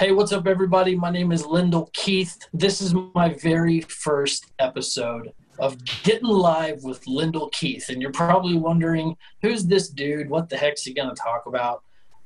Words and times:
Hey, 0.00 0.12
what's 0.12 0.32
up, 0.32 0.46
everybody? 0.46 0.94
My 0.94 1.10
name 1.10 1.30
is 1.30 1.44
Lyndall 1.44 1.90
Keith. 1.92 2.38
This 2.54 2.80
is 2.80 2.94
my 2.94 3.34
very 3.34 3.82
first 3.82 4.50
episode 4.58 5.34
of 5.58 5.76
Getting 6.04 6.26
Live 6.26 6.82
with 6.82 7.06
Lyndall 7.06 7.50
Keith. 7.50 7.90
And 7.90 8.00
you're 8.00 8.10
probably 8.10 8.56
wondering, 8.56 9.14
who's 9.42 9.66
this 9.66 9.90
dude? 9.90 10.30
What 10.30 10.48
the 10.48 10.56
heck's 10.56 10.84
he 10.84 10.94
going 10.94 11.14
to 11.14 11.22
talk 11.22 11.44
about? 11.44 11.82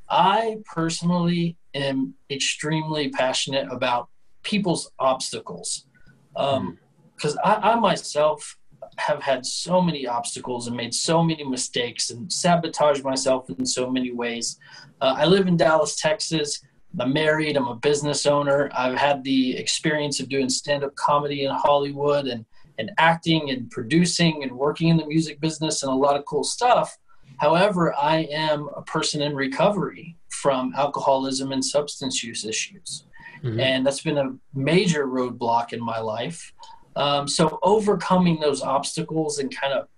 I 0.08 0.58
personally 0.64 1.56
am 1.74 2.14
extremely 2.30 3.08
passionate 3.08 3.66
about 3.72 4.08
people's 4.44 4.92
obstacles. 5.00 5.86
Because 6.32 7.34
um, 7.34 7.38
I, 7.42 7.72
I 7.72 7.74
myself 7.74 8.56
have 8.98 9.20
had 9.20 9.44
so 9.44 9.82
many 9.82 10.06
obstacles 10.06 10.68
and 10.68 10.76
made 10.76 10.94
so 10.94 11.24
many 11.24 11.42
mistakes 11.42 12.10
and 12.10 12.32
sabotaged 12.32 13.02
myself 13.02 13.50
in 13.50 13.66
so 13.66 13.90
many 13.90 14.12
ways. 14.12 14.60
Uh, 15.00 15.16
I 15.18 15.24
live 15.24 15.48
in 15.48 15.56
Dallas, 15.56 15.96
Texas. 15.96 16.62
I'm 16.98 17.12
married. 17.12 17.56
I'm 17.56 17.66
a 17.66 17.76
business 17.76 18.26
owner. 18.26 18.70
I've 18.76 18.96
had 18.96 19.24
the 19.24 19.56
experience 19.56 20.20
of 20.20 20.28
doing 20.28 20.48
stand-up 20.48 20.94
comedy 20.94 21.44
in 21.44 21.52
Hollywood 21.52 22.26
and 22.26 22.44
and 22.78 22.90
acting 22.98 23.50
and 23.50 23.70
producing 23.70 24.42
and 24.42 24.52
working 24.52 24.88
in 24.88 24.96
the 24.96 25.06
music 25.06 25.40
business 25.40 25.82
and 25.82 25.92
a 25.92 25.94
lot 25.94 26.16
of 26.16 26.24
cool 26.24 26.44
stuff. 26.44 26.98
However, 27.38 27.94
I 27.94 28.28
am 28.32 28.68
a 28.76 28.82
person 28.82 29.22
in 29.22 29.34
recovery 29.34 30.16
from 30.28 30.72
alcoholism 30.76 31.52
and 31.52 31.64
substance 31.64 32.22
use 32.22 32.44
issues. 32.44 33.04
Mm-hmm. 33.42 33.60
And 33.60 33.86
that's 33.86 34.02
been 34.02 34.18
a 34.18 34.34
major 34.54 35.06
roadblock 35.06 35.72
in 35.72 35.80
my 35.80 35.98
life. 35.98 36.52
Um, 36.96 37.26
so, 37.26 37.58
overcoming 37.62 38.40
those 38.40 38.62
obstacles 38.62 39.38
and 39.38 39.54
kind 39.54 39.72
of 39.72 39.88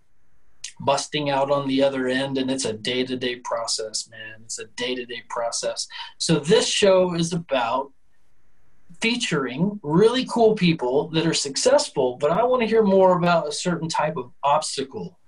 busting 0.80 1.30
out 1.30 1.50
on 1.50 1.68
the 1.68 1.82
other 1.82 2.08
end 2.08 2.38
and 2.38 2.50
it's 2.50 2.64
a 2.64 2.72
day-to-day 2.72 3.36
process 3.36 4.08
man. 4.10 4.42
It's 4.44 4.58
a 4.58 4.66
day-to-day 4.66 5.24
process. 5.28 5.86
So 6.18 6.38
this 6.38 6.68
show 6.68 7.14
is 7.14 7.32
about 7.32 7.92
featuring 9.00 9.78
really 9.82 10.26
cool 10.26 10.54
people 10.54 11.08
that 11.08 11.26
are 11.26 11.34
successful 11.34 12.16
but 12.16 12.30
i 12.30 12.42
want 12.42 12.62
to 12.62 12.66
hear 12.66 12.82
more 12.82 13.18
about 13.18 13.46
a 13.46 13.52
certain 13.52 13.88
type 13.90 14.16
of 14.16 14.32
obstacle 14.42 15.18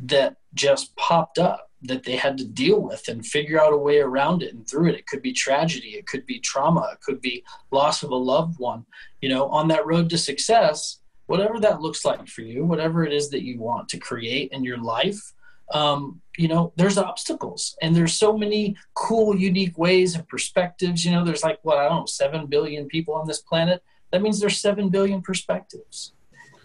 that 0.00 0.36
just 0.54 0.94
popped 0.96 1.38
up 1.38 1.68
that 1.82 2.02
they 2.02 2.16
had 2.16 2.36
to 2.38 2.44
deal 2.44 2.80
with 2.80 3.06
and 3.08 3.24
figure 3.24 3.60
out 3.60 3.72
a 3.72 3.76
way 3.76 3.98
around 3.98 4.42
it 4.42 4.52
and 4.52 4.68
through 4.68 4.88
it. 4.88 4.96
It 4.96 5.06
could 5.06 5.22
be 5.22 5.32
tragedy 5.32 5.90
it 5.90 6.06
could 6.06 6.26
be 6.26 6.40
trauma 6.40 6.90
it 6.92 7.00
could 7.00 7.20
be 7.20 7.44
loss 7.70 8.02
of 8.02 8.10
a 8.10 8.16
loved 8.16 8.58
one. 8.58 8.84
You 9.20 9.28
know 9.28 9.48
on 9.48 9.68
that 9.68 9.86
road 9.86 10.10
to 10.10 10.18
success 10.18 10.98
whatever 11.28 11.60
that 11.60 11.80
looks 11.80 12.04
like 12.04 12.26
for 12.26 12.42
you, 12.42 12.64
whatever 12.64 13.04
it 13.04 13.12
is 13.12 13.28
that 13.30 13.44
you 13.44 13.60
want 13.60 13.88
to 13.90 13.98
create 13.98 14.50
in 14.50 14.64
your 14.64 14.78
life, 14.78 15.32
um, 15.72 16.22
you 16.38 16.48
know, 16.48 16.72
there's 16.76 16.96
obstacles 16.96 17.76
and 17.82 17.94
there's 17.94 18.14
so 18.14 18.36
many 18.36 18.74
cool, 18.94 19.36
unique 19.36 19.76
ways 19.76 20.14
and 20.14 20.26
perspectives. 20.26 21.04
You 21.04 21.12
know, 21.12 21.24
there's 21.24 21.42
like, 21.42 21.58
what, 21.62 21.76
I 21.76 21.88
don't 21.88 22.00
know, 22.00 22.06
7 22.06 22.46
billion 22.46 22.86
people 22.86 23.14
on 23.14 23.26
this 23.26 23.42
planet. 23.42 23.82
That 24.10 24.22
means 24.22 24.40
there's 24.40 24.58
7 24.58 24.88
billion 24.88 25.20
perspectives. 25.20 26.12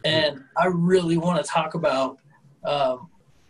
And 0.05 0.44
I 0.58 0.67
really 0.67 1.17
want 1.17 1.44
to 1.44 1.50
talk 1.50 1.75
about 1.75 2.20
um, 2.64 3.09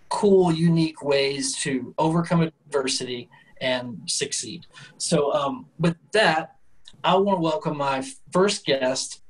cool, 0.09 0.51
unique 0.51 1.03
ways 1.03 1.55
to 1.57 1.93
overcome 1.99 2.41
adversity 2.41 3.29
and 3.61 4.01
succeed. 4.07 4.65
So, 4.97 5.31
um, 5.33 5.67
with 5.79 5.95
that, 6.13 6.55
I 7.03 7.15
want 7.15 7.37
to 7.37 7.41
welcome 7.41 7.77
my 7.77 8.03
first 8.31 8.65
guest, 8.65 9.22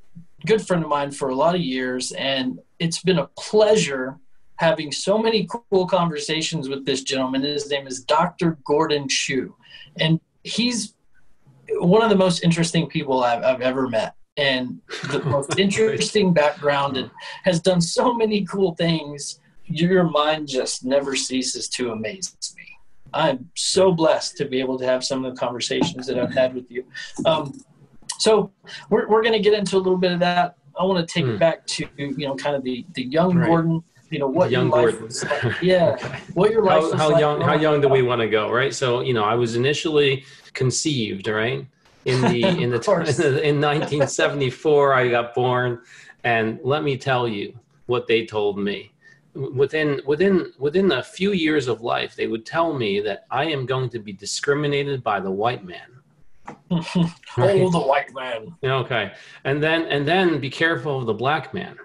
good 0.45 0.65
friend 0.65 0.83
of 0.83 0.89
mine 0.89 1.11
for 1.11 1.29
a 1.29 1.35
lot 1.35 1.55
of 1.55 1.61
years, 1.61 2.11
and 2.13 2.59
it's 2.79 3.01
been 3.01 3.19
a 3.19 3.27
pleasure 3.37 4.17
having 4.57 4.91
so 4.91 5.17
many 5.17 5.47
cool 5.49 5.87
conversations 5.87 6.69
with 6.69 6.85
this 6.85 7.03
gentleman. 7.03 7.41
His 7.41 7.69
name 7.69 7.87
is 7.87 8.03
Dr. 8.03 8.57
Gordon 8.65 9.07
Chiu, 9.07 9.55
and 9.99 10.19
he's 10.43 10.93
one 11.79 12.01
of 12.01 12.09
the 12.09 12.15
most 12.15 12.43
interesting 12.43 12.87
people 12.87 13.23
I've, 13.23 13.43
I've 13.43 13.61
ever 13.61 13.87
met, 13.87 14.15
and 14.37 14.79
the 15.11 15.23
most 15.25 15.57
interesting 15.57 16.33
background, 16.33 16.97
and 16.97 17.09
has 17.43 17.61
done 17.61 17.81
so 17.81 18.13
many 18.13 18.45
cool 18.45 18.75
things. 18.75 19.39
Your 19.65 20.03
mind 20.03 20.49
just 20.49 20.83
never 20.83 21.15
ceases 21.15 21.69
to 21.69 21.91
amaze 21.91 22.35
me. 22.57 22.63
I'm 23.13 23.49
so 23.55 23.91
blessed 23.91 24.37
to 24.37 24.45
be 24.45 24.59
able 24.59 24.77
to 24.79 24.85
have 24.85 25.03
some 25.03 25.23
of 25.23 25.33
the 25.33 25.39
conversations 25.39 26.07
that 26.07 26.19
I've 26.19 26.33
had 26.33 26.53
with 26.53 26.69
you. 26.69 26.85
Um, 27.25 27.53
so 28.19 28.51
we're, 28.89 29.07
we're 29.07 29.21
going 29.21 29.33
to 29.33 29.39
get 29.39 29.53
into 29.53 29.77
a 29.77 29.79
little 29.79 29.97
bit 29.97 30.11
of 30.11 30.19
that. 30.19 30.57
I 30.79 30.83
want 30.83 31.07
to 31.07 31.13
take 31.13 31.25
mm. 31.25 31.35
it 31.35 31.39
back 31.39 31.65
to 31.67 31.87
you 31.97 32.27
know 32.27 32.35
kind 32.35 32.55
of 32.55 32.63
the 32.63 32.85
the 32.93 33.03
young 33.03 33.35
right. 33.35 33.47
Gordon. 33.47 33.83
You 34.09 34.19
know 34.19 34.27
what 34.27 34.51
young 34.51 34.69
your 34.69 34.91
life 34.91 35.23
like. 35.23 35.55
Yeah, 35.61 35.97
okay. 35.99 36.19
what 36.35 36.51
your 36.51 36.63
life 36.63 36.83
how, 36.83 36.91
was 36.91 36.93
how 36.93 37.11
like 37.11 37.19
young 37.19 37.41
how 37.41 37.55
young 37.55 37.81
do 37.81 37.89
we 37.89 38.03
want 38.03 38.21
to 38.21 38.29
go? 38.29 38.51
Right. 38.51 38.73
So 38.73 39.01
you 39.01 39.13
know 39.13 39.23
I 39.23 39.35
was 39.35 39.55
initially 39.55 40.23
conceived 40.53 41.27
right 41.27 41.65
in 42.05 42.21
the 42.21 42.43
in 42.63 42.69
the 42.69 42.79
in 43.43 43.61
1974 43.61 44.93
I 44.93 45.07
got 45.09 45.33
born, 45.33 45.81
and 46.23 46.59
let 46.63 46.83
me 46.83 46.97
tell 46.97 47.27
you 47.27 47.57
what 47.87 48.07
they 48.07 48.25
told 48.25 48.57
me 48.59 48.93
within 49.35 49.99
within 50.05 50.53
within 50.59 50.91
a 50.91 51.03
few 51.03 51.31
years 51.31 51.67
of 51.67 51.81
life 51.81 52.15
they 52.15 52.27
would 52.27 52.45
tell 52.45 52.73
me 52.73 52.99
that 52.99 53.25
i 53.31 53.43
am 53.43 53.65
going 53.65 53.89
to 53.89 53.99
be 53.99 54.13
discriminated 54.13 55.03
by 55.03 55.19
the 55.19 55.31
white 55.31 55.65
man 55.65 55.92
right? 56.47 57.61
oh, 57.61 57.69
the 57.69 57.79
white 57.79 58.13
man. 58.13 58.55
Okay, 58.63 59.11
and 59.43 59.61
then 59.61 59.83
and 59.83 60.07
then 60.07 60.39
be 60.39 60.49
careful 60.49 60.99
of 60.99 61.05
the 61.05 61.13
black 61.13 61.53
man. 61.53 61.77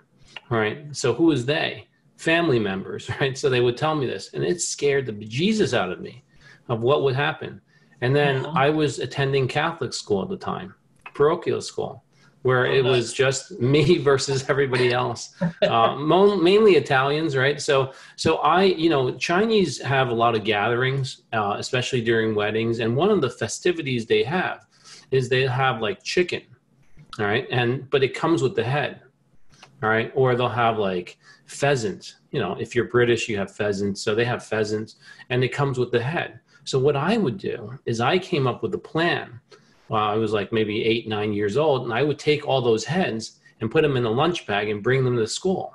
Right. 0.50 0.94
So 0.96 1.12
who 1.14 1.30
is 1.30 1.44
they? 1.46 1.86
Family 2.16 2.58
members, 2.58 3.10
right? 3.20 3.36
So 3.36 3.48
they 3.48 3.60
would 3.60 3.76
tell 3.76 3.94
me 3.94 4.06
this, 4.06 4.32
and 4.34 4.42
it 4.42 4.60
scared 4.60 5.06
the 5.06 5.12
Jesus 5.12 5.74
out 5.74 5.90
of 5.90 6.00
me 6.00 6.24
of 6.68 6.80
what 6.80 7.02
would 7.02 7.14
happen. 7.14 7.60
And 8.00 8.14
then 8.14 8.42
mm-hmm. 8.42 8.56
I 8.56 8.70
was 8.70 8.98
attending 8.98 9.48
Catholic 9.48 9.92
school 9.92 10.22
at 10.22 10.28
the 10.28 10.36
time, 10.36 10.74
parochial 11.14 11.60
school, 11.60 12.04
where 12.48 12.66
oh, 12.66 12.72
it 12.72 12.82
nice. 12.82 12.96
was 12.96 13.12
just 13.12 13.60
me 13.74 13.98
versus 13.98 14.48
everybody 14.48 14.90
else, 14.90 15.34
uh, 15.68 15.94
mainly 15.96 16.76
Italians, 16.76 17.36
right? 17.36 17.60
So, 17.60 17.92
so 18.16 18.36
I, 18.36 18.62
you 18.62 18.88
know, 18.88 19.14
Chinese 19.16 19.78
have 19.82 20.08
a 20.08 20.14
lot 20.14 20.34
of 20.34 20.44
gatherings, 20.44 21.24
uh, 21.34 21.56
especially 21.58 22.00
during 22.00 22.34
weddings, 22.34 22.80
and 22.80 22.96
one 22.96 23.10
of 23.10 23.20
the 23.20 23.28
festivities 23.28 24.06
they 24.06 24.22
have 24.22 24.64
is 25.10 25.28
they 25.28 25.46
have 25.46 25.82
like 25.82 26.02
chicken, 26.02 26.40
all 27.18 27.26
right, 27.26 27.46
and 27.50 27.90
but 27.90 28.02
it 28.02 28.14
comes 28.14 28.40
with 28.40 28.56
the 28.56 28.64
head, 28.64 29.02
all 29.82 29.90
right, 29.90 30.10
or 30.14 30.34
they'll 30.34 30.48
have 30.48 30.78
like 30.78 31.18
pheasant. 31.44 32.14
You 32.30 32.40
know, 32.40 32.56
if 32.58 32.74
you're 32.74 32.86
British, 32.86 33.28
you 33.28 33.36
have 33.36 33.54
pheasant, 33.54 33.98
so 33.98 34.14
they 34.14 34.24
have 34.24 34.42
pheasants, 34.42 34.96
and 35.28 35.44
it 35.44 35.50
comes 35.50 35.78
with 35.78 35.92
the 35.92 36.02
head. 36.02 36.40
So 36.64 36.78
what 36.78 36.96
I 36.96 37.18
would 37.18 37.36
do 37.36 37.78
is 37.84 38.00
I 38.00 38.18
came 38.18 38.46
up 38.46 38.62
with 38.62 38.74
a 38.74 38.78
plan 38.92 39.38
well, 39.88 40.04
I 40.04 40.16
was 40.16 40.32
like 40.32 40.52
maybe 40.52 40.84
eight, 40.84 41.08
nine 41.08 41.32
years 41.32 41.56
old, 41.56 41.84
and 41.84 41.92
I 41.92 42.02
would 42.02 42.18
take 42.18 42.46
all 42.46 42.60
those 42.60 42.84
hens 42.84 43.40
and 43.60 43.70
put 43.70 43.82
them 43.82 43.96
in 43.96 44.04
a 44.04 44.10
lunch 44.10 44.46
bag 44.46 44.68
and 44.68 44.82
bring 44.82 45.04
them 45.04 45.16
to 45.16 45.26
school. 45.26 45.74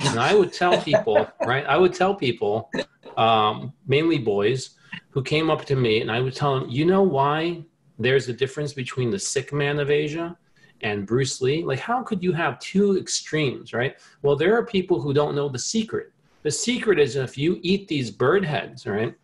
And 0.00 0.18
I 0.18 0.34
would 0.34 0.52
tell 0.52 0.80
people, 0.80 1.26
right? 1.46 1.64
I 1.66 1.76
would 1.76 1.94
tell 1.94 2.14
people, 2.14 2.70
um, 3.16 3.72
mainly 3.86 4.18
boys, 4.18 4.70
who 5.10 5.22
came 5.22 5.50
up 5.50 5.64
to 5.66 5.76
me, 5.76 6.00
and 6.00 6.10
I 6.10 6.20
would 6.20 6.34
tell 6.34 6.58
them, 6.58 6.68
you 6.68 6.84
know 6.84 7.02
why 7.02 7.64
there's 7.98 8.28
a 8.28 8.32
difference 8.32 8.72
between 8.72 9.10
the 9.10 9.18
sick 9.18 9.52
man 9.52 9.78
of 9.78 9.90
Asia 9.90 10.36
and 10.82 11.06
Bruce 11.06 11.40
Lee? 11.40 11.64
Like, 11.64 11.78
how 11.78 12.02
could 12.02 12.22
you 12.22 12.32
have 12.32 12.58
two 12.58 12.98
extremes, 12.98 13.72
right? 13.72 13.96
Well, 14.22 14.36
there 14.36 14.56
are 14.56 14.66
people 14.66 15.00
who 15.00 15.14
don't 15.14 15.34
know 15.34 15.48
the 15.48 15.58
secret. 15.58 16.12
The 16.42 16.50
secret 16.50 16.98
is 16.98 17.16
if 17.16 17.38
you 17.38 17.58
eat 17.62 17.88
these 17.88 18.10
bird 18.10 18.44
heads, 18.44 18.86
right, 18.86 19.14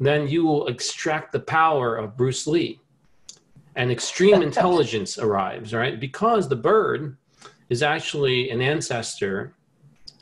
then 0.00 0.26
you 0.26 0.44
will 0.44 0.66
extract 0.66 1.32
the 1.32 1.40
power 1.40 1.96
of 1.96 2.16
Bruce 2.16 2.46
Lee 2.46 2.80
and 3.76 3.90
extreme 3.90 4.42
intelligence 4.50 5.18
arrives, 5.18 5.74
right? 5.74 5.98
Because 5.98 6.48
the 6.48 6.56
bird 6.56 7.16
is 7.68 7.82
actually 7.82 8.50
an 8.50 8.60
ancestor, 8.60 9.54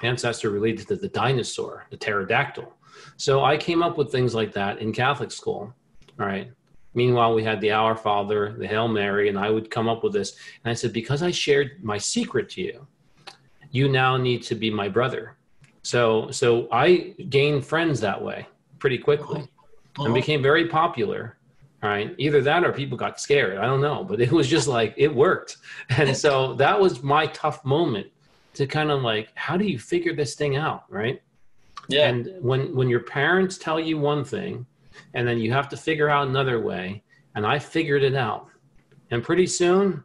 ancestor 0.03 0.51
related 0.51 0.87
to 0.89 0.97
the 0.97 1.09
dinosaur, 1.09 1.87
the 1.91 1.97
pterodactyl. 1.97 2.73
So 3.17 3.45
I 3.45 3.57
came 3.57 3.83
up 3.83 3.99
with 3.99 4.13
things 4.13 4.35
like 4.35 4.53
that 4.53 4.79
in 4.79 4.93
Catholic 4.93 5.31
school, 5.31 5.75
right? 6.17 6.51
Meanwhile, 6.95 7.35
we 7.35 7.45
had 7.45 7.61
the 7.61 7.71
Our 7.71 7.97
Father, 7.97 8.55
the 8.59 8.67
Hail 8.67 8.89
Mary, 8.89 9.29
and 9.29 9.39
I 9.39 9.51
would 9.51 9.71
come 9.71 9.89
up 9.89 10.03
with 10.03 10.13
this. 10.13 10.37
And 10.65 10.71
I 10.71 10.75
said, 10.75 10.93
because 10.93 11.23
I 11.23 11.31
shared 11.31 11.83
my 11.83 11.99
secret 11.99 12.49
to 12.51 12.63
you, 12.63 12.87
you 13.71 13.89
now 13.89 14.17
need 14.17 14.43
to 14.45 14.55
be 14.55 14.71
my 14.71 14.89
brother. 14.89 15.37
So, 15.83 16.31
so 16.31 16.69
I 16.73 17.15
gained 17.29 17.65
friends 17.65 18.01
that 18.01 18.21
way 18.21 18.47
pretty 18.79 18.99
quickly 18.99 19.43
uh-huh. 19.43 20.05
and 20.05 20.15
became 20.15 20.43
very 20.43 20.69
popular 20.69 21.37
right? 21.83 22.15
Either 22.19 22.43
that 22.43 22.65
or 22.65 22.73
people 22.73 22.97
got 22.97 23.21
scared. 23.21 23.59
I 23.59 23.67
don't 23.67 23.81
know 23.81 24.05
but 24.05 24.21
it 24.21 24.33
was 24.33 24.49
just 24.49 24.69
like 24.69 24.95
it 24.97 25.15
worked. 25.15 25.59
And 25.91 26.17
so 26.17 26.55
that 26.55 26.79
was 26.79 27.03
my 27.03 27.27
tough 27.29 27.65
moment 27.65 28.09
to 28.55 28.67
kind 28.67 28.91
of 28.91 29.03
like 29.03 29.31
how 29.35 29.57
do 29.57 29.65
you 29.65 29.79
figure 29.79 30.15
this 30.15 30.35
thing 30.35 30.57
out 30.57 30.85
right? 30.89 31.23
Yeah. 31.89 32.09
And 32.09 32.31
when 32.41 32.75
when 32.75 32.89
your 32.89 33.01
parents 33.01 33.59
tell 33.59 33.81
you 33.81 33.99
one 33.99 34.25
thing 34.25 34.67
and 35.15 35.27
then 35.27 35.39
you 35.39 35.53
have 35.53 35.69
to 35.71 35.77
figure 35.77 36.09
out 36.09 36.29
another 36.29 36.61
way 36.61 37.03
and 37.35 37.47
i 37.47 37.59
figured 37.59 38.03
it 38.03 38.15
out. 38.15 38.49
And 39.11 39.23
pretty 39.23 39.47
soon 39.47 40.05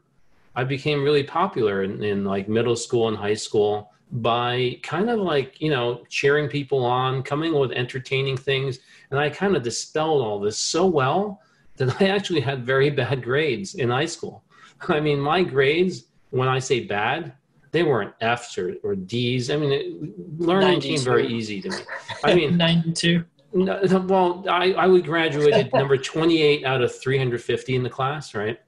i 0.56 0.64
became 0.64 1.04
really 1.04 1.24
popular 1.24 1.84
in, 1.84 2.04
in 2.04 2.24
like 2.24 2.48
middle 2.48 2.76
school 2.76 3.08
and 3.10 3.18
high 3.18 3.34
school 3.34 3.92
by 4.12 4.80
kind 4.84 5.10
of 5.10 5.20
like 5.20 5.60
you 5.60 5.70
know 5.70 6.04
cheering 6.10 6.48
people 6.48 6.86
on 6.86 7.24
coming 7.24 7.54
with 7.54 7.72
entertaining 7.72 8.38
things. 8.38 8.80
And 9.12 9.20
i 9.20 9.30
kind 9.30 9.56
of 9.56 9.64
dispelled 9.64 10.22
all 10.22 10.40
this 10.40 10.58
so 10.58 10.86
well 10.86 11.42
that 11.78 12.02
I 12.02 12.08
actually 12.10 12.42
had 12.42 12.66
very 12.66 12.90
bad 12.90 13.24
grades 13.24 13.76
in 13.76 13.90
high 13.90 14.06
school. 14.06 14.44
I 14.88 15.00
mean, 15.00 15.20
my 15.20 15.44
grades, 15.44 16.06
when 16.30 16.48
I 16.48 16.60
say 16.60 16.82
bad, 16.82 17.34
they 17.72 17.84
weren't 17.84 18.14
F's 18.22 18.58
or, 18.58 18.76
or 18.84 18.96
D's. 18.96 19.52
I 19.52 19.58
mean, 19.58 19.72
it, 19.72 20.40
learning 20.40 20.82
came 20.82 21.00
very 21.00 21.28
easy 21.28 21.62
to 21.62 21.70
me. 21.70 21.78
I 22.24 22.34
mean, 22.34 22.58
92. 22.58 23.26
No, 23.54 23.80
well, 24.08 24.46
I, 24.50 24.74
I 24.74 24.86
would 24.86 25.06
graduate 25.06 25.74
number 25.74 25.98
28 25.98 26.66
out 26.66 26.82
of 26.82 26.94
350 26.94 27.76
in 27.76 27.84
the 27.84 27.90
class, 27.90 28.36
right? 28.36 28.60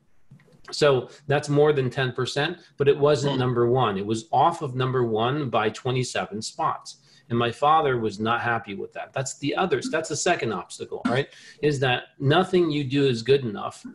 So 0.71 1.09
that's 1.27 1.49
more 1.49 1.73
than 1.73 1.89
10%, 1.89 2.59
but 2.77 2.87
it 2.87 2.97
wasn't 2.97 3.35
mm. 3.35 3.39
number 3.39 3.67
one. 3.67 3.97
It 3.97 4.05
was 4.05 4.27
off 4.31 4.61
of 4.61 4.75
number 4.75 5.05
one 5.05 5.49
by 5.49 5.69
27 5.69 6.41
spots. 6.41 6.97
And 7.29 7.37
my 7.37 7.51
father 7.51 7.97
was 7.97 8.19
not 8.19 8.41
happy 8.41 8.73
with 8.73 8.93
that. 8.93 9.13
That's 9.13 9.37
the 9.39 9.55
others. 9.55 9.89
That's 9.91 10.09
the 10.09 10.15
second 10.15 10.53
obstacle, 10.53 11.01
right? 11.05 11.27
Is 11.61 11.79
that 11.81 12.03
nothing 12.19 12.71
you 12.71 12.83
do 12.83 13.05
is 13.05 13.21
good 13.21 13.43
enough 13.43 13.85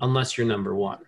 unless 0.00 0.38
you're 0.38 0.46
number 0.46 0.74
one. 0.74 1.00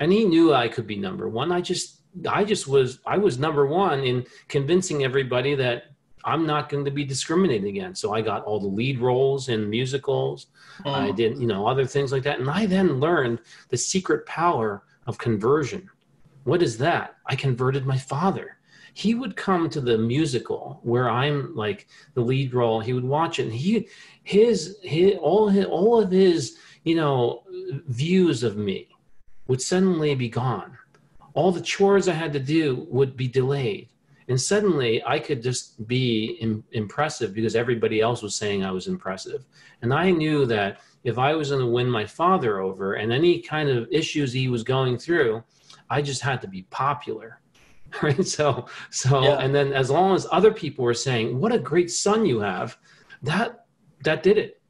And 0.00 0.10
he 0.10 0.24
knew 0.24 0.54
I 0.54 0.68
could 0.68 0.86
be 0.86 0.96
number 0.96 1.28
one. 1.28 1.52
I 1.52 1.60
just, 1.60 2.00
I 2.28 2.44
just 2.44 2.66
was, 2.66 2.98
I 3.06 3.18
was 3.18 3.38
number 3.38 3.66
one 3.66 4.00
in 4.00 4.24
convincing 4.48 5.04
everybody 5.04 5.54
that 5.56 5.84
I'm 6.24 6.46
not 6.46 6.68
going 6.68 6.84
to 6.84 6.90
be 6.90 7.04
discriminated 7.04 7.68
against. 7.68 8.00
So 8.00 8.14
I 8.14 8.20
got 8.20 8.44
all 8.44 8.60
the 8.60 8.68
lead 8.68 9.00
roles 9.00 9.48
in 9.48 9.68
musicals. 9.68 10.46
Mm. 10.84 10.94
I 10.94 11.10
did, 11.10 11.38
you 11.38 11.46
know, 11.46 11.66
other 11.66 11.84
things 11.84 12.12
like 12.12 12.22
that. 12.22 12.40
And 12.40 12.48
I 12.48 12.66
then 12.66 13.00
learned 13.00 13.40
the 13.68 13.76
secret 13.76 14.24
power 14.26 14.84
of 15.06 15.18
conversion. 15.18 15.90
What 16.44 16.62
is 16.62 16.78
that? 16.78 17.16
I 17.26 17.36
converted 17.36 17.86
my 17.86 17.98
father. 17.98 18.56
He 18.94 19.14
would 19.14 19.36
come 19.36 19.70
to 19.70 19.80
the 19.80 19.96
musical 19.96 20.80
where 20.82 21.08
I'm 21.08 21.54
like 21.56 21.88
the 22.14 22.20
lead 22.20 22.54
role. 22.54 22.80
He 22.80 22.92
would 22.92 23.04
watch 23.04 23.38
it 23.38 23.44
and 23.44 23.52
he, 23.52 23.88
his, 24.22 24.78
his 24.82 25.14
all 25.20 25.48
his, 25.48 25.66
all 25.66 26.00
of 26.00 26.10
his, 26.10 26.58
you 26.84 26.96
know, 26.96 27.44
views 27.88 28.42
of 28.42 28.56
me 28.56 28.88
would 29.48 29.62
suddenly 29.62 30.14
be 30.14 30.28
gone. 30.28 30.76
All 31.34 31.52
the 31.52 31.60
chores 31.62 32.08
I 32.08 32.12
had 32.12 32.32
to 32.34 32.40
do 32.40 32.86
would 32.90 33.16
be 33.16 33.28
delayed 33.28 33.88
and 34.28 34.40
suddenly 34.40 35.02
I 35.04 35.18
could 35.18 35.42
just 35.42 35.86
be 35.86 36.38
Im- 36.40 36.64
impressive 36.72 37.34
because 37.34 37.54
everybody 37.54 38.00
else 38.00 38.22
was 38.22 38.34
saying 38.34 38.64
I 38.64 38.70
was 38.70 38.86
impressive. 38.86 39.44
And 39.82 39.92
I 39.92 40.10
knew 40.10 40.46
that 40.46 40.80
if 41.04 41.18
I 41.18 41.34
was 41.34 41.50
going 41.50 41.60
to 41.60 41.66
win 41.66 41.90
my 41.90 42.06
father 42.06 42.60
over 42.60 42.94
and 42.94 43.12
any 43.12 43.40
kind 43.40 43.68
of 43.68 43.88
issues 43.90 44.32
he 44.32 44.48
was 44.48 44.62
going 44.62 44.96
through, 44.96 45.44
I 45.90 46.00
just 46.00 46.22
had 46.22 46.40
to 46.40 46.48
be 46.48 46.62
popular. 46.70 47.41
Right. 48.02 48.26
So, 48.26 48.66
so, 48.90 49.22
yeah. 49.22 49.38
and 49.38 49.54
then 49.54 49.72
as 49.74 49.90
long 49.90 50.14
as 50.14 50.26
other 50.32 50.50
people 50.50 50.82
were 50.84 50.94
saying, 50.94 51.38
what 51.38 51.52
a 51.52 51.58
great 51.58 51.90
son 51.90 52.24
you 52.24 52.40
have, 52.40 52.78
that, 53.22 53.66
that 54.04 54.22
did 54.22 54.38
it. 54.38 54.62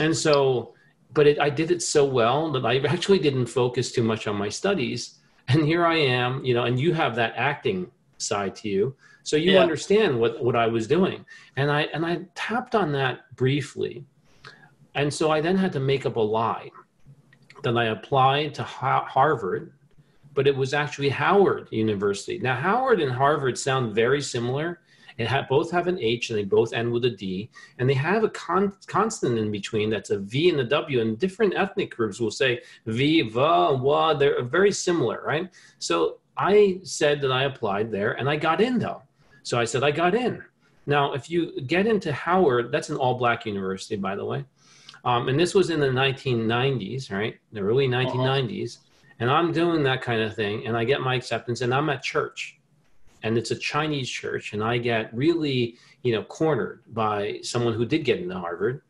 And 0.00 0.16
so, 0.16 0.74
but 1.12 1.28
it, 1.28 1.38
I 1.38 1.50
did 1.50 1.70
it 1.70 1.82
so 1.82 2.04
well 2.04 2.50
that 2.50 2.66
I 2.66 2.78
actually 2.80 3.20
didn't 3.20 3.46
focus 3.46 3.92
too 3.92 4.02
much 4.02 4.26
on 4.26 4.34
my 4.34 4.48
studies. 4.48 5.20
And 5.46 5.64
here 5.64 5.86
I 5.86 5.96
am, 5.96 6.44
you 6.44 6.52
know, 6.52 6.64
and 6.64 6.80
you 6.80 6.92
have 6.94 7.14
that 7.14 7.34
acting 7.36 7.92
side 8.18 8.56
to 8.56 8.68
you 8.68 8.96
so 9.24 9.36
you 9.36 9.52
yeah. 9.52 9.60
understand 9.60 10.18
what 10.18 10.42
what 10.42 10.54
i 10.54 10.66
was 10.66 10.86
doing 10.86 11.24
and 11.56 11.70
i 11.70 11.82
and 11.94 12.06
i 12.06 12.20
tapped 12.34 12.74
on 12.74 12.92
that 12.92 13.34
briefly 13.36 14.04
and 14.94 15.12
so 15.12 15.30
i 15.30 15.40
then 15.40 15.56
had 15.56 15.72
to 15.72 15.80
make 15.80 16.06
up 16.06 16.16
a 16.16 16.20
lie 16.20 16.70
that 17.62 17.76
i 17.76 17.86
applied 17.86 18.54
to 18.54 18.62
harvard 18.62 19.72
but 20.34 20.46
it 20.46 20.56
was 20.56 20.74
actually 20.74 21.08
howard 21.08 21.68
university 21.70 22.38
now 22.38 22.54
howard 22.54 23.00
and 23.00 23.12
harvard 23.12 23.56
sound 23.56 23.94
very 23.94 24.20
similar 24.20 24.80
have, 25.18 25.48
both 25.48 25.70
have 25.70 25.86
an 25.86 25.98
H 26.00 26.30
and 26.30 26.38
they 26.38 26.44
both 26.44 26.72
end 26.72 26.90
with 26.90 27.04
a 27.04 27.10
D, 27.10 27.48
and 27.78 27.88
they 27.88 27.94
have 27.94 28.24
a 28.24 28.28
con- 28.30 28.74
consonant 28.86 29.38
in 29.38 29.50
between 29.52 29.90
that's 29.90 30.10
a 30.10 30.18
V 30.18 30.50
and 30.50 30.58
a 30.60 30.64
W. 30.64 31.00
And 31.00 31.18
different 31.18 31.54
ethnic 31.56 31.94
groups 31.94 32.18
will 32.18 32.30
say 32.32 32.62
V, 32.86 33.22
Va, 33.22 33.74
Wa. 33.74 34.14
They're 34.14 34.42
very 34.42 34.72
similar, 34.72 35.22
right? 35.24 35.48
So 35.78 36.18
I 36.36 36.80
said 36.82 37.20
that 37.20 37.30
I 37.30 37.44
applied 37.44 37.92
there 37.92 38.12
and 38.12 38.28
I 38.28 38.36
got 38.36 38.60
in 38.60 38.78
though. 38.78 39.02
So 39.44 39.58
I 39.58 39.64
said 39.64 39.84
I 39.84 39.90
got 39.90 40.14
in. 40.14 40.42
Now, 40.86 41.12
if 41.12 41.30
you 41.30 41.60
get 41.62 41.86
into 41.86 42.12
Howard, 42.12 42.72
that's 42.72 42.90
an 42.90 42.96
all 42.96 43.14
black 43.14 43.46
university, 43.46 43.96
by 43.96 44.16
the 44.16 44.24
way. 44.24 44.44
Um, 45.04 45.28
and 45.28 45.38
this 45.38 45.54
was 45.54 45.70
in 45.70 45.80
the 45.80 45.86
1990s, 45.86 47.10
right? 47.10 47.38
The 47.52 47.60
early 47.60 47.88
1990s. 47.88 48.76
Uh-huh. 48.76 48.84
And 49.20 49.30
I'm 49.30 49.52
doing 49.52 49.82
that 49.84 50.02
kind 50.02 50.22
of 50.22 50.34
thing. 50.34 50.66
And 50.66 50.76
I 50.76 50.84
get 50.84 51.00
my 51.00 51.14
acceptance 51.14 51.60
and 51.60 51.72
I'm 51.72 51.88
at 51.90 52.02
church. 52.02 52.58
And 53.22 53.38
it's 53.38 53.50
a 53.50 53.56
Chinese 53.56 54.10
church. 54.10 54.52
And 54.52 54.62
I 54.62 54.78
get 54.78 55.14
really, 55.14 55.76
you 56.02 56.12
know, 56.12 56.22
cornered 56.24 56.82
by 56.88 57.38
someone 57.42 57.74
who 57.74 57.86
did 57.86 58.04
get 58.04 58.20
into 58.20 58.38
Harvard 58.38 58.82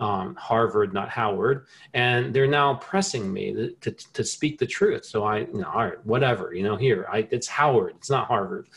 um, 0.00 0.34
Harvard, 0.36 0.92
not 0.92 1.08
Howard, 1.08 1.66
and 1.94 2.34
they're 2.34 2.46
now 2.46 2.74
pressing 2.74 3.32
me 3.32 3.52
to, 3.52 3.70
to, 3.80 3.90
to, 4.12 4.24
speak 4.24 4.58
the 4.58 4.66
truth. 4.66 5.04
So 5.04 5.24
I, 5.24 5.40
you 5.40 5.60
know, 5.60 5.70
all 5.72 5.84
right, 5.84 6.06
whatever, 6.06 6.54
you 6.54 6.62
know, 6.62 6.76
here, 6.76 7.06
I, 7.10 7.26
it's 7.30 7.48
Howard, 7.48 7.94
it's 7.96 8.10
not 8.10 8.26
Harvard. 8.26 8.68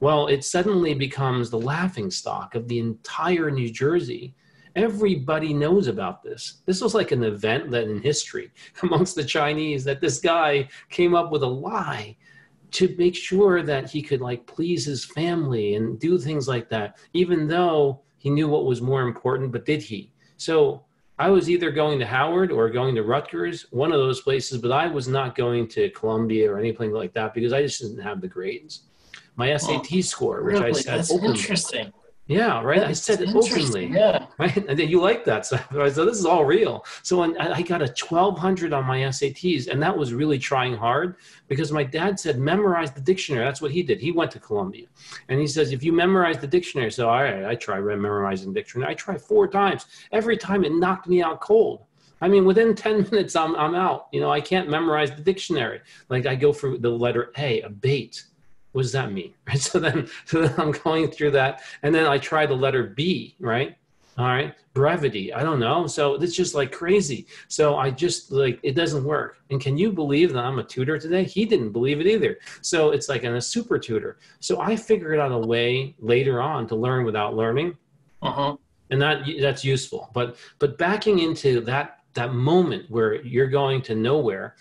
Well, 0.00 0.26
it 0.26 0.44
suddenly 0.44 0.92
becomes 0.92 1.48
the 1.48 1.58
laughing 1.58 2.10
stock 2.10 2.54
of 2.54 2.68
the 2.68 2.78
entire 2.78 3.50
New 3.50 3.70
Jersey. 3.70 4.34
Everybody 4.76 5.54
knows 5.54 5.88
about 5.88 6.22
this. 6.22 6.60
This 6.66 6.82
was 6.82 6.94
like 6.94 7.10
an 7.10 7.24
event 7.24 7.70
that 7.70 7.88
in 7.88 8.00
history 8.00 8.52
amongst 8.82 9.16
the 9.16 9.24
Chinese 9.24 9.82
that 9.84 10.00
this 10.00 10.20
guy 10.20 10.68
came 10.90 11.14
up 11.14 11.32
with 11.32 11.42
a 11.42 11.46
lie 11.46 12.16
to 12.72 12.94
make 12.98 13.16
sure 13.16 13.62
that 13.62 13.90
he 13.90 14.02
could 14.02 14.20
like 14.20 14.46
please 14.46 14.84
his 14.84 15.04
family 15.04 15.76
and 15.76 15.98
do 15.98 16.18
things 16.18 16.46
like 16.46 16.68
that, 16.68 16.98
even 17.14 17.48
though 17.48 18.02
he 18.18 18.28
knew 18.28 18.48
what 18.48 18.66
was 18.66 18.82
more 18.82 19.02
important, 19.02 19.50
but 19.50 19.64
did 19.64 19.80
he? 19.80 20.12
So 20.36 20.84
I 21.18 21.30
was 21.30 21.48
either 21.48 21.70
going 21.70 21.98
to 22.00 22.06
Howard 22.06 22.52
or 22.52 22.68
going 22.68 22.94
to 22.96 23.02
Rutgers, 23.02 23.66
one 23.70 23.92
of 23.92 23.98
those 23.98 24.20
places, 24.20 24.58
but 24.58 24.72
I 24.72 24.86
was 24.86 25.08
not 25.08 25.34
going 25.34 25.68
to 25.68 25.88
Columbia 25.90 26.52
or 26.52 26.58
anything 26.58 26.92
like 26.92 27.14
that 27.14 27.32
because 27.32 27.54
I 27.54 27.62
just 27.62 27.80
didn't 27.80 28.00
have 28.00 28.20
the 28.20 28.28
grades. 28.28 28.82
My 29.36 29.56
SAT 29.56 29.86
oh, 29.94 30.00
score, 30.02 30.42
which 30.42 30.54
really? 30.54 30.70
I 30.70 30.72
said, 30.72 30.98
That's 30.98 31.10
interesting. 31.10 31.92
Yeah, 32.28 32.60
right. 32.60 32.80
That's 32.80 33.08
I 33.08 33.14
said 33.14 33.20
it 33.22 33.34
openly. 33.34 33.86
Yeah. 33.86 34.26
Right. 34.38 34.56
And 34.56 34.78
then 34.78 34.88
you 34.88 35.00
like 35.00 35.24
that. 35.24 35.46
So 35.46 35.56
I 35.72 35.88
said, 35.88 36.06
this 36.06 36.18
is 36.18 36.26
all 36.26 36.44
real. 36.44 36.84
So 37.02 37.20
when 37.20 37.38
I 37.38 37.62
got 37.62 37.80
a 37.82 37.86
1200 37.86 38.72
on 38.72 38.84
my 38.84 38.98
SATs, 38.98 39.68
and 39.68 39.82
that 39.82 39.96
was 39.96 40.12
really 40.12 40.38
trying 40.38 40.76
hard 40.76 41.16
because 41.48 41.72
my 41.72 41.84
dad 41.84 42.18
said, 42.18 42.38
memorize 42.38 42.90
the 42.90 43.00
dictionary. 43.00 43.44
That's 43.44 43.62
what 43.62 43.70
he 43.70 43.82
did. 43.82 44.00
He 44.00 44.12
went 44.12 44.30
to 44.32 44.40
Columbia. 44.40 44.86
And 45.28 45.40
he 45.40 45.46
says, 45.46 45.72
if 45.72 45.82
you 45.82 45.92
memorize 45.92 46.38
the 46.38 46.46
dictionary, 46.46 46.90
so 46.90 47.08
all 47.08 47.22
right, 47.22 47.44
I 47.44 47.54
try 47.54 47.80
memorizing 47.80 48.52
dictionary. 48.52 48.90
I 48.90 48.94
try 48.94 49.16
four 49.16 49.46
times. 49.46 49.86
Every 50.12 50.36
time 50.36 50.64
it 50.64 50.72
knocked 50.72 51.06
me 51.06 51.22
out 51.22 51.40
cold. 51.40 51.84
I 52.20 52.28
mean, 52.28 52.44
within 52.44 52.74
10 52.74 53.02
minutes, 53.10 53.36
I'm, 53.36 53.54
I'm 53.56 53.74
out. 53.74 54.08
You 54.12 54.20
know, 54.20 54.30
I 54.30 54.40
can't 54.40 54.68
memorize 54.68 55.10
the 55.12 55.22
dictionary. 55.22 55.80
Like 56.08 56.26
I 56.26 56.34
go 56.34 56.52
for 56.52 56.76
the 56.76 56.90
letter 56.90 57.32
A, 57.38 57.62
a 57.62 57.70
bait 57.70 58.24
what 58.76 58.82
does 58.82 58.92
that 58.92 59.10
mean? 59.10 59.32
Right. 59.48 59.58
So 59.58 59.78
then, 59.78 60.06
so 60.26 60.42
then 60.42 60.54
I'm 60.58 60.72
going 60.72 61.10
through 61.10 61.30
that, 61.30 61.62
and 61.82 61.94
then 61.94 62.06
I 62.06 62.18
try 62.18 62.44
the 62.44 62.54
letter 62.54 62.82
B, 62.84 63.34
right? 63.40 63.74
All 64.18 64.26
right, 64.26 64.54
brevity. 64.74 65.32
I 65.32 65.42
don't 65.42 65.60
know. 65.60 65.86
So 65.86 66.14
it's 66.14 66.34
just 66.34 66.54
like 66.54 66.72
crazy. 66.72 67.26
So 67.48 67.76
I 67.76 67.90
just 67.90 68.32
like 68.32 68.60
it 68.62 68.74
doesn't 68.74 69.04
work. 69.04 69.38
And 69.50 69.60
can 69.60 69.78
you 69.78 69.92
believe 69.92 70.32
that 70.32 70.44
I'm 70.44 70.58
a 70.58 70.64
tutor 70.64 70.98
today? 70.98 71.24
He 71.24 71.44
didn't 71.44 71.72
believe 71.72 72.00
it 72.00 72.06
either. 72.06 72.38
So 72.60 72.90
it's 72.90 73.08
like 73.08 73.24
I'm 73.24 73.34
a 73.34 73.40
super 73.40 73.78
tutor. 73.78 74.18
So 74.40 74.60
I 74.60 74.74
figured 74.76 75.18
out 75.18 75.32
a 75.32 75.38
way 75.38 75.94
later 75.98 76.40
on 76.40 76.66
to 76.68 76.76
learn 76.76 77.04
without 77.04 77.34
learning. 77.34 77.76
Uh-huh. 78.22 78.56
And 78.90 79.00
that 79.02 79.26
that's 79.40 79.64
useful. 79.64 80.10
But 80.12 80.36
but 80.58 80.78
backing 80.78 81.18
into 81.18 81.60
that 81.62 82.00
that 82.14 82.32
moment 82.34 82.90
where 82.90 83.22
you're 83.22 83.48
going 83.48 83.82
to 83.82 83.94
nowhere 83.94 84.54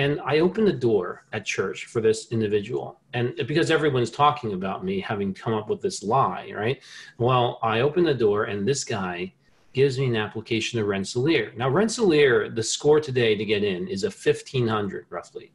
and 0.00 0.18
I 0.24 0.38
opened 0.38 0.66
the 0.66 0.72
door 0.72 1.26
at 1.34 1.44
church 1.44 1.84
for 1.84 2.00
this 2.00 2.32
individual. 2.32 2.98
And 3.12 3.34
because 3.46 3.70
everyone's 3.70 4.10
talking 4.10 4.54
about 4.54 4.82
me 4.82 4.98
having 4.98 5.34
come 5.34 5.52
up 5.52 5.68
with 5.68 5.82
this 5.82 6.02
lie, 6.02 6.50
right? 6.56 6.80
Well, 7.18 7.58
I 7.62 7.80
opened 7.80 8.06
the 8.06 8.14
door 8.14 8.44
and 8.44 8.66
this 8.66 8.82
guy 8.82 9.34
gives 9.74 9.98
me 9.98 10.06
an 10.06 10.16
application 10.16 10.78
to 10.78 10.86
Rensselaer. 10.86 11.52
Now, 11.54 11.68
Rensselaer, 11.68 12.48
the 12.48 12.62
score 12.62 12.98
today 12.98 13.36
to 13.36 13.44
get 13.44 13.62
in 13.62 13.88
is 13.88 14.04
a 14.04 14.06
1500 14.06 15.04
roughly. 15.10 15.52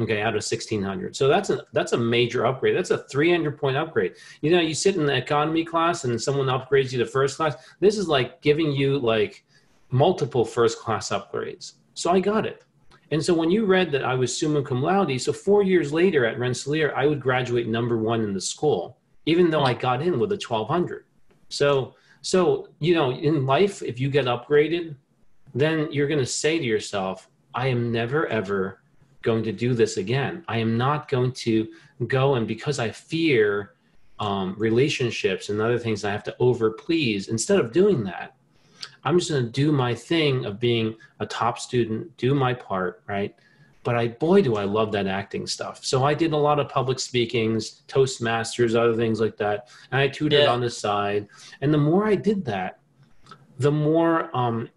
Okay, 0.00 0.22
out 0.22 0.28
of 0.28 0.42
1600. 0.42 1.14
So 1.14 1.28
that's 1.28 1.50
a 1.50 1.66
that's 1.74 1.92
a 1.92 1.98
major 1.98 2.46
upgrade. 2.46 2.74
That's 2.74 2.92
a 2.92 3.04
300 3.08 3.58
point 3.58 3.76
upgrade. 3.76 4.14
You 4.40 4.52
know, 4.52 4.60
you 4.60 4.74
sit 4.74 4.96
in 4.96 5.04
the 5.04 5.14
economy 5.14 5.66
class 5.66 6.04
and 6.04 6.18
someone 6.18 6.46
upgrades 6.46 6.92
you 6.92 6.98
to 7.00 7.04
first 7.04 7.36
class. 7.36 7.56
This 7.80 7.98
is 7.98 8.08
like 8.08 8.40
giving 8.40 8.72
you 8.72 8.98
like 8.98 9.44
multiple 9.90 10.46
first 10.46 10.78
class 10.78 11.10
upgrades. 11.10 11.74
So 11.92 12.10
I 12.10 12.20
got 12.20 12.46
it. 12.46 12.64
And 13.12 13.22
so 13.22 13.34
when 13.34 13.50
you 13.50 13.66
read 13.66 13.92
that 13.92 14.04
I 14.04 14.14
was 14.14 14.36
summa 14.36 14.62
cum 14.62 14.82
laude, 14.82 15.20
so 15.20 15.34
four 15.34 15.62
years 15.62 15.92
later 15.92 16.24
at 16.24 16.38
Rensselaer, 16.38 16.96
I 16.96 17.06
would 17.06 17.20
graduate 17.20 17.68
number 17.68 17.98
one 17.98 18.22
in 18.22 18.32
the 18.32 18.40
school, 18.40 18.96
even 19.26 19.50
though 19.50 19.64
I 19.64 19.74
got 19.74 20.00
in 20.00 20.18
with 20.18 20.32
a 20.32 20.40
1200. 20.40 21.04
So, 21.50 21.94
so, 22.22 22.70
you 22.78 22.94
know, 22.94 23.12
in 23.12 23.44
life, 23.44 23.82
if 23.82 24.00
you 24.00 24.08
get 24.08 24.24
upgraded, 24.24 24.96
then 25.54 25.92
you're 25.92 26.08
going 26.08 26.20
to 26.20 26.26
say 26.26 26.58
to 26.58 26.64
yourself, 26.64 27.28
I 27.54 27.66
am 27.66 27.92
never, 27.92 28.26
ever 28.28 28.82
going 29.20 29.42
to 29.44 29.52
do 29.52 29.74
this 29.74 29.98
again. 29.98 30.42
I 30.48 30.56
am 30.56 30.78
not 30.78 31.08
going 31.08 31.32
to 31.32 31.68
go 32.06 32.36
and 32.36 32.48
because 32.48 32.78
I 32.78 32.90
fear 32.90 33.74
um, 34.20 34.54
relationships 34.56 35.50
and 35.50 35.60
other 35.60 35.78
things 35.78 36.02
I 36.02 36.12
have 36.12 36.24
to 36.24 36.36
over 36.38 36.70
please, 36.70 37.28
instead 37.28 37.58
of 37.58 37.72
doing 37.72 38.04
that, 38.04 38.36
I'm 39.04 39.18
just 39.18 39.30
going 39.30 39.44
to 39.44 39.50
do 39.50 39.72
my 39.72 39.94
thing 39.94 40.44
of 40.44 40.60
being 40.60 40.96
a 41.20 41.26
top 41.26 41.58
student, 41.58 42.16
do 42.16 42.34
my 42.34 42.54
part, 42.54 43.02
right? 43.06 43.34
But 43.84 43.96
I, 43.96 44.08
boy, 44.08 44.42
do 44.42 44.54
I 44.56 44.64
love 44.64 44.92
that 44.92 45.08
acting 45.08 45.46
stuff. 45.46 45.84
So 45.84 46.04
I 46.04 46.14
did 46.14 46.32
a 46.32 46.36
lot 46.36 46.60
of 46.60 46.68
public 46.68 47.00
speakings, 47.00 47.82
Toastmasters, 47.88 48.76
other 48.76 48.94
things 48.94 49.20
like 49.20 49.36
that. 49.38 49.70
And 49.90 50.00
I 50.00 50.06
tutored 50.08 50.42
yeah. 50.42 50.52
on 50.52 50.60
the 50.60 50.70
side. 50.70 51.28
And 51.60 51.74
the 51.74 51.78
more 51.78 52.06
I 52.06 52.14
did 52.14 52.44
that, 52.44 52.78
the 53.58 53.72
more 53.72 54.34
um, 54.36 54.68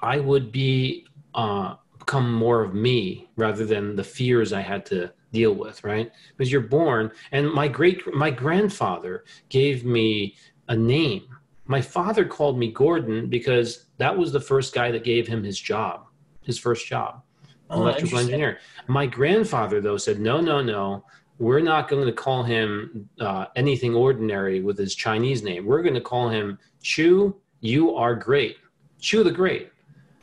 I 0.00 0.20
would 0.20 0.52
be 0.52 1.06
uh, 1.34 1.74
become 1.98 2.32
more 2.32 2.62
of 2.62 2.74
me 2.74 3.28
rather 3.36 3.66
than 3.66 3.96
the 3.96 4.04
fears 4.04 4.52
I 4.52 4.62
had 4.62 4.86
to 4.86 5.12
deal 5.32 5.52
with, 5.52 5.84
right? 5.84 6.10
Because 6.36 6.50
you're 6.50 6.62
born, 6.62 7.10
and 7.32 7.52
my 7.52 7.68
great 7.68 8.14
my 8.14 8.30
grandfather 8.30 9.24
gave 9.50 9.84
me 9.84 10.36
a 10.68 10.76
name. 10.76 11.26
My 11.68 11.80
father 11.80 12.24
called 12.24 12.58
me 12.58 12.72
Gordon 12.72 13.28
because 13.28 13.86
that 13.98 14.16
was 14.16 14.32
the 14.32 14.40
first 14.40 14.74
guy 14.74 14.90
that 14.90 15.04
gave 15.04 15.28
him 15.28 15.44
his 15.44 15.60
job, 15.60 16.06
his 16.42 16.58
first 16.58 16.86
job, 16.86 17.22
oh, 17.70 17.82
electrical 17.82 18.18
engineer. 18.18 18.58
My 18.88 19.06
grandfather 19.06 19.80
though 19.80 19.98
said, 19.98 20.18
no, 20.18 20.40
no, 20.40 20.60
no. 20.60 21.04
We're 21.38 21.60
not 21.60 21.88
going 21.88 22.04
to 22.04 22.12
call 22.12 22.42
him 22.42 23.08
uh, 23.20 23.46
anything 23.54 23.94
ordinary 23.94 24.60
with 24.60 24.76
his 24.76 24.96
Chinese 24.96 25.44
name. 25.44 25.66
We're 25.66 25.82
going 25.82 25.94
to 25.94 26.00
call 26.00 26.28
him 26.28 26.58
Chu. 26.82 27.36
You 27.60 27.94
are 27.94 28.16
great, 28.16 28.56
Chu 28.98 29.22
the 29.22 29.30
Great 29.30 29.70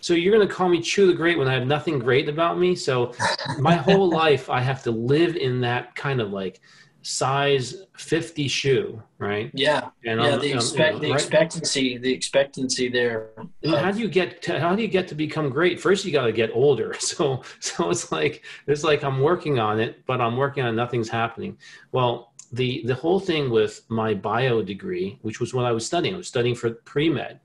so 0.06 0.14
you're 0.14 0.32
going 0.32 0.48
to 0.48 0.54
call 0.54 0.70
me 0.70 0.80
Chu 0.82 1.08
the 1.08 1.16
Great 1.16 1.36
when 1.36 1.48
I 1.48 1.54
have 1.56 1.66
nothing 1.66 1.98
great 1.98 2.30
about 2.30 2.60
me. 2.60 2.76
So 2.76 3.12
my 3.58 3.74
whole 3.74 4.08
life, 4.24 4.52
I 4.52 4.62
have 4.62 4.84
to 4.84 4.92
live 4.92 5.36
in 5.36 5.60
that 5.62 5.96
kind 5.96 6.22
of 6.22 6.30
like 6.32 6.62
size 7.06 7.84
50 7.98 8.48
shoe, 8.48 9.00
right? 9.20 9.52
Yeah. 9.54 9.90
And 10.06 10.20
yeah, 10.20 10.38
the, 10.38 10.54
expect, 10.54 10.78
you 10.88 10.94
know, 10.94 11.00
the 11.00 11.12
right? 11.12 11.22
expectancy, 11.22 11.98
the 12.00 12.12
expectancy 12.12 12.90
there. 12.90 13.30
how 13.64 13.92
do 13.92 14.00
you 14.00 14.08
get 14.08 14.42
to, 14.44 14.60
how 14.60 14.76
do 14.76 14.82
you 14.82 14.88
get 14.88 15.08
to 15.10 15.16
become 15.16 15.52
great? 15.52 15.80
First, 15.80 16.04
you 16.04 16.12
got 16.12 16.26
to 16.26 16.32
get 16.32 16.50
older. 16.54 16.96
So, 17.06 17.44
so 17.60 17.92
it's 17.92 18.12
like, 18.12 18.44
it's 18.66 18.84
like 18.84 19.04
I'm 19.04 19.20
working 19.20 19.60
on 19.60 19.80
it, 19.80 20.04
but 20.08 20.20
I'm 20.20 20.36
working 20.36 20.64
on 20.64 20.76
nothing's 20.76 21.08
happening. 21.08 21.58
Well, 21.92 22.34
the, 22.52 22.82
the 22.86 22.96
whole 22.96 23.20
thing 23.20 23.52
with 23.52 23.82
my 23.88 24.16
bio 24.16 24.64
degree, 24.64 25.20
which 25.22 25.40
was 25.40 25.54
what 25.54 25.66
I 25.66 25.72
was 25.72 25.86
studying, 25.86 26.16
I 26.16 26.18
was 26.18 26.28
studying 26.28 26.56
for 26.56 26.72
pre-med. 26.72 27.40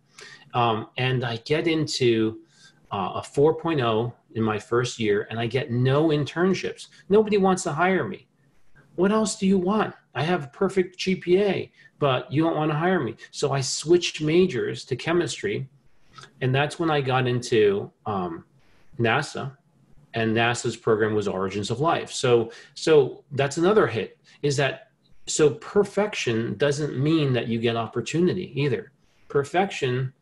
Um, 0.55 0.89
and 0.97 1.23
I 1.25 1.37
get 1.37 1.69
into 1.69 2.39
uh, 2.91 3.13
a 3.17 3.23
4.0 3.23 4.13
in 4.35 4.43
my 4.43 4.59
first 4.59 4.99
year 4.99 5.27
and 5.29 5.39
I 5.39 5.47
get 5.47 5.71
no 5.71 6.09
internships. 6.09 6.89
Nobody 7.11 7.37
wants 7.37 7.63
to 7.65 7.73
hire 7.73 8.09
me. 8.09 8.27
What 9.01 9.13
else 9.13 9.37
do 9.37 9.47
you 9.47 9.57
want? 9.57 9.95
I 10.15 10.23
have 10.23 10.45
a 10.45 10.49
perfect 10.49 10.99
GPA, 10.99 11.71
but 11.99 12.31
you 12.31 12.43
don't 12.43 12.55
want 12.55 12.71
to 12.71 12.77
hire 12.77 13.01
me. 13.01 13.17
So 13.31 13.51
I 13.51 13.63
switched 13.63 14.21
majors 14.21 14.85
to 14.85 14.95
chemistry. 14.95 15.71
And 16.43 16.55
that's 16.55 16.79
when 16.79 16.91
I 16.91 17.01
got 17.01 17.27
into 17.27 17.91
um, 18.05 18.45
NASA. 18.99 19.57
And 20.13 20.37
NASA's 20.37 20.77
program 20.77 21.15
was 21.15 21.27
Origins 21.27 21.71
of 21.71 21.81
Life. 21.81 22.13
So, 22.13 22.53
so 22.75 23.25
that's 23.33 23.57
another 23.57 23.87
hit 23.87 24.19
is 24.43 24.55
that 24.59 24.91
so 25.27 25.49
perfection 25.49 26.59
doesn't 26.59 26.95
mean 26.95 27.33
that 27.33 27.49
you 27.49 27.59
get 27.59 27.77
opportunity 27.77 28.53
either. 28.55 28.93
Perfection 29.29 30.13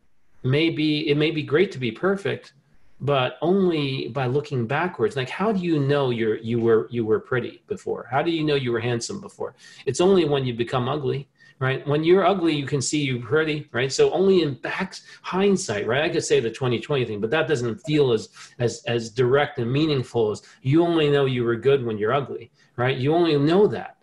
may 0.45 0.71
be, 0.71 1.09
it 1.09 1.17
may 1.17 1.33
be 1.33 1.43
great 1.43 1.73
to 1.73 1.79
be 1.79 1.91
perfect, 1.91 2.53
but 3.01 3.37
only 3.43 4.09
by 4.09 4.27
looking 4.27 4.67
backwards. 4.67 5.17
Like 5.17 5.29
how 5.29 5.53
do 5.53 5.61
you 5.61 5.79
know 5.79 6.11
you're 6.11 6.39
you 6.39 6.61
were 6.61 6.89
you 6.91 7.05
were 7.05 7.21
pretty 7.21 7.63
before? 7.69 8.07
How 8.11 8.23
do 8.23 8.31
you 8.31 8.45
know 8.45 8.55
you 8.55 8.73
were 8.73 8.81
handsome 8.81 9.21
before? 9.21 9.55
It's 9.87 10.01
only 10.01 10.25
when 10.25 10.45
you 10.45 10.55
become 10.55 10.89
ugly 10.89 11.29
right? 11.61 11.85
When 11.89 12.05
you're 12.05 12.25
ugly 12.25 12.55
you 12.55 12.67
can 12.67 12.81
see 12.81 13.03
you're 13.03 13.21
pretty 13.21 13.69
right? 13.73 13.93
So 13.93 14.11
only 14.13 14.43
in 14.43 14.55
back 14.55 14.95
hindsight 15.23 15.87
right? 15.87 16.05
I 16.05 16.09
could 16.09 16.25
say 16.25 16.41
the 16.41 16.51
2020 16.51 17.05
thing 17.05 17.21
but 17.21 17.31
that 17.31 17.49
doesn't 17.49 17.79
feel 17.79 18.13
as 18.13 18.29
as 18.59 18.83
as 18.87 19.11
direct 19.11 19.59
and 19.59 19.71
meaningful 19.71 20.31
as 20.31 20.43
you 20.63 20.85
only 20.85 21.11
know 21.11 21.25
you 21.25 21.45
were 21.45 21.57
good 21.57 21.85
when 21.85 21.99
you're 21.99 22.13
ugly 22.13 22.51
right? 22.77 22.97
You 22.97 23.13
only 23.13 23.37
know 23.37 23.67
that. 23.67 23.97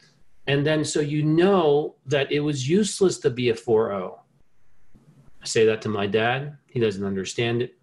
And 0.48 0.66
then 0.66 0.84
so 0.84 1.00
you 1.00 1.24
know 1.24 1.96
that 2.06 2.32
it 2.32 2.40
was 2.42 2.70
useless 2.70 3.18
to 3.20 3.30
be 3.30 3.50
a 3.50 3.54
4-0 3.54 4.20
i 5.42 5.46
say 5.46 5.66
that 5.66 5.82
to 5.82 5.90
my 5.90 6.08
dad. 6.08 6.58
He 6.68 6.80
doesn't 6.80 7.06
understand 7.06 7.62
it 7.62 7.76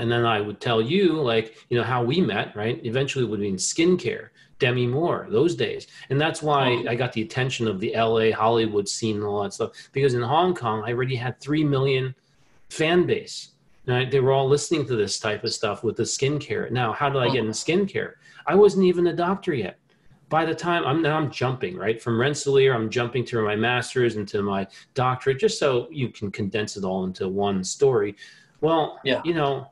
and 0.00 0.10
then 0.10 0.24
I 0.24 0.40
would 0.40 0.60
tell 0.62 0.80
you, 0.80 1.12
like, 1.12 1.66
you 1.68 1.76
know, 1.76 1.84
how 1.84 2.02
we 2.02 2.22
met, 2.22 2.56
right? 2.56 2.80
Eventually 2.84 3.26
would 3.26 3.40
be 3.40 3.48
in 3.48 3.56
skincare, 3.56 4.30
Demi 4.58 4.86
Moore, 4.86 5.26
those 5.28 5.54
days. 5.54 5.88
And 6.08 6.18
that's 6.18 6.42
why 6.42 6.82
I 6.88 6.94
got 6.94 7.12
the 7.12 7.20
attention 7.20 7.68
of 7.68 7.80
the 7.80 7.92
LA 7.94 8.32
Hollywood 8.34 8.88
scene 8.88 9.16
and 9.16 9.24
all 9.24 9.42
that 9.42 9.52
stuff. 9.52 9.72
Because 9.92 10.14
in 10.14 10.22
Hong 10.22 10.54
Kong, 10.54 10.82
I 10.86 10.92
already 10.92 11.16
had 11.16 11.38
3 11.38 11.64
million 11.64 12.14
fan 12.70 13.06
base. 13.06 13.50
Right? 13.86 14.10
They 14.10 14.20
were 14.20 14.32
all 14.32 14.48
listening 14.48 14.86
to 14.86 14.96
this 14.96 15.18
type 15.18 15.44
of 15.44 15.52
stuff 15.52 15.84
with 15.84 15.96
the 15.96 16.04
skincare. 16.04 16.70
Now, 16.70 16.92
how 16.92 17.10
did 17.10 17.20
I 17.20 17.28
get 17.28 17.42
oh. 17.42 17.46
in 17.46 17.50
skincare? 17.50 18.14
I 18.46 18.54
wasn't 18.54 18.86
even 18.86 19.06
a 19.08 19.12
doctor 19.12 19.52
yet. 19.52 19.78
By 20.30 20.46
the 20.46 20.54
time 20.54 20.84
I'm 20.86 21.02
now 21.02 21.18
I'm 21.18 21.30
jumping 21.30 21.76
right 21.76 22.00
from 22.00 22.18
Rensselaer, 22.18 22.72
I'm 22.72 22.88
jumping 22.88 23.24
to 23.26 23.42
my 23.42 23.56
master's 23.56 24.16
into 24.16 24.42
my 24.42 24.66
doctorate, 24.94 25.40
just 25.40 25.58
so 25.58 25.88
you 25.90 26.08
can 26.08 26.30
condense 26.30 26.76
it 26.76 26.84
all 26.84 27.04
into 27.04 27.28
one 27.28 27.64
story. 27.64 28.14
Well, 28.60 29.00
yeah. 29.04 29.20
you 29.24 29.34
know, 29.34 29.66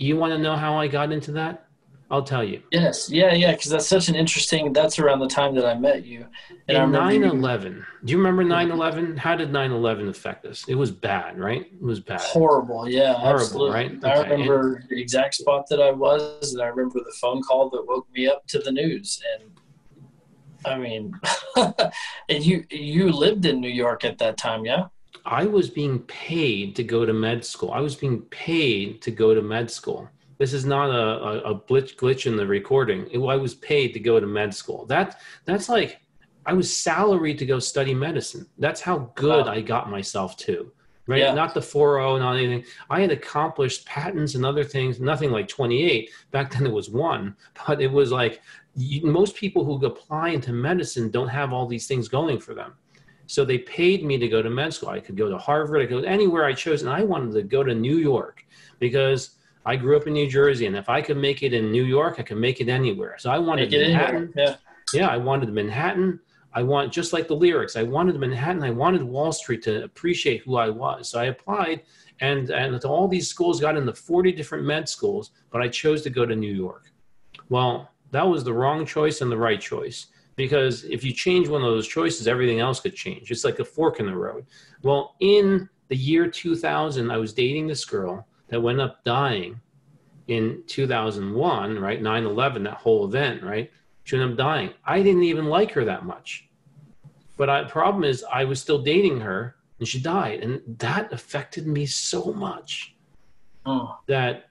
you 0.00 0.16
want 0.16 0.32
to 0.32 0.38
know 0.38 0.56
how 0.56 0.78
I 0.78 0.88
got 0.88 1.12
into 1.12 1.32
that? 1.32 1.66
I'll 2.10 2.24
tell 2.24 2.42
you. 2.42 2.60
Yes, 2.72 3.08
yeah, 3.08 3.32
yeah, 3.32 3.52
because 3.52 3.70
that's 3.70 3.86
such 3.86 4.08
an 4.08 4.16
interesting. 4.16 4.72
That's 4.72 4.98
around 4.98 5.20
the 5.20 5.28
time 5.28 5.54
that 5.54 5.64
I 5.64 5.74
met 5.74 6.04
you. 6.04 6.26
And 6.66 6.76
In 6.76 6.90
9 6.90 7.22
11, 7.22 7.86
do 8.04 8.10
you 8.10 8.18
remember 8.18 8.42
9 8.42 8.72
11? 8.72 9.16
How 9.16 9.36
did 9.36 9.52
9 9.52 9.70
11 9.70 10.08
affect 10.08 10.44
us? 10.44 10.64
It 10.66 10.74
was 10.74 10.90
bad, 10.90 11.38
right? 11.38 11.70
It 11.72 11.80
was 11.80 12.00
bad. 12.00 12.20
Horrible, 12.20 12.88
yeah. 12.88 13.14
Horrible, 13.14 13.40
absolutely. 13.40 13.74
right? 13.74 13.92
Okay. 13.92 14.10
I 14.10 14.22
remember 14.22 14.76
and, 14.76 14.88
the 14.88 15.00
exact 15.00 15.36
spot 15.36 15.66
that 15.70 15.80
I 15.80 15.92
was, 15.92 16.52
and 16.52 16.60
I 16.60 16.66
remember 16.66 16.98
the 16.98 17.14
phone 17.20 17.42
call 17.42 17.70
that 17.70 17.86
woke 17.86 18.08
me 18.12 18.26
up 18.26 18.44
to 18.48 18.58
the 18.58 18.72
news. 18.72 19.22
And 19.38 19.50
I 20.64 20.78
mean, 20.78 21.14
and 21.56 22.44
you 22.44 22.64
you 22.70 23.12
lived 23.12 23.46
in 23.46 23.60
New 23.60 23.68
York 23.70 24.04
at 24.04 24.18
that 24.18 24.36
time, 24.36 24.64
yeah? 24.64 24.86
I 25.24 25.44
was 25.46 25.70
being 25.70 26.00
paid 26.00 26.76
to 26.76 26.84
go 26.84 27.04
to 27.04 27.12
med 27.12 27.44
school. 27.44 27.72
I 27.72 27.80
was 27.80 27.94
being 27.94 28.22
paid 28.22 29.02
to 29.02 29.10
go 29.10 29.34
to 29.34 29.42
med 29.42 29.70
school. 29.70 30.08
This 30.38 30.52
is 30.54 30.64
not 30.64 30.88
a, 30.90 31.46
a, 31.48 31.52
a 31.52 31.60
glitch, 31.60 31.96
glitch 31.96 32.26
in 32.26 32.36
the 32.36 32.46
recording. 32.46 33.06
It, 33.10 33.18
I 33.18 33.36
was 33.36 33.54
paid 33.54 33.92
to 33.92 34.00
go 34.00 34.18
to 34.18 34.26
med 34.26 34.54
school. 34.54 34.86
That 34.86 35.20
that's 35.44 35.68
like 35.68 36.00
I 36.46 36.52
was 36.54 36.74
salaried 36.74 37.38
to 37.38 37.46
go 37.46 37.58
study 37.58 37.94
medicine. 37.94 38.46
That's 38.58 38.80
how 38.80 39.10
good 39.14 39.46
wow. 39.46 39.52
I 39.52 39.60
got 39.60 39.90
myself 39.90 40.36
to. 40.38 40.72
Right? 41.06 41.20
Yeah. 41.20 41.34
Not 41.34 41.54
the 41.54 41.60
4.0, 41.60 42.20
not 42.20 42.36
anything. 42.36 42.64
I 42.88 43.00
had 43.00 43.10
accomplished 43.10 43.84
patents 43.84 44.36
and 44.36 44.46
other 44.46 44.62
things, 44.62 45.00
nothing 45.00 45.32
like 45.32 45.48
28. 45.48 46.08
Back 46.30 46.52
then 46.52 46.64
it 46.66 46.72
was 46.72 46.88
one, 46.88 47.36
but 47.66 47.80
it 47.80 47.90
was 47.90 48.12
like 48.12 48.40
you, 48.76 49.04
most 49.06 49.34
people 49.34 49.64
who 49.64 49.84
apply 49.84 50.28
into 50.30 50.52
medicine 50.52 51.10
don't 51.10 51.28
have 51.28 51.52
all 51.52 51.66
these 51.66 51.86
things 51.86 52.08
going 52.08 52.38
for 52.38 52.54
them. 52.54 52.74
So 53.30 53.44
they 53.44 53.58
paid 53.58 54.04
me 54.04 54.18
to 54.18 54.26
go 54.26 54.42
to 54.42 54.50
med 54.50 54.74
school. 54.74 54.88
I 54.88 54.98
could 54.98 55.16
go 55.16 55.28
to 55.28 55.38
Harvard, 55.38 55.80
I 55.80 55.86
could 55.86 56.02
go 56.02 56.08
anywhere 56.08 56.44
I 56.46 56.52
chose, 56.52 56.82
and 56.82 56.90
I 56.90 57.04
wanted 57.04 57.32
to 57.34 57.44
go 57.44 57.62
to 57.62 57.72
New 57.72 57.98
York 57.98 58.44
because 58.80 59.36
I 59.64 59.76
grew 59.76 59.96
up 59.96 60.08
in 60.08 60.14
New 60.14 60.28
Jersey, 60.28 60.66
and 60.66 60.76
if 60.76 60.88
I 60.88 61.00
could 61.00 61.16
make 61.16 61.44
it 61.44 61.52
in 61.52 61.70
New 61.70 61.84
York, 61.84 62.16
I 62.18 62.22
could 62.22 62.38
make 62.38 62.60
it 62.60 62.68
anywhere. 62.68 63.14
So 63.20 63.30
I 63.30 63.38
wanted 63.38 63.70
Manhattan. 63.70 64.32
Yeah. 64.36 64.56
yeah, 64.92 65.06
I 65.06 65.16
wanted 65.16 65.52
Manhattan. 65.52 66.18
I 66.54 66.64
want 66.64 66.92
just 66.92 67.12
like 67.12 67.28
the 67.28 67.36
lyrics. 67.36 67.76
I 67.76 67.84
wanted 67.84 68.18
Manhattan. 68.18 68.64
I 68.64 68.72
wanted 68.72 69.04
Wall 69.04 69.30
Street 69.30 69.62
to 69.62 69.84
appreciate 69.84 70.42
who 70.42 70.56
I 70.56 70.68
was. 70.68 71.08
So 71.08 71.20
I 71.20 71.26
applied, 71.26 71.82
and 72.18 72.50
and 72.50 72.84
all 72.84 73.06
these 73.06 73.28
schools 73.28 73.60
got 73.60 73.76
into 73.76 73.94
40 73.94 74.32
different 74.32 74.64
med 74.64 74.88
schools, 74.88 75.30
but 75.52 75.62
I 75.62 75.68
chose 75.68 76.02
to 76.02 76.10
go 76.10 76.26
to 76.26 76.34
New 76.34 76.52
York. 76.52 76.90
Well, 77.48 77.92
that 78.10 78.26
was 78.26 78.42
the 78.42 78.54
wrong 78.54 78.84
choice 78.84 79.20
and 79.20 79.30
the 79.30 79.38
right 79.38 79.60
choice 79.60 80.08
because 80.40 80.84
if 80.84 81.04
you 81.04 81.12
change 81.12 81.48
one 81.48 81.62
of 81.62 81.70
those 81.70 81.86
choices, 81.86 82.26
everything 82.26 82.60
else 82.60 82.80
could 82.80 82.94
change. 82.94 83.30
It's 83.30 83.44
like 83.44 83.58
a 83.58 83.64
fork 83.64 84.00
in 84.00 84.06
the 84.06 84.16
road. 84.16 84.46
Well, 84.82 85.14
in 85.20 85.68
the 85.88 85.96
year 85.96 86.30
2000, 86.30 87.10
I 87.10 87.18
was 87.18 87.34
dating 87.34 87.66
this 87.66 87.84
girl 87.84 88.26
that 88.48 88.58
went 88.58 88.80
up 88.80 89.04
dying 89.04 89.60
in 90.28 90.62
2001, 90.66 91.78
right? 91.78 92.00
9 92.00 92.24
11, 92.24 92.62
that 92.62 92.72
whole 92.72 93.04
event, 93.04 93.42
right? 93.42 93.70
She 94.04 94.16
ended 94.16 94.30
up 94.30 94.38
dying. 94.38 94.70
I 94.86 95.02
didn't 95.02 95.24
even 95.24 95.44
like 95.44 95.72
her 95.72 95.84
that 95.84 96.06
much. 96.06 96.48
But 97.36 97.64
the 97.64 97.68
problem 97.68 98.04
is, 98.04 98.24
I 98.32 98.44
was 98.44 98.62
still 98.62 98.80
dating 98.80 99.20
her 99.20 99.56
and 99.78 99.86
she 99.86 100.00
died. 100.00 100.40
And 100.40 100.62
that 100.78 101.12
affected 101.12 101.66
me 101.66 101.84
so 101.84 102.32
much 102.32 102.94
oh. 103.66 103.98
that 104.06 104.46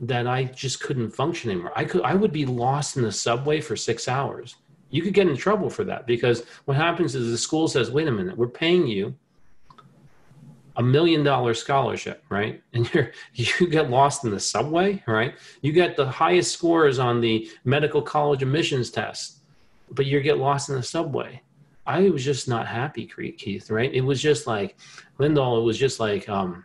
that 0.00 0.26
I 0.26 0.44
just 0.44 0.80
couldn't 0.80 1.10
function 1.10 1.50
anymore. 1.50 1.72
I 1.74 1.84
could 1.84 2.02
I 2.02 2.14
would 2.14 2.32
be 2.32 2.46
lost 2.46 2.96
in 2.96 3.02
the 3.02 3.12
subway 3.12 3.60
for 3.60 3.74
six 3.74 4.06
hours 4.06 4.56
you 4.94 5.02
could 5.02 5.12
get 5.12 5.26
in 5.26 5.36
trouble 5.36 5.68
for 5.68 5.82
that 5.82 6.06
because 6.06 6.44
what 6.66 6.76
happens 6.76 7.16
is 7.16 7.32
the 7.32 7.36
school 7.36 7.66
says, 7.66 7.90
wait 7.90 8.06
a 8.06 8.12
minute, 8.12 8.38
we're 8.38 8.46
paying 8.46 8.86
you 8.86 9.12
a 10.76 10.82
million 10.84 11.24
dollar 11.24 11.52
scholarship, 11.52 12.22
right? 12.28 12.62
And 12.72 12.94
you're 12.94 13.10
you 13.34 13.66
get 13.66 13.90
lost 13.90 14.24
in 14.24 14.30
the 14.30 14.38
subway, 14.38 15.02
right? 15.08 15.34
You 15.62 15.72
get 15.72 15.96
the 15.96 16.08
highest 16.08 16.52
scores 16.52 17.00
on 17.00 17.20
the 17.20 17.50
medical 17.64 18.02
college 18.02 18.44
admissions 18.44 18.90
test, 18.90 19.40
but 19.90 20.06
you 20.06 20.20
get 20.20 20.38
lost 20.38 20.68
in 20.68 20.76
the 20.76 20.82
subway. 20.84 21.42
I 21.86 22.08
was 22.10 22.24
just 22.24 22.46
not 22.48 22.68
happy, 22.68 23.04
Keith. 23.04 23.72
Right? 23.72 23.92
It 23.92 24.02
was 24.02 24.22
just 24.22 24.46
like 24.46 24.78
Lyndall. 25.18 25.58
It 25.58 25.64
was 25.64 25.76
just 25.76 25.98
like 25.98 26.28
um, 26.28 26.64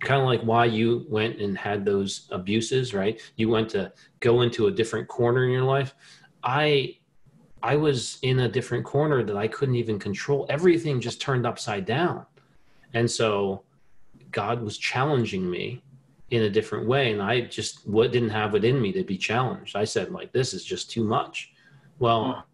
kind 0.00 0.22
of 0.22 0.26
like 0.26 0.40
why 0.40 0.64
you 0.64 1.04
went 1.10 1.42
and 1.42 1.58
had 1.58 1.84
those 1.84 2.26
abuses. 2.30 2.94
Right? 2.94 3.20
You 3.36 3.50
went 3.50 3.68
to 3.70 3.92
go 4.20 4.40
into 4.40 4.68
a 4.68 4.72
different 4.72 5.08
corner 5.08 5.44
in 5.44 5.50
your 5.50 5.64
life. 5.64 5.94
I 6.42 6.96
I 7.62 7.76
was 7.76 8.18
in 8.22 8.40
a 8.40 8.48
different 8.48 8.84
corner 8.84 9.22
that 9.22 9.36
I 9.36 9.48
couldn't 9.48 9.74
even 9.74 9.98
control. 9.98 10.46
Everything 10.48 11.00
just 11.00 11.20
turned 11.20 11.46
upside 11.46 11.84
down. 11.84 12.24
And 12.94 13.10
so 13.10 13.62
God 14.30 14.62
was 14.62 14.78
challenging 14.78 15.48
me 15.48 15.82
in 16.30 16.42
a 16.42 16.50
different 16.50 16.86
way. 16.86 17.12
And 17.12 17.20
I 17.20 17.42
just 17.42 17.86
what 17.86 18.12
didn't 18.12 18.30
have 18.30 18.54
it 18.54 18.64
in 18.64 18.80
me 18.80 18.92
to 18.92 19.04
be 19.04 19.18
challenged. 19.18 19.76
I 19.76 19.84
said, 19.84 20.10
like, 20.10 20.32
this 20.32 20.54
is 20.54 20.64
just 20.64 20.90
too 20.90 21.04
much. 21.04 21.52
Well, 21.98 22.46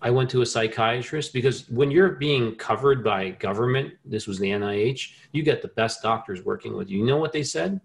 I 0.00 0.10
went 0.10 0.30
to 0.30 0.42
a 0.42 0.46
psychiatrist 0.46 1.32
because 1.32 1.68
when 1.68 1.90
you're 1.90 2.12
being 2.12 2.56
covered 2.56 3.04
by 3.04 3.30
government, 3.30 3.94
this 4.04 4.26
was 4.26 4.38
the 4.38 4.50
NIH, 4.50 5.12
you 5.32 5.42
get 5.42 5.62
the 5.62 5.68
best 5.68 6.02
doctors 6.02 6.44
working 6.44 6.74
with 6.74 6.90
you. 6.90 6.98
You 6.98 7.06
know 7.06 7.18
what 7.18 7.32
they 7.32 7.42
said? 7.42 7.80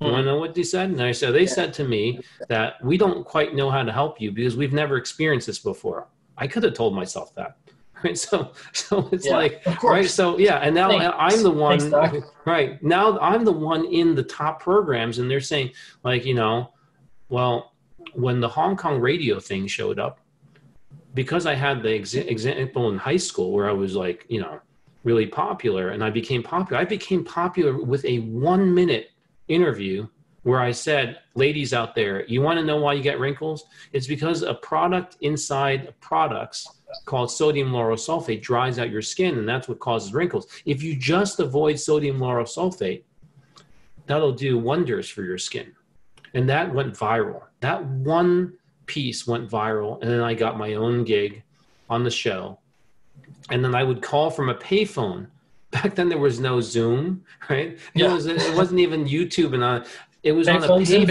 You 0.00 0.10
want 0.10 0.22
to 0.22 0.24
know 0.24 0.38
what 0.38 0.54
they 0.54 0.62
said? 0.62 0.90
And 0.90 1.02
I 1.02 1.12
said, 1.12 1.34
they 1.34 1.46
said 1.46 1.74
to 1.74 1.84
me 1.84 2.20
that 2.48 2.82
we 2.82 2.96
don't 2.96 3.22
quite 3.24 3.54
know 3.54 3.70
how 3.70 3.82
to 3.82 3.92
help 3.92 4.18
you 4.18 4.32
because 4.32 4.56
we've 4.56 4.72
never 4.72 4.96
experienced 4.96 5.46
this 5.46 5.58
before. 5.58 6.08
I 6.38 6.46
could 6.46 6.62
have 6.62 6.72
told 6.74 6.94
myself 6.94 7.34
that. 7.34 7.56
Right. 8.02 8.16
So, 8.16 8.52
so 8.72 9.10
it's 9.12 9.26
Yeah, 9.26 9.36
like, 9.36 9.82
right. 9.82 10.08
So 10.08 10.38
yeah. 10.38 10.56
And 10.60 10.74
now 10.74 10.88
Thanks. 10.88 11.14
I'm 11.18 11.42
the 11.42 11.50
one, 11.50 11.78
Thanks, 11.90 12.30
right. 12.46 12.82
Now 12.82 13.18
I'm 13.18 13.44
the 13.44 13.52
one 13.52 13.84
in 13.84 14.14
the 14.14 14.22
top 14.22 14.62
programs 14.62 15.18
and 15.18 15.30
they're 15.30 15.42
saying 15.42 15.72
like, 16.02 16.24
you 16.24 16.32
know, 16.32 16.72
well, 17.28 17.74
when 18.14 18.40
the 18.40 18.48
Hong 18.48 18.74
Kong 18.74 19.00
radio 19.00 19.38
thing 19.38 19.66
showed 19.66 19.98
up, 19.98 20.18
because 21.12 21.44
I 21.44 21.54
had 21.54 21.82
the 21.82 21.90
exa- 21.90 22.26
example 22.26 22.90
in 22.90 22.96
high 22.96 23.18
school 23.18 23.52
where 23.52 23.68
I 23.68 23.74
was 23.74 23.94
like, 23.94 24.24
you 24.30 24.40
know, 24.40 24.60
really 25.04 25.26
popular 25.26 25.90
and 25.90 26.02
I 26.02 26.08
became 26.08 26.42
popular, 26.42 26.80
I 26.80 26.86
became 26.86 27.22
popular 27.22 27.84
with 27.84 28.02
a 28.06 28.20
one 28.20 28.74
minute 28.74 29.09
interview 29.50 30.06
where 30.42 30.60
I 30.60 30.70
said, 30.70 31.18
ladies 31.34 31.74
out 31.74 31.94
there, 31.94 32.24
you 32.26 32.40
want 32.40 32.58
to 32.58 32.64
know 32.64 32.78
why 32.78 32.94
you 32.94 33.02
get 33.02 33.20
wrinkles? 33.20 33.64
It's 33.92 34.06
because 34.06 34.42
a 34.42 34.54
product 34.54 35.18
inside 35.20 35.92
products 36.00 36.66
called 37.04 37.30
sodium 37.30 37.70
lauryl 37.70 37.94
sulfate 37.94 38.42
dries 38.42 38.78
out 38.78 38.90
your 38.90 39.02
skin 39.02 39.38
and 39.38 39.48
that's 39.48 39.68
what 39.68 39.78
causes 39.80 40.14
wrinkles. 40.14 40.46
If 40.64 40.82
you 40.82 40.96
just 40.96 41.40
avoid 41.40 41.78
sodium 41.78 42.18
lauryl 42.18 42.48
sulfate, 42.48 43.02
that'll 44.06 44.32
do 44.32 44.58
wonders 44.58 45.08
for 45.08 45.22
your 45.22 45.38
skin. 45.38 45.72
And 46.34 46.48
that 46.48 46.72
went 46.72 46.94
viral. 46.94 47.42
That 47.60 47.84
one 47.84 48.54
piece 48.86 49.26
went 49.26 49.48
viral. 49.48 50.00
And 50.00 50.10
then 50.10 50.20
I 50.20 50.34
got 50.34 50.58
my 50.58 50.74
own 50.74 51.04
gig 51.04 51.42
on 51.88 52.04
the 52.04 52.10
show. 52.10 52.58
And 53.50 53.64
then 53.64 53.74
I 53.74 53.82
would 53.82 54.02
call 54.02 54.30
from 54.30 54.48
a 54.48 54.54
payphone. 54.54 55.28
Back 55.70 55.94
then 55.94 56.08
there 56.08 56.18
was 56.18 56.40
no 56.40 56.60
Zoom, 56.60 57.24
right? 57.48 57.78
Yeah. 57.94 58.10
It, 58.10 58.14
was, 58.14 58.26
it 58.26 58.54
wasn't 58.56 58.80
even 58.80 59.04
YouTube 59.04 59.54
and 59.54 59.62
on 59.62 59.84
it 60.22 60.32
was 60.32 60.48
on 60.48 60.56
a 60.64 60.66
payphone. 60.68 61.06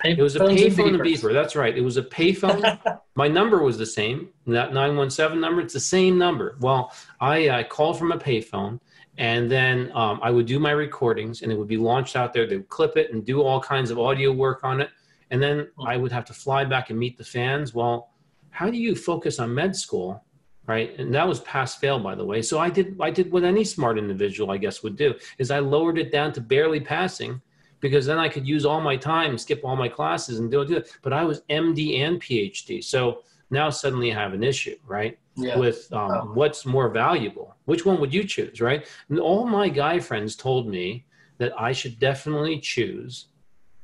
Pay- 0.00 0.12
It 0.12 0.22
was 0.22 0.36
a 0.36 0.40
payphone 0.40 0.88
and 0.88 1.00
beeper. 1.00 1.32
That's 1.32 1.54
right. 1.54 1.76
It 1.76 1.80
was 1.82 1.96
a 1.96 2.02
payphone. 2.02 2.98
My 3.14 3.28
number 3.28 3.62
was 3.62 3.78
the 3.78 3.86
same. 3.86 4.28
That 4.46 4.72
917 4.72 5.40
number, 5.40 5.60
it's 5.60 5.74
the 5.74 5.80
same 5.80 6.18
number. 6.18 6.56
Well, 6.60 6.92
I 7.20 7.48
uh, 7.48 7.62
called 7.64 7.98
from 7.98 8.12
a 8.12 8.18
payphone 8.18 8.80
and 9.18 9.50
then 9.50 9.92
um, 9.94 10.18
I 10.22 10.30
would 10.30 10.46
do 10.46 10.58
my 10.58 10.72
recordings 10.72 11.42
and 11.42 11.52
it 11.52 11.56
would 11.58 11.68
be 11.68 11.76
launched 11.76 12.16
out 12.16 12.32
there. 12.32 12.46
They 12.46 12.56
would 12.56 12.68
clip 12.68 12.96
it 12.96 13.12
and 13.12 13.24
do 13.24 13.42
all 13.42 13.60
kinds 13.60 13.90
of 13.90 13.98
audio 13.98 14.32
work 14.32 14.64
on 14.64 14.80
it. 14.80 14.90
And 15.30 15.42
then 15.42 15.68
I 15.86 15.96
would 15.96 16.10
have 16.10 16.24
to 16.26 16.32
fly 16.34 16.64
back 16.64 16.90
and 16.90 16.98
meet 16.98 17.16
the 17.16 17.24
fans. 17.24 17.72
Well, 17.74 18.10
how 18.50 18.70
do 18.70 18.76
you 18.76 18.94
focus 18.96 19.38
on 19.38 19.54
med 19.54 19.76
school? 19.76 20.23
Right. 20.66 20.98
And 20.98 21.14
that 21.14 21.28
was 21.28 21.40
pass 21.40 21.74
fail, 21.74 21.98
by 21.98 22.14
the 22.14 22.24
way. 22.24 22.40
So 22.40 22.58
I 22.58 22.70
did 22.70 22.96
I 22.98 23.10
did 23.10 23.30
what 23.30 23.44
any 23.44 23.64
smart 23.64 23.98
individual, 23.98 24.50
I 24.50 24.56
guess, 24.56 24.82
would 24.82 24.96
do 24.96 25.14
is 25.38 25.50
I 25.50 25.58
lowered 25.58 25.98
it 25.98 26.10
down 26.10 26.32
to 26.32 26.40
barely 26.40 26.80
passing 26.80 27.40
because 27.80 28.06
then 28.06 28.18
I 28.18 28.30
could 28.30 28.48
use 28.48 28.64
all 28.64 28.80
my 28.80 28.96
time, 28.96 29.36
skip 29.36 29.60
all 29.62 29.76
my 29.76 29.88
classes, 29.88 30.38
and 30.38 30.50
do 30.50 30.62
it. 30.62 30.68
Do 30.68 30.76
it. 30.76 30.96
But 31.02 31.12
I 31.12 31.22
was 31.24 31.42
MD 31.50 31.98
and 32.00 32.18
PhD, 32.18 32.82
so 32.82 33.22
now 33.50 33.68
suddenly 33.68 34.10
I 34.10 34.14
have 34.14 34.32
an 34.32 34.42
issue, 34.42 34.76
right? 34.86 35.18
Yeah. 35.36 35.58
With 35.58 35.92
um, 35.92 36.10
Oh. 36.10 36.30
what's 36.32 36.64
more 36.64 36.88
valuable? 36.88 37.54
Which 37.66 37.84
one 37.84 38.00
would 38.00 38.14
you 38.14 38.24
choose, 38.24 38.62
right? 38.62 38.86
And 39.10 39.18
all 39.20 39.46
my 39.46 39.68
guy 39.68 39.98
friends 40.00 40.34
told 40.34 40.66
me 40.66 41.04
that 41.36 41.52
I 41.60 41.72
should 41.72 41.98
definitely 41.98 42.58
choose 42.58 43.26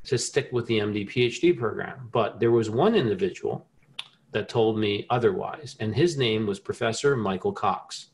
to 0.05 0.17
stick 0.17 0.49
with 0.51 0.65
the 0.67 0.79
MD 0.79 1.07
PhD 1.07 1.57
program. 1.59 2.09
But 2.11 2.41
there 2.41 2.53
was 2.53 2.71
one 2.71 2.95
individual 2.95 3.67
that 4.33 4.49
told 4.49 4.79
me 4.79 5.07
otherwise, 5.11 5.77
and 5.81 5.95
his 5.95 6.17
name 6.17 6.47
was 6.47 6.61
Professor 6.61 7.17
Michael 7.17 7.53
Cox. 7.53 8.11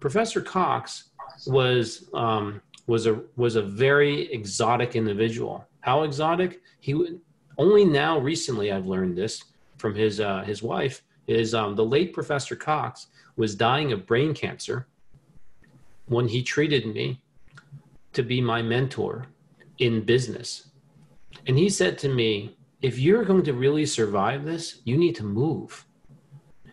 Professor 0.00 0.40
Cox 0.40 1.10
was 1.46 2.08
um, 2.14 2.60
was 2.86 3.06
a 3.06 3.20
was 3.36 3.56
a 3.56 3.62
very 3.62 4.32
exotic 4.32 4.96
individual. 4.96 5.66
How 5.80 6.02
exotic? 6.02 6.60
He 6.80 7.18
only 7.58 7.84
now 7.84 8.18
recently 8.18 8.72
I've 8.72 8.86
learned 8.86 9.16
this 9.16 9.44
from 9.78 9.94
his 9.94 10.20
uh, 10.20 10.42
his 10.42 10.62
wife 10.62 11.02
is 11.26 11.54
um, 11.54 11.74
the 11.74 11.84
late 11.84 12.12
Professor 12.12 12.56
Cox 12.56 13.08
was 13.36 13.54
dying 13.54 13.92
of 13.92 14.06
brain 14.06 14.32
cancer 14.34 14.86
when 16.06 16.28
he 16.28 16.42
treated 16.42 16.86
me 16.86 17.20
to 18.12 18.22
be 18.22 18.40
my 18.40 18.62
mentor 18.62 19.26
in 19.78 20.02
business. 20.02 20.68
And 21.46 21.58
he 21.58 21.68
said 21.68 21.98
to 21.98 22.08
me, 22.08 22.56
if 22.82 22.98
you're 22.98 23.24
going 23.24 23.44
to 23.44 23.52
really 23.52 23.86
survive 23.86 24.44
this, 24.44 24.80
you 24.84 24.96
need 24.96 25.14
to 25.16 25.24
move. 25.24 25.84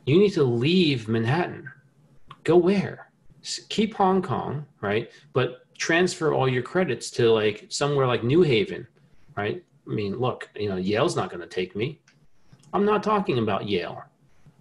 You 0.06 0.20
need 0.20 0.34
to 0.34 0.44
leave 0.44 1.08
Manhattan. 1.08 1.72
Go 2.44 2.58
where? 2.58 3.10
Keep 3.70 3.96
Hong 3.96 4.22
Kong, 4.22 4.66
right? 4.82 5.10
But 5.32 5.66
transfer 5.78 6.34
all 6.34 6.48
your 6.48 6.64
credits 6.64 7.10
to 7.12 7.32
like 7.32 7.66
somewhere 7.70 8.08
like 8.08 8.24
New 8.24 8.42
Haven, 8.42 8.88
right? 9.36 9.64
I 9.88 9.94
mean, 9.94 10.18
look, 10.18 10.50
you 10.56 10.70
know, 10.70 10.78
Yale's 10.78 11.16
not 11.16 11.30
going 11.30 11.42
to 11.42 11.48
take 11.48 11.76
me. 11.76 12.00
I'm 12.74 12.86
not 12.86 13.04
talking 13.04 13.40
about 13.40 13.68
Yale. 13.68 14.04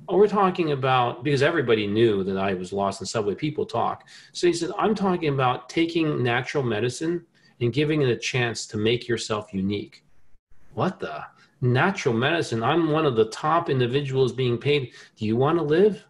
Oh, 0.09 0.17
We're 0.17 0.27
talking 0.27 0.73
about 0.73 1.23
because 1.23 1.43
everybody 1.43 1.87
knew 1.87 2.25
that 2.25 2.37
I 2.37 2.55
was 2.55 2.73
lost 2.73 3.01
in 3.01 3.07
subway. 3.07 3.35
People 3.35 3.65
talk. 3.65 4.09
So 4.33 4.49
he 4.49 4.53
said, 4.53 4.71
I'm 4.77 4.95
talking 4.95 5.33
about 5.33 5.69
taking 5.69 6.23
natural 6.23 6.65
medicine 6.65 7.25
and 7.61 7.73
giving 7.73 8.03
it 8.03 8.09
a 8.09 8.17
chance 8.17 8.67
to 8.67 8.77
make 8.77 9.07
yourself 9.07 9.55
unique. 9.55 10.05
What 10.75 10.99
the 10.99 11.25
natural 11.63 12.15
medicine? 12.15 12.63
I'm 12.63 12.91
one 12.91 13.07
of 13.07 13.17
the 13.17 13.27
top 13.27 13.71
individuals 13.71 14.33
being 14.33 14.59
paid. 14.59 14.93
Do 15.17 15.25
you 15.25 15.37
want 15.37 15.59
to 15.59 15.65
live? 15.65 16.05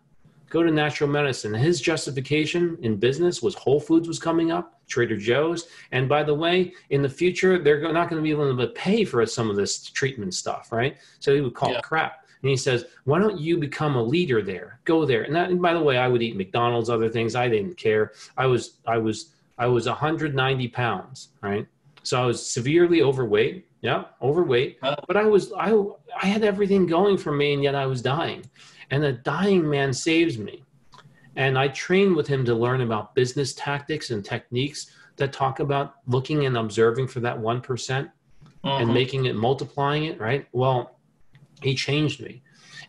Go 0.51 0.63
to 0.63 0.71
natural 0.71 1.09
medicine. 1.09 1.55
His 1.55 1.81
justification 1.81 2.77
in 2.83 2.97
business 2.97 3.41
was 3.43 3.55
Whole 3.55 3.81
Foods 3.81 4.07
was 4.09 4.19
coming 4.19 4.51
up, 4.51 4.81
Trader 4.87 5.17
Joe's, 5.17 5.69
and 5.93 6.09
by 6.09 6.23
the 6.23 6.35
way, 6.35 6.75
in 6.91 7.01
the 7.01 7.09
future 7.09 7.59
they're 7.59 7.81
not 7.81 8.11
going 8.11 8.21
to 8.21 8.23
be 8.23 8.31
able 8.31 8.55
to 8.55 8.67
pay 8.69 9.05
for 9.05 9.25
some 9.25 9.49
of 9.49 9.57
this 9.57 9.89
treatment 9.91 10.35
stuff, 10.35 10.71
right? 10.71 10.99
So 11.21 11.35
he 11.35 11.41
would 11.41 11.55
call 11.55 11.71
Yeah. 11.71 11.79
it 11.79 11.85
crap. 11.85 12.27
And 12.43 12.51
he 12.51 12.57
says, 12.57 12.87
"Why 13.05 13.19
don't 13.21 13.39
you 13.41 13.57
become 13.57 13.95
a 13.95 14.03
leader 14.03 14.43
there? 14.43 14.81
Go 14.85 15.07
there." 15.07 15.23
And, 15.23 15.35
that, 15.37 15.49
and 15.51 15.63
by 15.63 15.73
the 15.75 15.81
way, 15.81 15.97
I 15.97 16.09
would 16.09 16.23
eat 16.23 16.37
McDonald's, 16.37 16.91
other 16.91 17.09
things. 17.09 17.35
I 17.37 17.49
didn't 17.49 17.77
care. 17.77 18.13
I 18.37 18.47
was, 18.47 18.79
I 18.87 18.99
was, 18.99 19.33
I 19.59 19.67
was 19.69 19.87
190 19.87 20.69
pounds, 20.69 21.29
right? 21.41 21.67
So 22.03 22.21
I 22.21 22.27
was 22.27 22.45
severely 22.45 23.01
overweight. 23.01 23.65
Yeah, 23.83 24.05
overweight. 24.23 24.79
But 24.81 25.17
I 25.17 25.25
was, 25.25 25.53
I, 25.53 25.77
I 26.21 26.27
had 26.27 26.45
everything 26.45 26.87
going 26.87 27.19
for 27.19 27.33
me, 27.33 27.53
and 27.53 27.63
yet 27.63 27.75
I 27.75 27.85
was 27.87 28.01
dying. 28.01 28.45
And 28.91 29.05
a 29.05 29.13
dying 29.13 29.69
man 29.69 29.93
saves 29.93 30.39
me. 30.39 30.63
And 31.35 31.59
I 31.59 31.69
trained 31.69 32.15
with 32.15 32.29
him 32.29 32.45
to 32.45 32.55
learn 32.55 32.81
about 32.83 33.15
business 33.15 33.53
tactics 33.55 34.11
and 34.11 34.25
techniques 34.25 34.93
that 35.17 35.33
talk 35.33 35.59
about 35.61 35.97
looking 36.07 36.47
and 36.47 36.57
observing 36.57 37.09
for 37.09 37.21
that 37.21 37.37
1% 37.39 38.11
and 38.65 38.89
Mhm. 38.89 38.95
making 38.95 39.25
it 39.27 39.35
multiplying 39.35 40.05
it 40.05 40.21
right 40.21 40.47
well 40.53 40.99
he 41.63 41.75
changed 41.75 42.21
me 42.23 42.43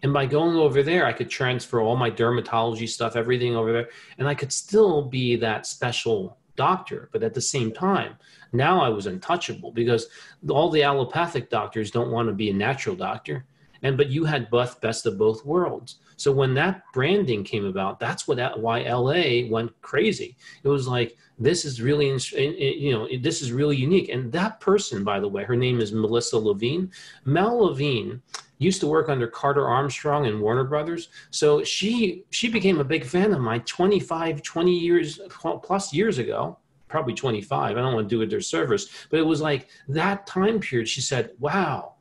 and 0.04 0.14
by 0.14 0.24
going 0.24 0.56
over 0.56 0.84
there 0.84 1.04
i 1.04 1.12
could 1.12 1.32
transfer 1.32 1.82
all 1.82 1.96
my 1.96 2.12
dermatology 2.12 2.88
stuff 2.88 3.16
everything 3.16 3.56
over 3.56 3.74
there 3.74 3.90
and 4.20 4.28
i 4.28 4.36
could 4.36 4.52
still 4.52 5.02
be 5.02 5.36
that 5.36 5.66
special 5.66 6.38
doctor 6.56 7.10
but 7.12 7.24
at 7.24 7.34
the 7.34 7.42
same 7.42 7.72
time 7.72 8.16
now 8.52 8.82
i 8.82 8.90
was 8.90 9.08
untouchable 9.08 9.72
because 9.72 10.08
all 10.50 10.70
the 10.70 10.84
allopathic 10.84 11.50
doctors 11.50 11.92
don't 11.92 12.12
want 12.12 12.28
to 12.28 12.34
be 12.34 12.50
a 12.50 12.54
natural 12.54 12.96
doctor. 12.96 13.46
And 13.82 13.98
but 13.98 14.10
you 14.10 14.24
had 14.24 14.50
both 14.50 14.80
best 14.80 15.06
of 15.06 15.18
both 15.18 15.46
worlds. 15.46 15.98
So 16.16 16.32
when 16.32 16.54
that 16.54 16.84
branding 16.94 17.44
came 17.44 17.66
about 17.66 18.00
that's 18.00 18.28
what 18.28 18.60
why 18.60 18.82
la 18.90 19.50
went 19.50 19.82
crazy. 19.82 20.38
It 20.64 20.70
was 20.70 20.88
like 20.88 21.18
this 21.38 21.66
is 21.66 21.82
really 21.82 22.08
you 22.38 22.94
know 22.94 23.08
this 23.22 23.42
is 23.42 23.52
really 23.52 23.76
unique. 23.76 24.10
And 24.10 24.32
that 24.32 24.60
person 24.62 25.04
by 25.04 25.20
the 25.20 25.28
way 25.28 25.44
her 25.44 25.58
name 25.58 25.82
is 25.82 25.92
melissa 25.92 26.38
levine. 26.38 26.92
Mel 27.26 27.66
levine 27.66 28.22
used 28.64 28.80
to 28.82 28.88
work 28.88 29.10
under 29.10 29.28
carter 29.28 29.68
armstrong 29.68 30.26
and 30.26 30.42
warner 30.42 30.64
brothers. 30.64 31.10
So 31.32 31.64
she 31.64 32.24
she 32.32 32.50
became 32.50 32.80
a 32.80 32.84
big 32.84 33.06
fan 33.06 33.34
of 33.34 33.40
mine 33.40 33.62
25 33.62 34.42
20 34.42 34.72
years 34.72 35.20
plus 35.62 35.94
years 35.94 36.18
ago 36.18 36.58
probably 36.88 37.14
25 37.16 37.72
i 37.72 37.82
don't 37.82 37.96
want 37.96 38.08
to 38.08 38.16
do 38.16 38.22
it 38.22 38.30
their 38.30 38.40
service 38.40 39.08
but 39.10 39.20
it 39.20 39.26
was 39.26 39.42
like 39.42 39.68
that 39.88 40.28
time 40.28 40.60
period 40.60 40.88
she 40.88 41.02
said 41.02 41.32
wow 41.40 41.93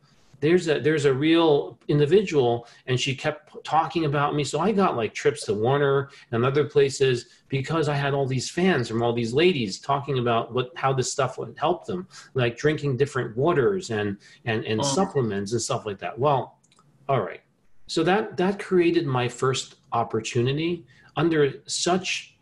there's 0.43 0.67
a 0.69 0.81
there's 0.81 1.05
a 1.05 1.15
real 1.15 1.79
individual 1.87 2.67
and 2.89 2.99
she 2.99 3.15
kept 3.15 3.65
talking 3.65 4.05
about 4.07 4.35
me. 4.35 4.43
So 4.43 4.59
i 4.59 4.73
got 4.73 4.97
like 4.97 5.15
trips 5.15 5.47
to 5.47 5.55
warner 5.55 6.11
and 6.33 6.45
other 6.45 6.65
places 6.65 7.27
because 7.49 7.89
i 7.89 7.95
had 7.95 8.13
all 8.13 8.27
these 8.27 8.51
fans 8.51 8.89
from 8.89 9.03
all 9.03 9.13
these 9.13 9.33
ladies 9.33 9.79
talking 9.79 10.19
about 10.19 10.53
what 10.53 10.73
how 10.75 10.93
this 10.93 11.11
stuff 11.13 11.39
would 11.39 11.55
help 11.57 11.87
them 11.87 12.09
like 12.35 12.59
drinking 12.59 12.97
different 12.97 13.37
waters 13.37 13.91
and 13.91 14.19
and 14.45 14.65
and 14.65 14.81
Mm. 14.83 14.95
supplements 14.95 15.53
and 15.53 15.63
stuff 15.63 15.87
like 15.87 16.01
that. 16.01 16.19
Well 16.19 16.59
all 17.09 17.21
right. 17.21 17.43
So 17.87 18.03
that 18.03 18.37
that 18.37 18.59
created 18.59 19.07
my 19.07 19.29
first 19.29 19.77
opportunity 19.93 20.85
under 21.17 21.41
such 21.67 22.37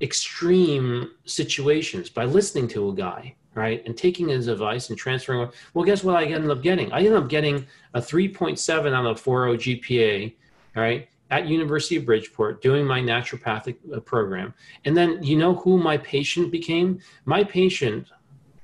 extreme 0.00 1.10
situations 1.24 2.08
by 2.10 2.24
listening 2.26 2.68
to 2.68 2.90
a 2.90 2.94
guy 2.94 3.34
right 3.54 3.82
and 3.86 3.96
taking 3.96 4.28
his 4.28 4.46
advice 4.46 4.90
and 4.90 4.98
transferring 4.98 5.48
well 5.74 5.84
guess 5.84 6.04
what 6.04 6.16
i 6.16 6.24
ended 6.24 6.50
up 6.50 6.62
getting 6.62 6.92
i 6.92 6.98
ended 6.98 7.14
up 7.14 7.28
getting 7.28 7.66
a 7.94 8.00
3.7 8.00 8.96
on 8.96 9.06
a 9.06 9.14
4.0 9.14 9.56
gpa 9.56 10.34
all 10.76 10.82
right 10.82 11.08
at 11.30 11.46
university 11.46 11.96
of 11.96 12.04
bridgeport 12.04 12.62
doing 12.62 12.86
my 12.86 13.00
naturopathic 13.00 13.76
uh, 13.94 14.00
program 14.00 14.54
and 14.84 14.96
then 14.96 15.22
you 15.22 15.36
know 15.36 15.54
who 15.54 15.78
my 15.78 15.96
patient 15.98 16.50
became 16.50 16.98
my 17.24 17.42
patient 17.42 18.06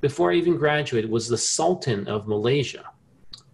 before 0.01 0.31
i 0.31 0.35
even 0.35 0.57
graduated 0.57 1.11
was 1.11 1.29
the 1.29 1.38
sultan 1.38 2.07
of 2.07 2.29
malaysia 2.29 2.85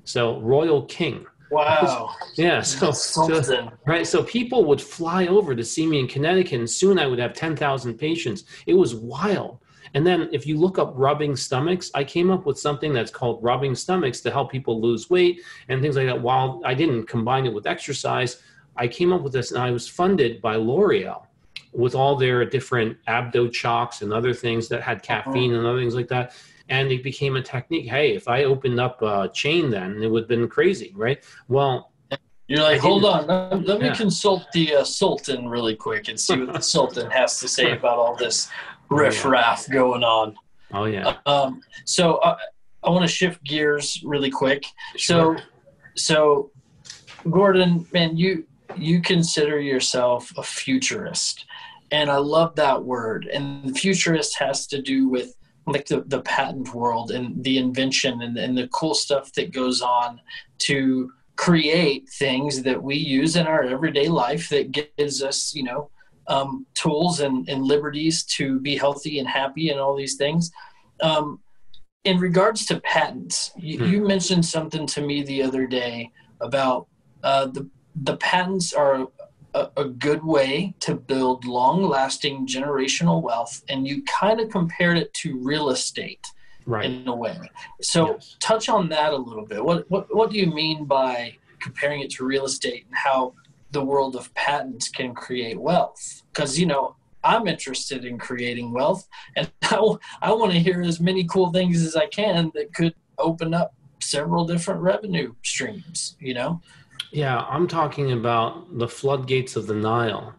so 0.05 0.41
royal 0.41 0.83
king 0.83 1.27
Wow. 1.53 2.15
yeah 2.37 2.63
so, 2.63 2.93
so 2.93 3.71
Right. 3.87 4.07
So 4.07 4.23
people 4.23 4.65
would 4.65 4.81
fly 4.81 5.27
over 5.27 5.55
to 5.55 5.63
see 5.63 5.87
me 5.87 6.01
in 6.01 6.09
Connecticut, 6.09 6.59
and 6.59 6.71
soon 6.71 6.99
I 6.99 7.07
would 7.07 7.19
have 7.19 7.35
10,000 7.35 7.95
patients. 7.99 8.45
It 8.67 8.73
was 8.73 8.95
wild. 8.95 9.59
And 9.95 10.07
then 10.07 10.29
if 10.33 10.47
you 10.47 10.59
look 10.59 10.79
up 10.79 10.93
rubbing 10.97 11.37
stomachs, 11.37 11.91
I 11.95 12.05
came 12.05 12.31
up 12.31 12.47
with 12.47 12.59
something 12.59 12.93
that's 12.93 13.11
called 13.11 13.43
rubbing 13.43 13.75
stomachs 13.75 14.21
to 14.23 14.31
help 14.31 14.51
people 14.51 14.81
lose 14.81 15.11
weight 15.11 15.43
and 15.69 15.81
things 15.83 15.97
like 15.97 16.07
that. 16.07 16.21
While 16.21 16.61
I 16.65 16.75
didn't 16.75 17.07
combine 17.07 17.47
it 17.47 17.53
with 17.53 17.67
exercise, 17.67 18.43
I 18.77 18.89
came 18.89 19.13
up 19.13 19.23
with 19.23 19.33
this 19.33 19.51
and 19.53 19.63
I 19.63 19.71
was 19.71 19.89
funded 19.89 20.41
by 20.41 20.57
L'Oreal 20.57 21.27
with 21.73 21.95
all 21.95 22.17
their 22.17 22.45
different 22.45 22.97
abdo 23.09 23.51
chalks 23.53 24.03
and 24.03 24.13
other 24.13 24.35
things 24.35 24.69
that 24.69 24.83
had 24.83 25.03
caffeine 25.03 25.55
and 25.55 25.67
other 25.67 25.79
things 25.79 25.95
like 25.95 26.09
that. 26.09 26.35
And 26.69 26.91
it 26.91 27.03
became 27.03 27.37
a 27.37 27.43
technique. 27.43 27.89
Hey, 27.89 28.15
if 28.15 28.29
I 28.29 28.45
opened 28.45 28.81
up 28.81 29.03
a 29.03 29.29
chain 29.33 29.71
then, 29.71 30.03
it 30.03 30.11
would 30.11 30.23
have 30.23 30.29
been 30.29 30.49
crazy, 30.49 30.93
right? 30.97 31.23
Well, 31.49 31.93
You're 32.49 32.63
like, 32.63 32.81
hold 32.81 33.05
on, 33.05 33.27
let, 33.27 33.67
let 33.67 33.81
me 33.81 33.87
Yeah. 33.87 33.95
consult 33.95 34.45
the 34.53 34.77
uh, 34.77 34.85
Sultan 34.85 35.49
really 35.49 35.75
quick 35.75 36.09
and 36.09 36.19
see 36.19 36.39
what 36.39 36.53
the 36.53 36.61
Sultan 36.75 37.11
has 37.11 37.41
to 37.41 37.49
say 37.49 37.73
about 37.73 37.99
all 37.99 38.15
this 38.17 38.49
riffraff 38.93 39.69
going 39.69 40.05
on. 40.05 40.35
oh 40.73 40.85
yeah. 40.85 41.17
Um, 41.27 41.61
so 41.85 42.17
uh, 42.17 42.37
I 42.83 42.91
want 42.91 43.03
to 43.03 43.09
shift 43.09 43.43
gears 43.45 44.01
really 44.05 44.31
quick. 44.31 44.65
Sure. 44.97 45.39
So, 45.39 45.43
so 45.97 46.51
Gordon, 47.31 47.87
man, 47.93 48.17
you 48.17 48.47
you 48.77 49.03
consider 49.03 49.61
yourself 49.61 50.33
a 50.37 50.43
futurist, 50.43 51.45
and 51.91 52.11
I 52.11 52.17
love 52.17 52.55
that 52.57 52.83
word. 52.83 53.27
And 53.27 53.79
futurist 53.79 54.39
has 54.39 54.67
to 54.69 54.81
do 54.81 55.09
with 55.09 55.35
like 55.67 55.87
the, 55.87 56.03
the 56.07 56.23
patent 56.23 56.75
world 56.75 57.13
and 57.13 57.43
the 57.45 57.59
invention 57.59 58.23
and, 58.23 58.37
and 58.37 58.59
the 58.59 58.69
cool 58.69 58.95
stuff 58.95 59.33
that 59.35 59.53
goes 59.53 59.81
on 59.81 60.21
to 60.59 61.13
create 61.37 62.09
things 62.09 62.63
that 62.63 62.83
we 62.83 62.97
use 62.97 63.37
in 63.37 63.47
our 63.47 63.63
everyday 63.63 64.09
life 64.09 64.49
that 64.49 64.73
gives 64.73 65.23
us, 65.23 65.55
you 65.55 65.63
know, 65.63 65.91
um, 66.29 66.67
tools 66.75 67.21
and, 67.21 67.49
and 67.49 67.65
liberties 67.65 68.25
to 68.25 68.61
be 68.61 68.77
healthy 68.77 69.19
and 69.19 69.29
happy 69.29 69.71
and 69.71 69.81
all 69.81 69.97
these 69.97 70.17
things. 70.17 70.51
Um, 71.01 71.41
in 72.05 72.19
regards 72.19 72.67
to 72.67 72.81
patents, 72.81 73.53
you, 73.57 73.79
Hmm. 73.79 73.87
you 73.87 74.07
mentioned 74.07 74.45
something 74.45 74.87
to 74.89 75.01
me 75.03 75.23
the 75.23 75.43
other 75.43 75.67
day 75.67 76.11
about 76.41 76.89
uh, 77.23 77.47
the 77.47 77.69
the 78.05 78.17
patents 78.17 78.73
are 78.73 79.07
a, 79.55 79.69
a 79.77 79.85
good 79.85 80.25
way 80.25 80.75
to 80.81 80.95
build 80.95 81.45
long-lasting 81.45 82.47
generational 82.47 83.21
wealth, 83.23 83.63
and 83.69 83.87
you 83.87 84.03
kind 84.05 84.41
of 84.41 84.49
compared 84.49 84.97
it 84.97 85.13
to 85.15 85.39
real 85.39 85.69
estate 85.71 86.25
Right. 86.65 86.87
in 86.87 87.07
a 87.09 87.15
way. 87.15 87.39
So 87.83 88.15
Yes. 88.15 88.37
touch 88.41 88.69
on 88.69 88.89
that 88.91 89.13
a 89.13 89.17
little 89.17 89.45
bit. 89.45 89.63
What 89.65 89.85
what 89.91 90.07
what 90.15 90.31
do 90.31 90.39
you 90.39 90.47
mean 90.47 90.85
by 90.87 91.37
comparing 91.61 92.01
it 92.01 92.11
to 92.13 92.25
real 92.25 92.45
estate 92.47 92.87
and 92.87 92.97
how 92.97 93.35
the 93.73 93.85
world 93.85 94.17
of 94.17 94.33
patents 94.35 94.89
can 94.89 95.15
create 95.15 95.61
wealth? 95.61 96.23
Because 96.33 96.59
you 96.59 96.67
know 96.67 96.97
I'm 97.25 97.47
interested 97.47 98.05
in 98.05 98.19
creating 98.19 98.73
wealth, 98.73 99.09
and 99.37 99.51
I, 99.63 99.95
I 100.21 100.33
want 100.33 100.53
to 100.53 100.59
hear 100.59 100.83
as 100.83 101.01
many 101.01 101.25
cool 101.25 101.53
things 101.53 101.83
as 101.83 101.97
I 101.97 102.07
can 102.07 102.51
that 102.55 102.75
could 102.75 102.95
open 103.19 103.55
up 103.55 103.75
several 104.01 104.45
different 104.45 104.81
revenue 104.81 105.35
streams. 105.43 106.17
You 106.21 106.35
know. 106.35 106.61
Yeah, 107.11 107.41
I'm 107.41 107.69
talking 107.69 108.13
about 108.13 108.79
the 108.79 108.89
floodgates 108.89 109.57
of 109.57 109.67
the 109.67 109.75
Nile. 109.75 110.35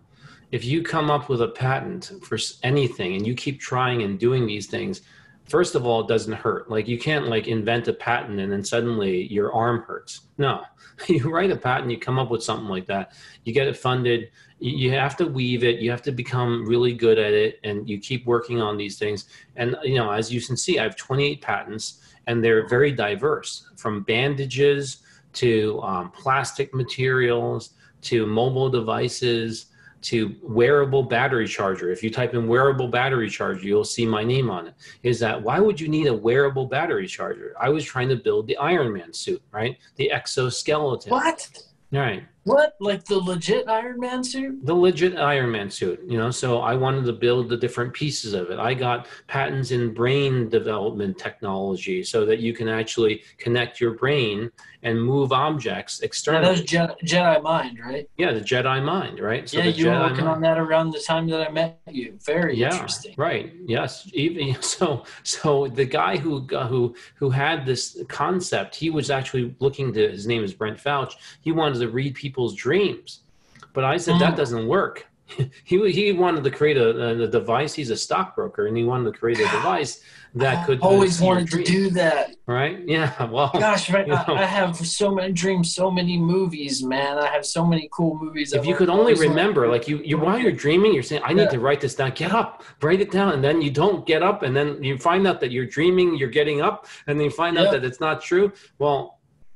If 0.51 0.65
you 0.65 0.83
come 0.83 1.09
up 1.11 1.29
with 1.29 1.41
a 1.41 1.47
patent 1.47 2.11
for 2.23 2.37
anything 2.63 3.15
and 3.15 3.25
you 3.25 3.35
keep 3.35 3.59
trying 3.59 4.01
and 4.03 4.19
doing 4.19 4.45
these 4.45 4.67
things, 4.67 5.01
first 5.45 5.75
of 5.75 5.85
all, 5.85 6.01
it 6.01 6.07
doesn't 6.07 6.33
hurt. 6.33 6.69
Like 6.69 6.87
you 6.87 6.97
can't 6.97 7.27
like 7.27 7.47
invent 7.47 7.87
a 7.87 7.93
patent 7.93 8.39
and 8.39 8.51
then 8.51 8.63
suddenly 8.63 9.31
your 9.31 9.53
arm 9.53 9.83
hurts. 9.83 10.21
No, 10.37 10.63
you 11.07 11.31
write 11.31 11.51
a 11.51 11.55
patent, 11.55 11.91
you 11.91 11.97
come 11.97 12.19
up 12.19 12.29
with 12.29 12.43
something 12.43 12.67
like 12.67 12.85
that, 12.87 13.13
you 13.43 13.53
get 13.53 13.67
it 13.67 13.77
funded. 13.77 14.29
You 14.59 14.91
have 14.91 15.17
to 15.17 15.25
weave 15.25 15.65
it. 15.65 15.79
You 15.79 15.91
have 15.91 16.01
to 16.03 16.13
become 16.13 16.65
really 16.65 16.93
good 16.93 17.19
at 17.19 17.33
it, 17.33 17.59
and 17.65 17.89
you 17.89 17.99
keep 17.99 18.25
working 18.25 18.61
on 18.61 18.77
these 18.77 18.97
things. 18.97 19.25
And 19.57 19.75
you 19.83 19.95
know, 19.95 20.09
as 20.09 20.31
you 20.31 20.39
can 20.39 20.55
see, 20.55 20.79
I 20.79 20.83
have 20.83 20.95
28 20.95 21.41
patents, 21.41 22.01
and 22.27 22.41
they're 22.41 22.65
very 22.69 22.93
diverse, 22.93 23.69
from 23.75 24.03
bandages 24.03 24.99
to 25.33 25.81
um, 25.81 26.11
plastic 26.11 26.73
materials 26.73 27.71
to 28.03 28.25
mobile 28.25 28.69
devices 28.69 29.65
to 30.03 30.35
wearable 30.41 31.03
battery 31.03 31.47
charger. 31.47 31.91
If 31.91 32.03
you 32.03 32.09
type 32.09 32.33
in 32.33 32.47
wearable 32.47 32.87
battery 32.87 33.29
charger, 33.29 33.65
you'll 33.65 33.83
see 33.83 34.05
my 34.05 34.23
name 34.23 34.49
on 34.49 34.67
it. 34.67 34.75
Is 35.03 35.19
that 35.19 35.41
why 35.41 35.59
would 35.59 35.79
you 35.79 35.87
need 35.87 36.07
a 36.07 36.13
wearable 36.13 36.65
battery 36.65 37.07
charger? 37.07 37.53
I 37.59 37.69
was 37.69 37.83
trying 37.83 38.09
to 38.09 38.15
build 38.15 38.47
the 38.47 38.57
Iron 38.57 38.93
Man 38.93 39.13
suit, 39.13 39.41
right? 39.51 39.77
The 39.95 40.11
exoskeleton. 40.11 41.11
What? 41.11 41.49
Right. 41.91 42.23
What? 42.43 42.75
Like 42.79 43.05
the 43.05 43.17
legit 43.17 43.69
Iron 43.69 43.99
Man 43.99 44.23
suit? 44.23 44.65
The 44.65 44.73
legit 44.73 45.17
Iron 45.17 45.51
Man 45.51 45.69
suit, 45.69 46.01
you 46.05 46.17
know. 46.17 46.29
So 46.29 46.59
I 46.59 46.75
wanted 46.75 47.05
to 47.05 47.13
build 47.13 47.49
the 47.49 47.57
different 47.57 47.93
pieces 47.93 48.33
of 48.33 48.49
it. 48.49 48.59
I 48.59 48.73
got 48.73 49.07
patents 49.27 49.71
in 49.71 49.93
brain 49.93 50.49
development 50.49 51.17
technology 51.17 52.03
so 52.03 52.25
that 52.25 52.39
you 52.39 52.53
can 52.53 52.67
actually 52.67 53.23
connect 53.37 53.79
your 53.79 53.91
brain 53.91 54.51
and 54.83 55.01
move 55.01 55.31
objects 55.31 56.01
externally. 56.01 56.43
that 56.43 56.51
was 56.51 56.61
Jedi, 56.61 56.95
Jedi 57.05 57.41
mind, 57.41 57.79
right? 57.79 58.09
Yeah, 58.17 58.33
the 58.33 58.41
Jedi 58.41 58.83
mind, 58.83 59.19
right? 59.19 59.47
So 59.49 59.59
yeah, 59.59 59.65
you 59.65 59.87
were 59.87 59.99
working 59.99 60.25
mind. 60.25 60.35
on 60.35 60.41
that 60.41 60.57
around 60.57 60.91
the 60.91 60.99
time 60.99 61.27
that 61.29 61.47
I 61.47 61.51
met 61.51 61.79
you. 61.89 62.19
Very 62.25 62.57
yeah, 62.57 62.73
interesting. 62.73 63.15
right. 63.17 63.53
Yes. 63.65 64.09
Even 64.13 64.55
so, 64.61 65.05
so 65.23 65.67
the 65.67 65.85
guy 65.85 66.17
who 66.17 66.41
who 66.41 66.95
who 67.15 67.29
had 67.29 67.65
this 67.65 67.97
concept, 68.09 68.75
he 68.75 68.89
was 68.89 69.09
actually 69.09 69.55
looking 69.59 69.93
to. 69.93 70.11
His 70.11 70.27
name 70.27 70.43
is 70.43 70.53
Brent 70.53 70.77
Fouch. 70.77 71.13
He 71.41 71.53
wanted 71.53 71.79
to 71.79 71.89
read 71.89 72.15
people's 72.33 72.55
dreams, 72.55 73.21
but 73.73 73.83
I 73.83 73.97
said 73.97 74.19
that 74.19 74.33
Mm. 74.33 74.37
doesn't 74.37 74.67
work. 74.67 75.05
he 75.63 75.75
he 75.91 76.11
wanted 76.11 76.43
to 76.43 76.51
create 76.51 76.77
a, 76.77 77.23
a 77.23 77.27
device. 77.27 77.73
He's 77.73 77.91
a 77.91 77.95
stockbroker, 77.95 78.67
and 78.67 78.75
he 78.75 78.83
wanted 78.83 79.05
to 79.13 79.17
create 79.19 79.39
a 79.39 79.49
device 79.57 80.01
that 80.35 80.55
could 80.65 80.79
I 80.83 80.85
always 80.85 81.21
wanted 81.21 81.49
to 81.51 81.63
do 81.63 81.89
that. 81.91 82.35
right. 82.45 82.77
Yeah. 82.95 83.25
Well. 83.35 83.49
Gosh, 83.53 83.89
right, 83.91 84.05
You 84.07 84.13
know. 84.13 84.23
I, 84.27 84.41
I 84.41 84.45
have 84.45 84.75
so 84.75 85.07
many 85.17 85.31
dreams, 85.31 85.73
so 85.73 85.89
many 85.99 86.17
movies, 86.17 86.83
man. 86.83 87.17
I 87.17 87.27
have 87.27 87.45
so 87.45 87.65
many 87.65 87.87
cool 87.97 88.13
movies. 88.23 88.51
if 88.53 88.65
you 88.65 88.75
could 88.75 88.89
only 88.89 89.13
remember 89.27 89.61
like 89.75 89.87
you, 89.87 89.97
you 90.09 90.17
while 90.25 90.37
you're 90.43 90.57
dreaming 90.65 90.91
you're 90.95 91.07
saying 91.11 91.21
i 91.29 91.31
need 91.37 91.43
Yeah. 91.49 91.57
to 91.57 91.59
write 91.65 91.81
this 91.85 91.95
down 91.99 92.11
get 92.23 92.31
up 92.41 92.49
write 92.85 93.01
it 93.05 93.11
down 93.17 93.29
and 93.35 93.41
then 93.47 93.55
you 93.65 93.71
don't 93.83 93.99
get 94.11 94.21
up 94.29 94.37
and 94.45 94.53
then 94.57 94.67
you 94.87 94.93
find 95.09 95.23
out 95.29 95.37
that 95.41 95.51
you're 95.55 95.69
dreaming 95.77 96.07
you're 96.19 96.35
getting 96.41 96.59
up 96.69 96.77
and 97.07 97.13
then 97.17 97.23
you 97.29 97.33
find 97.43 97.53
out 97.59 97.69
that 97.73 97.83
it's 97.89 98.01
not 98.07 98.15
true 98.29 98.47
well 98.83 98.99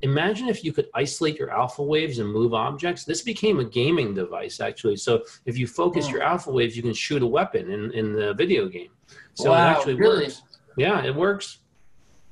imagine 0.02 0.48
if 0.48 0.64
you 0.64 0.72
could 0.72 0.88
isolate 0.94 1.40
your 1.40 1.50
alpha 1.52 1.82
waves 1.82 2.20
and 2.20 2.32
move 2.32 2.54
objects. 2.54 3.04
This 3.04 3.22
became 3.22 3.60
a 3.60 3.66
gaming 3.66 4.14
device 4.14 4.60
actually. 4.60 4.98
So 4.98 5.24
if 5.46 5.58
you 5.58 5.68
focus 5.68 6.08
Hmm. 6.08 6.16
your 6.16 6.24
alpha 6.24 6.52
waves 6.52 6.76
you 6.78 6.84
can 6.84 6.94
shoot 6.94 7.22
a 7.24 7.28
weapon 7.28 7.72
in, 7.72 7.92
in 7.94 8.14
the 8.14 8.34
video 8.34 8.68
game. 8.68 8.92
So 9.34 9.54
it 9.54 9.58
Wow, 9.58 9.76
actually 9.76 9.96
really? 9.96 10.26
works. 10.26 10.44
Yeah 10.78 11.04
it 11.04 11.16
works. 11.16 11.60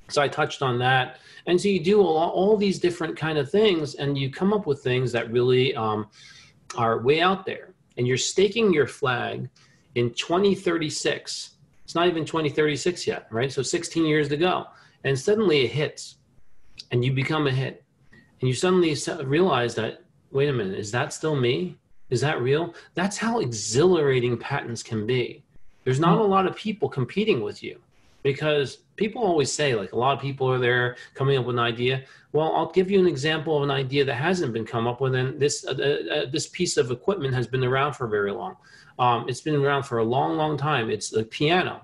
So 0.10 0.22
i 0.22 0.28
touched 0.28 0.62
on 0.62 0.78
that. 0.80 1.18
And 1.48 1.60
so 1.60 1.68
you 1.68 1.84
do 1.84 2.02
all, 2.02 2.30
all 2.30 2.58
these 2.58 2.80
different 2.80 3.18
kind 3.18 3.40
of 3.40 3.50
things 3.50 3.96
and 3.96 4.16
you 4.18 4.30
come 4.32 4.54
up 4.54 4.68
with 4.68 4.84
things 4.84 5.12
that 5.14 5.32
really 5.32 5.76
um, 5.76 6.08
are 6.78 7.00
way 7.02 7.22
out 7.22 7.46
there. 7.46 7.74
And 7.98 8.08
you're 8.08 8.18
staking 8.18 8.72
your 8.74 8.88
flag 8.88 9.50
in 9.96 10.14
2036 10.14 11.52
it's 11.84 11.94
not 11.96 12.08
even 12.08 12.26
2036 12.26 13.08
yet 13.08 13.28
right? 13.32 13.52
So 13.52 13.62
16 13.62 14.06
years 14.06 14.30
to 14.30 14.38
go. 14.38 14.66
And 15.04 15.18
suddenly 15.18 15.66
it 15.66 15.72
hits 15.72 16.18
and 16.96 17.04
you 17.04 17.12
become 17.12 17.46
a 17.46 17.52
hit. 17.52 17.84
And 18.40 18.48
you 18.48 18.56
suddenly 18.56 18.96
realize 19.26 19.76
that 19.76 20.04
wait 20.32 20.48
a 20.48 20.54
minute 20.54 20.80
is 20.80 20.92
that 20.92 21.12
still 21.12 21.36
me? 21.36 21.78
Is 22.10 22.22
that 22.22 22.42
real? 22.42 22.74
That's 22.94 23.18
how 23.18 23.40
exhilarating 23.40 24.38
patents 24.38 24.82
can 24.82 25.06
be. 25.06 25.44
There's 25.84 26.00
not 26.00 26.20
a 26.20 26.24
lot 26.24 26.48
of 26.48 26.56
people 26.56 26.88
competing 26.88 27.42
with 27.42 27.62
you 27.62 27.82
because 28.24 28.78
people 28.96 29.22
always 29.22 29.52
say 29.52 29.76
like 29.76 29.92
a 29.92 29.98
lot 29.98 30.16
of 30.16 30.22
people 30.22 30.50
are 30.50 30.58
there 30.58 30.96
coming 31.16 31.38
up 31.38 31.46
with 31.46 31.58
an 31.58 31.60
idea. 31.74 32.06
Well 32.32 32.56
i'll 32.56 32.72
give 32.72 32.90
you 32.90 33.00
an 33.00 33.08
example 33.08 33.58
of 33.58 33.64
an 33.64 33.72
idea 33.72 34.06
that 34.06 34.16
hasn't 34.16 34.54
been 34.54 34.66
come 34.66 34.88
up 34.88 35.02
with 35.02 35.16
and 35.16 35.38
this 35.38 35.66
uh, 35.66 35.72
uh, 35.72 36.14
uh, 36.16 36.26
this 36.32 36.48
piece 36.48 36.78
of 36.78 36.92
equipment 36.92 37.34
has 37.34 37.46
been 37.46 37.66
around 37.66 37.92
for 37.94 38.08
very 38.08 38.32
long. 38.32 38.56
Um, 39.00 39.28
it's 39.28 39.42
been 39.42 39.58
around 39.66 39.84
for 39.84 39.98
a 39.98 40.04
long 40.16 40.38
long 40.38 40.56
time. 40.58 40.90
It's 40.90 41.12
a 41.14 41.26
piano. 41.26 41.82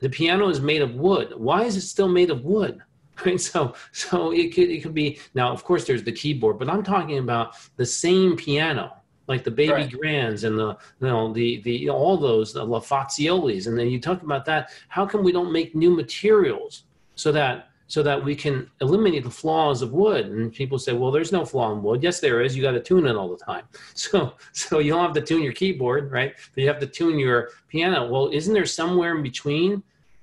The 0.00 0.10
piano 0.10 0.50
is 0.50 0.60
made 0.60 0.82
of 0.82 0.94
wood. 0.96 1.32
Why 1.36 1.62
is 1.62 1.76
it 1.76 1.88
still 1.94 2.08
made 2.08 2.30
of 2.30 2.44
wood 2.44 2.82
right 3.26 3.40
so 3.40 3.74
so 3.92 4.32
it 4.32 4.54
could 4.54 4.70
it 4.70 4.82
could 4.82 4.94
be 4.94 5.18
now 5.34 5.52
of 5.52 5.64
course 5.64 5.86
there's 5.86 6.02
the 6.02 6.12
keyboard 6.12 6.58
but 6.58 6.68
i'm 6.68 6.82
talking 6.82 7.18
about 7.18 7.54
the 7.76 7.86
same 7.86 8.36
piano 8.36 8.92
like 9.28 9.44
the 9.44 9.50
baby 9.50 9.72
right. 9.72 9.92
grands 9.92 10.44
and 10.44 10.58
the 10.58 10.76
you 11.00 11.06
know 11.06 11.32
the 11.32 11.60
the 11.62 11.88
all 11.88 12.16
those 12.16 12.52
the 12.52 12.64
La 12.64 12.80
Faziolis, 12.80 13.66
and 13.66 13.78
then 13.78 13.88
you 13.88 14.00
talk 14.00 14.22
about 14.22 14.44
that. 14.46 14.70
How 14.88 15.06
come 15.06 15.22
we 15.22 15.32
don't 15.32 15.52
make 15.52 15.74
new 15.74 15.90
materials 15.94 16.84
so 17.14 17.32
that 17.32 17.68
so 17.86 18.02
that 18.02 18.22
we 18.22 18.34
can 18.34 18.70
eliminate 18.80 19.24
the 19.24 19.30
flaws 19.30 19.82
of 19.82 19.92
wood? 19.92 20.26
And 20.26 20.52
people 20.52 20.78
say, 20.78 20.92
well, 20.92 21.10
there's 21.10 21.32
no 21.32 21.44
flaw 21.44 21.72
in 21.72 21.82
wood. 21.82 22.02
Yes, 22.02 22.20
there 22.20 22.40
is. 22.40 22.56
You 22.56 22.62
got 22.62 22.72
to 22.72 22.80
tune 22.80 23.06
it 23.06 23.16
all 23.16 23.28
the 23.28 23.44
time. 23.44 23.64
So 23.94 24.34
so 24.52 24.80
you 24.80 24.92
don't 24.92 25.04
have 25.04 25.14
to 25.14 25.22
tune 25.22 25.42
your 25.42 25.52
keyboard, 25.52 26.10
right? 26.10 26.34
But 26.54 26.62
you 26.62 26.68
have 26.68 26.80
to 26.80 26.86
tune 26.86 27.18
your 27.18 27.50
piano. 27.68 28.10
Well, 28.10 28.28
isn't 28.32 28.52
there 28.52 28.66
somewhere 28.66 29.16
in 29.16 29.22
between? 29.22 29.82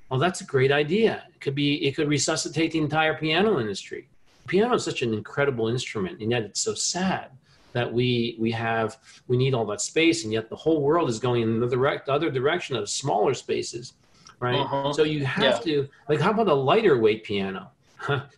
Well, 0.10 0.20
that's 0.20 0.42
a 0.42 0.46
great 0.46 0.72
idea. 0.72 1.24
It 1.34 1.42
could 1.42 1.56
be 1.56 1.86
it 1.86 1.96
could 1.96 2.08
resuscitate 2.08 2.72
the 2.72 2.80
entire 2.80 3.16
piano 3.16 3.60
industry. 3.60 4.10
Piano 4.48 4.76
is 4.76 4.84
such 4.84 5.04
an 5.04 5.14
incredible 5.14 5.68
instrument, 5.68 6.22
and 6.22 6.32
yet 6.32 6.44
it's 6.44 6.62
so 6.62 6.74
sad 6.74 7.32
that 7.74 7.92
we 7.92 8.36
we 8.40 8.52
have 8.52 8.98
we 9.28 9.38
need 9.38 9.54
all 9.54 9.66
that 9.66 9.82
space 9.82 10.24
and 10.24 10.34
yet 10.34 10.50
the 10.50 10.56
whole 10.56 10.82
world 10.82 11.10
is 11.10 11.20
going 11.20 11.42
in 11.42 11.60
the 11.60 11.68
direct 11.68 12.10
other 12.10 12.30
direction 12.30 12.76
of 12.76 12.90
smaller 12.90 13.34
spaces 13.34 13.94
right 14.40 14.60
uh-huh. 14.60 14.94
so 14.94 15.04
you 15.04 15.26
have 15.26 15.62
yeah. 15.66 15.84
to 15.84 15.90
like 16.08 16.20
how 16.20 16.32
about 16.32 16.48
a 16.48 16.54
lighter 16.54 16.98
weight 16.98 17.24
piano 17.24 17.70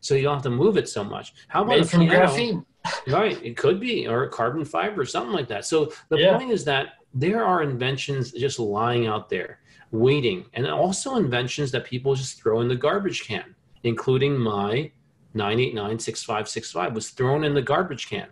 so 0.02 0.16
you 0.16 0.24
don't 0.24 0.34
have 0.34 0.44
to 0.44 0.50
move 0.50 0.78
it 0.78 0.90
so 0.90 1.04
much 1.04 1.34
how 1.48 1.64
about 1.64 1.78
Made 1.78 1.90
from 1.90 2.08
piano? 2.08 2.28
graphene 2.28 2.66
right 3.08 3.42
it 3.44 3.56
could 3.56 3.80
be 3.80 4.08
or 4.08 4.28
carbon 4.28 4.66
fiber 4.66 5.02
or 5.02 5.06
something 5.06 5.34
like 5.34 5.48
that 5.48 5.66
so 5.66 5.92
the 6.10 6.18
yeah. 6.18 6.38
point 6.38 6.52
is 6.52 6.66
that 6.66 6.96
there 7.14 7.46
are 7.46 7.62
inventions 7.62 8.32
just 8.32 8.60
lying 8.60 9.06
out 9.08 9.30
there 9.30 9.60
waiting 9.92 10.46
and 10.54 10.68
also 10.68 11.16
inventions 11.16 11.72
that 11.72 11.84
people 11.84 12.16
just 12.16 12.42
throw 12.42 12.62
in 12.62 12.68
the 12.68 12.76
garbage 12.76 13.26
can 13.28 13.56
including 13.84 14.38
my 14.38 14.92
9896565 15.36 16.94
was 16.94 17.10
thrown 17.10 17.44
in 17.44 17.54
the 17.54 17.62
garbage 17.62 18.08
can 18.08 18.28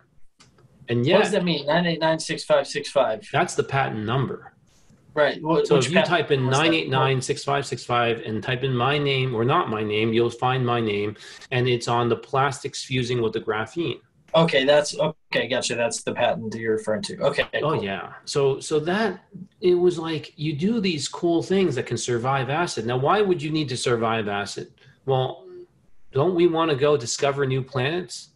and 0.90 1.06
yet, 1.06 1.14
what 1.14 1.22
does 1.22 1.32
that 1.32 1.44
mean? 1.44 1.66
Nine 1.66 1.86
eight 1.86 2.00
nine 2.00 2.18
six 2.18 2.42
five 2.42 2.66
six 2.66 2.90
five. 2.90 3.26
That's 3.32 3.54
the 3.54 3.62
patent 3.62 4.04
number. 4.04 4.52
Right. 5.14 5.40
What, 5.42 5.66
so 5.66 5.76
if 5.76 5.88
you 5.88 6.02
type 6.02 6.32
in 6.32 6.50
nine 6.50 6.74
eight 6.74 6.90
nine 6.90 7.22
six 7.22 7.44
five 7.44 7.64
six 7.64 7.84
five 7.84 8.22
and 8.26 8.42
type 8.42 8.64
in 8.64 8.74
my 8.74 8.98
name 8.98 9.34
or 9.34 9.44
not 9.44 9.70
my 9.70 9.84
name, 9.84 10.12
you'll 10.12 10.30
find 10.30 10.66
my 10.66 10.80
name, 10.80 11.16
and 11.52 11.68
it's 11.68 11.86
on 11.86 12.08
the 12.08 12.16
plastics 12.16 12.82
fusing 12.82 13.22
with 13.22 13.32
the 13.32 13.40
graphene. 13.40 14.00
Okay, 14.34 14.64
that's 14.64 14.96
okay. 14.98 15.46
Gotcha. 15.46 15.76
That's 15.76 16.02
the 16.02 16.12
patent 16.12 16.54
you're 16.56 16.76
referring 16.76 17.02
to. 17.02 17.18
Okay. 17.20 17.46
Oh 17.54 17.74
cool. 17.74 17.84
yeah. 17.84 18.14
So 18.24 18.58
so 18.58 18.80
that 18.80 19.20
it 19.60 19.74
was 19.74 19.98
like 19.98 20.32
you 20.36 20.54
do 20.54 20.80
these 20.80 21.08
cool 21.08 21.42
things 21.42 21.74
that 21.74 21.86
can 21.86 21.98
survive 21.98 22.48
acid. 22.48 22.86
Now, 22.86 22.96
why 22.96 23.20
would 23.20 23.42
you 23.42 23.50
need 23.50 23.68
to 23.68 23.76
survive 23.76 24.26
acid? 24.28 24.72
Well, 25.04 25.46
don't 26.12 26.34
we 26.34 26.46
want 26.46 26.70
to 26.70 26.76
go 26.76 26.96
discover 26.96 27.46
new 27.46 27.62
planets? 27.62 28.30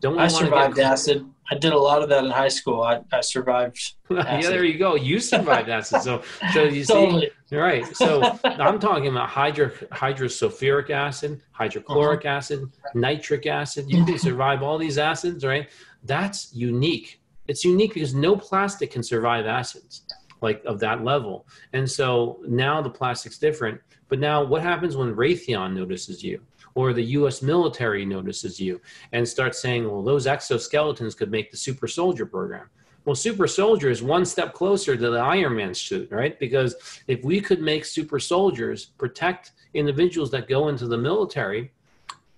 Don't 0.00 0.16
we 0.16 0.22
I 0.22 0.28
survived 0.28 0.78
acid. 0.78 1.26
I 1.50 1.56
did 1.56 1.74
a 1.74 1.78
lot 1.78 2.02
of 2.02 2.08
that 2.08 2.24
in 2.24 2.30
high 2.30 2.48
school. 2.48 2.82
I, 2.82 3.02
I 3.12 3.20
survived. 3.20 3.94
yeah, 4.10 4.40
there 4.40 4.64
you 4.64 4.78
go. 4.78 4.94
You 4.94 5.20
survived 5.20 5.68
acid. 5.68 6.00
So, 6.00 6.22
so 6.54 6.64
you 6.64 6.84
totally. 6.84 7.30
see, 7.46 7.56
right. 7.56 7.84
So 7.94 8.22
I'm 8.44 8.78
talking 8.78 9.08
about 9.08 9.28
hydro, 9.28 9.68
hydrosulfuric 9.68 10.88
acid, 10.88 11.42
hydrochloric 11.52 12.24
uh-huh. 12.24 12.36
acid, 12.36 12.72
nitric 12.94 13.46
acid. 13.46 13.90
You 13.90 14.04
can 14.06 14.18
survive 14.18 14.62
all 14.62 14.78
these 14.78 14.96
acids, 14.96 15.44
right? 15.44 15.68
That's 16.04 16.54
unique. 16.54 17.20
It's 17.46 17.64
unique 17.64 17.92
because 17.92 18.14
no 18.14 18.36
plastic 18.36 18.92
can 18.92 19.02
survive 19.02 19.44
acids 19.44 20.02
like 20.40 20.62
of 20.64 20.80
that 20.80 21.04
level. 21.04 21.46
And 21.72 21.90
so 21.90 22.40
now 22.46 22.80
the 22.80 22.90
plastic's 22.90 23.38
different. 23.38 23.80
But 24.08 24.18
now 24.18 24.42
what 24.42 24.62
happens 24.62 24.96
when 24.96 25.14
Raytheon 25.14 25.74
notices 25.74 26.22
you? 26.22 26.40
or 26.74 26.92
the 26.92 27.02
US 27.02 27.42
military 27.42 28.04
notices 28.04 28.60
you 28.60 28.80
and 29.12 29.26
starts 29.26 29.60
saying, 29.60 29.90
well, 29.90 30.02
those 30.02 30.26
exoskeletons 30.26 31.16
could 31.16 31.30
make 31.30 31.50
the 31.50 31.56
super 31.56 31.88
soldier 31.88 32.26
program. 32.26 32.68
Well, 33.04 33.16
super 33.16 33.46
soldier 33.46 33.90
is 33.90 34.02
one 34.02 34.24
step 34.24 34.52
closer 34.52 34.96
to 34.96 35.10
the 35.10 35.18
Iron 35.18 35.56
Man 35.56 35.74
suit, 35.74 36.10
right? 36.10 36.38
Because 36.38 37.02
if 37.06 37.24
we 37.24 37.40
could 37.40 37.60
make 37.60 37.84
super 37.84 38.20
soldiers 38.20 38.86
protect 38.98 39.52
individuals 39.74 40.30
that 40.32 40.48
go 40.48 40.68
into 40.68 40.86
the 40.86 40.98
military 40.98 41.72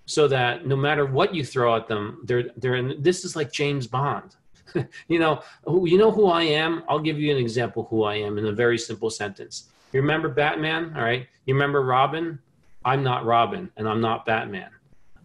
so 0.05 0.27
that 0.27 0.65
no 0.65 0.75
matter 0.75 1.05
what 1.05 1.35
you 1.35 1.43
throw 1.43 1.75
at 1.75 1.87
them, 1.87 2.21
they're, 2.23 2.49
they're 2.57 2.75
in, 2.75 3.01
this 3.01 3.25
is 3.25 3.35
like 3.35 3.51
James 3.51 3.87
Bond. 3.87 4.35
you 5.07 5.19
know, 5.19 5.41
you 5.67 5.97
know 5.97 6.11
who 6.11 6.27
I 6.27 6.43
am? 6.43 6.83
I'll 6.87 6.99
give 6.99 7.19
you 7.19 7.31
an 7.31 7.37
example 7.37 7.87
who 7.89 8.03
I 8.03 8.15
am 8.15 8.37
in 8.37 8.47
a 8.47 8.51
very 8.51 8.77
simple 8.77 9.09
sentence. 9.09 9.69
You 9.91 10.01
remember 10.01 10.29
Batman? 10.29 10.93
All 10.95 11.03
right. 11.03 11.27
You 11.45 11.53
remember 11.53 11.81
Robin? 11.81 12.39
I'm 12.85 13.03
not 13.03 13.25
Robin 13.25 13.69
and 13.77 13.87
I'm 13.87 14.01
not 14.01 14.25
Batman. 14.25 14.69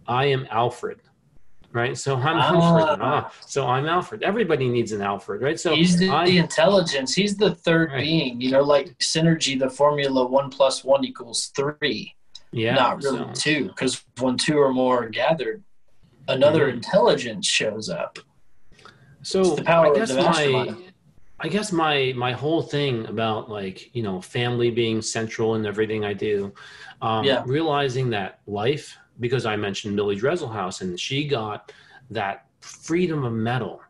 I 0.06 0.26
am 0.26 0.46
Alfred. 0.50 1.00
Right. 1.72 1.98
So 1.98 2.16
I'm 2.16 2.38
Alfred. 2.38 2.98
Ah, 3.00 3.32
so 3.40 3.66
I'm 3.66 3.86
Alfred. 3.86 4.22
Everybody 4.22 4.68
needs 4.68 4.92
an 4.92 5.02
Alfred, 5.02 5.42
right? 5.42 5.60
So 5.60 5.74
he's 5.74 5.98
the, 5.98 6.08
the 6.24 6.38
intelligence. 6.38 7.14
He's 7.14 7.36
the 7.36 7.54
third 7.54 7.92
right. 7.92 8.02
being, 8.02 8.40
you 8.40 8.50
know, 8.50 8.62
like 8.62 8.96
synergy, 8.98 9.58
the 9.58 9.68
formula 9.68 10.26
one 10.26 10.48
plus 10.48 10.82
one 10.82 11.04
equals 11.04 11.52
three. 11.54 12.14
Yeah. 12.52 12.74
Not 12.74 13.02
really 13.02 13.18
so. 13.18 13.32
two, 13.34 13.68
because 13.68 14.02
when 14.18 14.38
two 14.38 14.58
or 14.58 14.72
more 14.72 15.04
are 15.04 15.08
gathered, 15.10 15.62
another 16.26 16.66
mm-hmm. 16.66 16.76
intelligence 16.76 17.46
shows 17.46 17.90
up. 17.90 18.18
So 19.22 19.58
I 19.66 19.92
guess 19.94 20.12
my 20.12 20.74
I 21.40 21.48
guess 21.48 21.72
my 21.72 22.12
my 22.16 22.32
whole 22.32 22.62
thing 22.62 23.06
about 23.06 23.50
like 23.50 23.94
you 23.94 24.02
know 24.02 24.20
family 24.20 24.70
being 24.70 25.02
central 25.02 25.54
in 25.54 25.66
everything 25.66 26.04
I 26.04 26.12
do 26.12 26.52
um, 27.00 27.24
yeah. 27.24 27.42
Realizing 27.46 28.10
that 28.10 28.40
life, 28.46 28.96
because 29.20 29.46
I 29.46 29.56
mentioned 29.56 29.94
Millie 29.94 30.18
Dresselhaus, 30.18 30.80
and 30.80 30.98
she 30.98 31.26
got 31.26 31.72
that 32.10 32.46
Freedom 32.60 33.24
of 33.24 33.32
Medal 33.32 33.80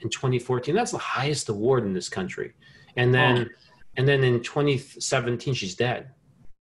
in 0.00 0.08
2014. 0.10 0.74
That's 0.74 0.92
the 0.92 0.98
highest 0.98 1.48
award 1.48 1.84
in 1.84 1.92
this 1.92 2.08
country. 2.08 2.54
And 2.96 3.14
then, 3.14 3.48
oh. 3.48 3.54
and 3.96 4.08
then 4.08 4.24
in 4.24 4.42
2017, 4.42 5.54
she's 5.54 5.74
dead. 5.74 6.10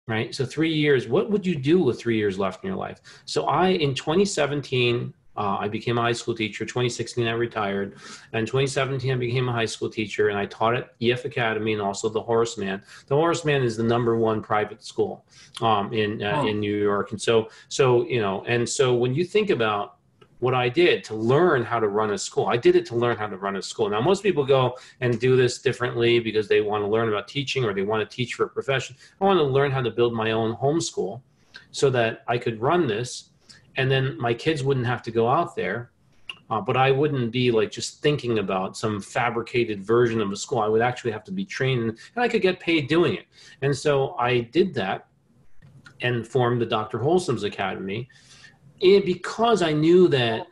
Right. 0.07 0.35
So 0.35 0.45
three 0.45 0.73
years. 0.73 1.07
What 1.07 1.31
would 1.31 1.45
you 1.47 1.55
do 1.55 1.81
with 1.81 1.99
three 1.99 2.17
years 2.17 2.37
left 2.37 2.63
in 2.63 2.67
your 2.67 2.77
life? 2.77 3.01
So 3.25 3.45
I, 3.45 3.69
in 3.69 3.95
2017, 3.95 5.11
uh, 5.37 5.57
I 5.59 5.67
became 5.67 5.97
a 5.97 6.01
high 6.01 6.13
school 6.13 6.35
teacher. 6.35 6.65
2016, 6.65 7.27
I 7.27 7.31
retired. 7.31 7.97
And 8.33 8.47
2017, 8.47 9.11
I 9.11 9.15
became 9.15 9.49
a 9.49 9.51
high 9.51 9.65
school 9.65 9.89
teacher, 9.89 10.29
and 10.29 10.37
I 10.37 10.45
taught 10.45 10.75
at 10.75 10.95
EF 11.01 11.25
Academy 11.25 11.73
and 11.73 11.81
also 11.81 12.09
the 12.09 12.21
Horace 12.21 12.57
Mann. 12.57 12.81
The 13.07 13.15
Horace 13.15 13.45
Mann 13.45 13.63
is 13.63 13.77
the 13.77 13.83
number 13.83 14.17
one 14.17 14.41
private 14.41 14.83
school 14.83 15.25
um, 15.61 15.93
in 15.93 16.23
uh, 16.23 16.41
oh. 16.43 16.47
in 16.47 16.59
New 16.59 16.77
York, 16.77 17.11
and 17.11 17.21
so 17.21 17.49
so 17.69 18.05
you 18.07 18.21
know, 18.21 18.43
and 18.47 18.67
so 18.67 18.93
when 18.93 19.13
you 19.13 19.25
think 19.25 19.49
about 19.49 19.95
what 20.39 20.53
I 20.53 20.69
did 20.69 21.03
to 21.05 21.15
learn 21.15 21.63
how 21.63 21.79
to 21.79 21.87
run 21.87 22.11
a 22.11 22.17
school, 22.17 22.47
I 22.47 22.57
did 22.57 22.75
it 22.75 22.85
to 22.87 22.95
learn 22.95 23.17
how 23.17 23.27
to 23.27 23.37
run 23.37 23.55
a 23.55 23.61
school. 23.61 23.89
Now, 23.89 24.01
most 24.01 24.21
people 24.21 24.45
go 24.45 24.77
and 24.99 25.19
do 25.19 25.35
this 25.35 25.59
differently 25.59 26.19
because 26.19 26.47
they 26.47 26.61
want 26.61 26.83
to 26.83 26.87
learn 26.87 27.07
about 27.07 27.27
teaching 27.27 27.63
or 27.63 27.73
they 27.73 27.83
want 27.83 28.07
to 28.07 28.15
teach 28.15 28.33
for 28.33 28.45
a 28.45 28.49
profession. 28.49 28.95
I 29.19 29.25
want 29.25 29.39
to 29.39 29.43
learn 29.43 29.71
how 29.71 29.81
to 29.81 29.89
build 29.89 30.13
my 30.13 30.31
own 30.31 30.55
homeschool 30.55 31.21
so 31.71 31.89
that 31.91 32.23
I 32.27 32.37
could 32.37 32.61
run 32.61 32.85
this 32.85 33.31
and 33.77 33.89
then 33.89 34.17
my 34.19 34.33
kids 34.33 34.63
wouldn't 34.63 34.85
have 34.85 35.01
to 35.03 35.11
go 35.11 35.27
out 35.27 35.55
there 35.55 35.91
uh, 36.49 36.61
but 36.61 36.77
i 36.77 36.91
wouldn't 36.91 37.31
be 37.31 37.51
like 37.51 37.71
just 37.71 38.01
thinking 38.01 38.39
about 38.39 38.77
some 38.77 39.01
fabricated 39.01 39.83
version 39.83 40.21
of 40.21 40.31
a 40.31 40.35
school. 40.35 40.59
I 40.59 40.67
would 40.67 40.81
actually 40.81 41.11
have 41.11 41.23
to 41.25 41.31
be 41.31 41.45
trained 41.45 41.81
and 41.83 41.99
i 42.15 42.27
could 42.27 42.41
get 42.41 42.59
paid 42.59 42.87
doing 42.87 43.15
it. 43.15 43.25
And 43.61 43.75
so 43.75 44.15
i 44.17 44.39
did 44.39 44.73
that 44.75 45.07
and 46.01 46.27
formed 46.27 46.61
the 46.61 46.65
dr 46.65 46.97
wholesome's 46.97 47.43
academy 47.43 48.09
and 48.81 49.05
because 49.05 49.61
i 49.61 49.71
knew 49.71 50.07
that 50.09 50.47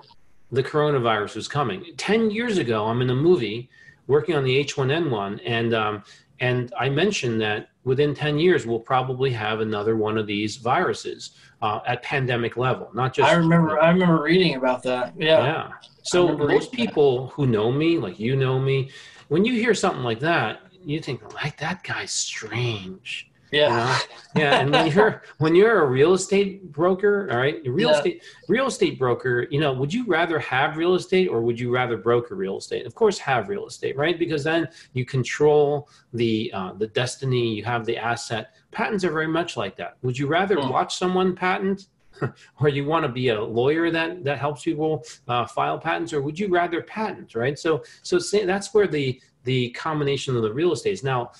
the 0.51 0.63
coronavirus 0.63 1.35
was 1.35 1.47
coming. 1.47 1.83
10 1.97 2.31
years 2.31 2.57
ago 2.57 2.85
i'm 2.85 3.01
in 3.01 3.09
a 3.09 3.15
movie 3.15 3.69
working 4.07 4.35
on 4.35 4.43
the 4.43 4.63
h1n1 4.63 5.41
and 5.45 5.73
um, 5.73 6.03
and 6.39 6.73
i 6.79 6.89
mentioned 6.89 7.39
that 7.41 7.69
within 7.83 8.13
10 8.13 8.39
years 8.39 8.65
we'll 8.65 8.79
probably 8.79 9.31
have 9.31 9.59
another 9.59 9.95
one 9.95 10.17
of 10.17 10.27
these 10.27 10.57
viruses 10.57 11.31
uh, 11.63 11.79
at 11.87 12.03
pandemic 12.03 12.57
level, 12.57 12.91
not 12.93 13.13
just. 13.13 13.31
I 13.31 13.35
remember. 13.35 13.79
I 13.79 13.89
remember 13.89 14.21
reading 14.21 14.55
about 14.55 14.83
that. 14.83 15.13
Yeah. 15.17 15.45
Yeah. 15.45 15.71
So 16.03 16.37
most 16.37 16.73
people 16.73 17.27
who 17.27 17.47
know 17.47 17.71
me, 17.71 17.97
like 17.97 18.19
you 18.19 18.35
know 18.35 18.59
me, 18.59 18.91
when 19.29 19.45
you 19.45 19.53
hear 19.53 19.73
something 19.73 20.03
like 20.03 20.19
that, 20.19 20.59
you 20.83 20.99
think 20.99 21.33
like 21.33 21.57
that 21.59 21.81
guy's 21.83 22.11
strange. 22.11 23.31
Yeah. 23.53 23.69
You 23.69 23.75
know? 23.75 24.43
yeah, 24.43 24.59
and 24.61 24.71
when 24.71 24.87
you're 24.87 25.21
when 25.37 25.53
you're 25.55 25.83
a 25.83 25.87
real 25.87 26.13
estate 26.13 26.71
broker, 26.71 27.29
all 27.31 27.37
right, 27.37 27.61
real 27.65 27.91
Yeah. 27.91 27.97
estate 27.97 28.23
real 28.47 28.67
estate 28.67 28.97
broker, 28.97 29.47
you 29.51 29.59
know, 29.59 29.71
would 29.73 29.93
you 29.93 30.05
rather 30.07 30.39
have 30.39 30.75
real 30.75 30.95
estate 30.95 31.27
or 31.27 31.41
would 31.41 31.59
you 31.59 31.71
rather 31.71 31.97
broker 31.97 32.35
real 32.35 32.57
estate? 32.57 32.85
Of 32.85 32.95
course, 32.95 33.19
have 33.19 33.49
real 33.49 33.67
estate, 33.67 33.95
right? 33.95 34.17
Because 34.17 34.43
then 34.43 34.67
you 34.93 35.05
control 35.05 35.87
the 36.13 36.51
uh, 36.53 36.73
the 36.73 36.87
destiny, 36.87 37.53
you 37.53 37.63
have 37.63 37.85
the 37.85 37.97
asset. 37.97 38.55
Patents 38.71 39.03
are 39.03 39.11
very 39.11 39.27
much 39.27 39.55
like 39.55 39.75
that. 39.77 39.97
Would 40.01 40.17
you 40.17 40.27
rather 40.27 40.59
Hmm. 40.59 40.69
watch 40.69 40.97
someone 40.97 41.35
patent? 41.35 41.87
or 42.61 42.69
you 42.69 42.85
want 42.85 43.03
to 43.03 43.09
be 43.11 43.29
a 43.29 43.41
lawyer 43.43 43.89
that 43.89 44.23
that 44.23 44.37
helps 44.37 44.63
people 44.63 45.03
uh, 45.27 45.45
file 45.47 45.79
patents, 45.79 46.13
or 46.13 46.21
would 46.21 46.37
you 46.39 46.47
rather 46.47 46.81
patent, 46.83 47.33
right? 47.33 47.57
So, 47.57 47.83
so 48.03 48.19
say, 48.19 48.45
that's 48.45 48.71
where 48.73 48.85
the 48.87 49.19
the 49.43 49.69
combination 49.71 50.35
of 50.35 50.41
the 50.41 50.53
real 50.53 50.71
estate 50.71 50.93
is. 50.93 51.03
Now, 51.03 51.31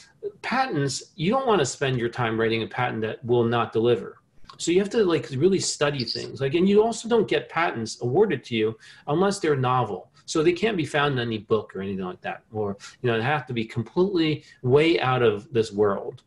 patents, 0.41 1.11
you 1.15 1.31
don't 1.31 1.47
want 1.47 1.59
to 1.59 1.65
spend 1.65 1.97
your 1.97 2.09
time 2.09 2.39
writing 2.39 2.63
a 2.63 2.67
patent 2.67 3.01
that 3.01 3.23
will 3.25 3.43
not 3.43 3.73
deliver. 3.73 4.17
So 4.57 4.71
you 4.71 4.79
have 4.79 4.89
to 4.91 5.03
like 5.03 5.29
really 5.31 5.59
study 5.59 6.03
things. 6.03 6.39
Like, 6.41 6.53
and 6.53 6.67
you 6.67 6.83
also 6.83 7.09
don't 7.09 7.27
get 7.27 7.49
patents 7.49 8.01
awarded 8.01 8.43
to 8.45 8.55
you 8.55 8.77
unless 9.07 9.39
they're 9.39 9.55
novel. 9.55 10.09
So 10.25 10.41
they 10.41 10.53
can't 10.53 10.77
be 10.77 10.85
found 10.85 11.13
in 11.13 11.19
any 11.19 11.39
book 11.39 11.75
or 11.75 11.81
anything 11.81 12.05
like 12.05 12.21
that, 12.21 12.43
or 12.53 12.77
you 13.01 13.11
know, 13.11 13.17
they 13.17 13.23
have 13.23 13.45
to 13.47 13.53
be 13.53 13.65
completely 13.65 14.45
way 14.61 14.99
out 14.99 15.21
of 15.21 15.51
this 15.51 15.71
world. 15.71 16.23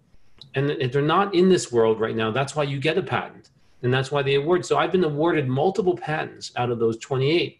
And 0.54 0.70
if 0.70 0.92
they're 0.92 1.02
not 1.02 1.34
in 1.34 1.48
this 1.48 1.72
world 1.72 1.98
right 2.00 2.14
now, 2.14 2.30
that's 2.30 2.54
why 2.54 2.64
you 2.64 2.78
get 2.78 2.98
a 2.98 3.02
patent, 3.02 3.50
and 3.82 3.92
that's 3.92 4.10
why 4.10 4.22
they 4.22 4.34
award. 4.34 4.66
So 4.66 4.76
I've 4.76 4.92
been 4.92 5.04
awarded 5.04 5.48
multiple 5.48 5.96
patents 5.96 6.52
out 6.56 6.70
of 6.70 6.78
those 6.78 6.98
28, 6.98 7.58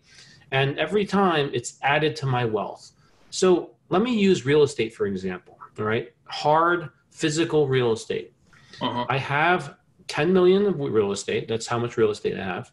and 0.50 0.79
every 0.79 1.07
time 1.07 1.50
it's 1.55 1.79
added 1.83 2.16
to 2.16 2.26
my 2.26 2.44
wealth. 2.44 2.92
So 3.31 3.70
let 3.88 4.03
me 4.03 4.12
use 4.18 4.44
real 4.44 4.62
estate 4.62 4.94
for 4.94 5.07
example. 5.07 5.59
All 5.79 5.85
right, 5.85 6.12
hard 6.25 6.90
physical 7.11 7.66
real 7.68 7.92
estate. 7.92 8.33
Mhm. 8.81 9.07
I 9.09 9.18
have 9.18 9.77
10 10.09 10.33
million 10.33 10.66
of 10.66 10.79
real 10.79 11.12
estate. 11.12 11.49
That's 11.49 11.66
how 11.66 11.79
much 11.79 11.96
real 11.96 12.11
estate 12.11 12.38
I 12.38 12.44
have. 12.44 12.70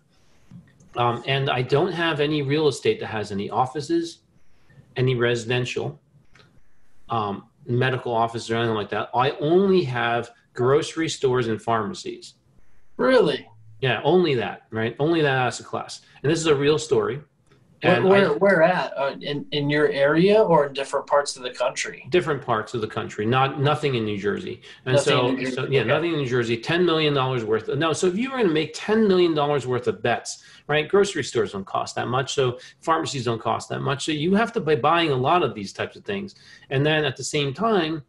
Um, 0.95 1.23
and 1.25 1.49
I 1.49 1.61
don't 1.61 1.91
have 1.91 2.19
any 2.19 2.41
real 2.41 2.67
estate 2.67 2.99
that 2.99 3.07
has 3.07 3.31
any 3.31 3.49
offices, 3.49 4.19
any 4.95 5.15
residential, 5.15 5.99
um, 7.09 7.45
medical 7.65 8.13
offices, 8.13 8.51
or 8.51 8.57
anything 8.57 8.75
like 8.75 8.89
that. 8.89 9.09
I 9.15 9.31
only 9.39 9.83
have 9.85 10.29
grocery 10.53 11.09
stores 11.09 11.47
and 11.47 11.61
pharmacies. 11.61 12.35
Really? 12.97 13.47
Yeah, 13.81 14.01
only 14.03 14.35
that, 14.35 14.63
right? 14.69 14.95
Only 14.99 15.21
that 15.21 15.37
asset 15.37 15.65
class. 15.65 16.01
And 16.21 16.31
this 16.31 16.39
is 16.39 16.45
a 16.45 16.55
real 16.55 16.77
story. 16.77 17.21
Where, 17.83 17.95
And 17.95 18.05
where, 18.05 18.29
I- 18.29 18.33
where 18.33 18.61
at? 18.63 18.97
Uh, 18.97 19.15
in, 19.21 19.45
in 19.51 19.69
your 19.69 19.89
area 19.89 20.41
or 20.41 20.67
in 20.67 20.73
different 20.73 21.05
parts 21.05 21.35
of 21.35 21.43
the 21.43 21.49
country? 21.51 22.05
different 22.09 22.41
parts 22.41 22.73
of 22.73 22.81
the 22.81 22.87
country, 22.87 23.25
not 23.25 23.59
nothing 23.59 23.95
in 23.95 24.05
New 24.05 24.17
Jersey. 24.17 24.61
And 24.85 24.97
so, 24.99 25.35
Jersey, 25.35 25.51
so 25.51 25.65
yeah, 25.65 25.81
okay. 25.81 25.87
nothing 25.89 26.13
in 26.13 26.19
New 26.19 26.27
Jersey. 26.29 26.57
Ten 26.57 26.85
million 26.85 27.13
dollars 27.13 27.43
worth. 27.43 27.67
Of, 27.69 27.77
No, 27.79 27.91
so 27.93 28.07
if 28.07 28.17
you 28.17 28.29
were 28.29 28.37
going 28.37 28.47
to 28.47 28.53
make 28.53 28.71
ten 28.73 29.07
million 29.07 29.33
dollars 29.33 29.67
worth 29.67 29.87
of 29.87 30.01
bets, 30.01 30.43
right? 30.67 30.87
Grocery 30.87 31.23
stores 31.23 31.51
don't 31.51 31.65
cost 31.65 31.95
that 31.95 32.07
much, 32.07 32.33
so 32.33 32.57
pharmacies 32.81 33.25
don't 33.25 33.41
cost 33.41 33.67
that 33.69 33.81
much. 33.81 34.05
So 34.05 34.11
you 34.13 34.33
have 34.35 34.53
to 34.53 34.59
be 34.61 34.75
buying 34.75 35.11
a 35.11 35.15
lot 35.15 35.43
of 35.43 35.53
these 35.53 35.73
types 35.73 35.95
of 35.95 36.05
things, 36.05 36.35
and 36.69 36.85
then 36.85 37.03
at 37.03 37.17
the 37.17 37.23
same 37.23 37.53
time, 37.53 38.03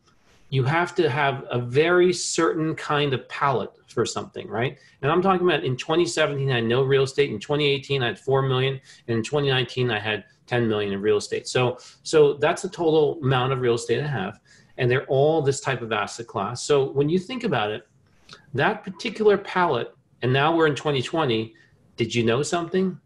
you 0.54 0.62
have 0.62 0.94
to 0.94 1.10
have 1.10 1.44
a 1.50 1.58
very 1.58 2.12
certain 2.12 2.76
kind 2.76 3.12
of 3.12 3.28
palette 3.28 3.72
for 3.88 4.06
something, 4.06 4.46
right? 4.46 4.78
And 5.02 5.10
I'm 5.10 5.20
talking 5.20 5.44
about 5.44 5.64
in 5.64 5.76
2017, 5.76 6.48
I 6.48 6.54
had 6.54 6.64
no 6.64 6.84
real 6.84 7.02
estate. 7.02 7.30
In 7.30 7.40
2018, 7.40 8.04
I 8.04 8.06
had 8.06 8.20
four 8.20 8.40
million, 8.40 8.80
and 9.08 9.16
in 9.16 9.24
2019, 9.24 9.90
I 9.90 9.98
had 9.98 10.24
10 10.46 10.68
million 10.68 10.92
in 10.92 11.02
real 11.02 11.16
estate. 11.16 11.48
So, 11.48 11.78
so 12.04 12.34
that's 12.34 12.62
the 12.62 12.68
total 12.68 13.18
amount 13.20 13.52
of 13.52 13.60
real 13.60 13.74
estate 13.74 14.00
I 14.00 14.06
have, 14.06 14.38
and 14.78 14.88
they're 14.88 15.06
all 15.06 15.42
this 15.42 15.60
type 15.60 15.82
of 15.82 15.90
asset 15.90 16.28
class. 16.28 16.62
So 16.62 16.92
when 16.92 17.08
you 17.08 17.18
think 17.18 17.42
about 17.42 17.72
it, 17.72 17.88
that 18.54 18.84
particular 18.84 19.36
palette, 19.36 19.92
and 20.22 20.32
now 20.32 20.54
we're 20.54 20.68
in 20.68 20.76
2020. 20.76 21.52
Did 21.96 22.14
you 22.14 22.22
know 22.22 22.44
something? 22.44 23.00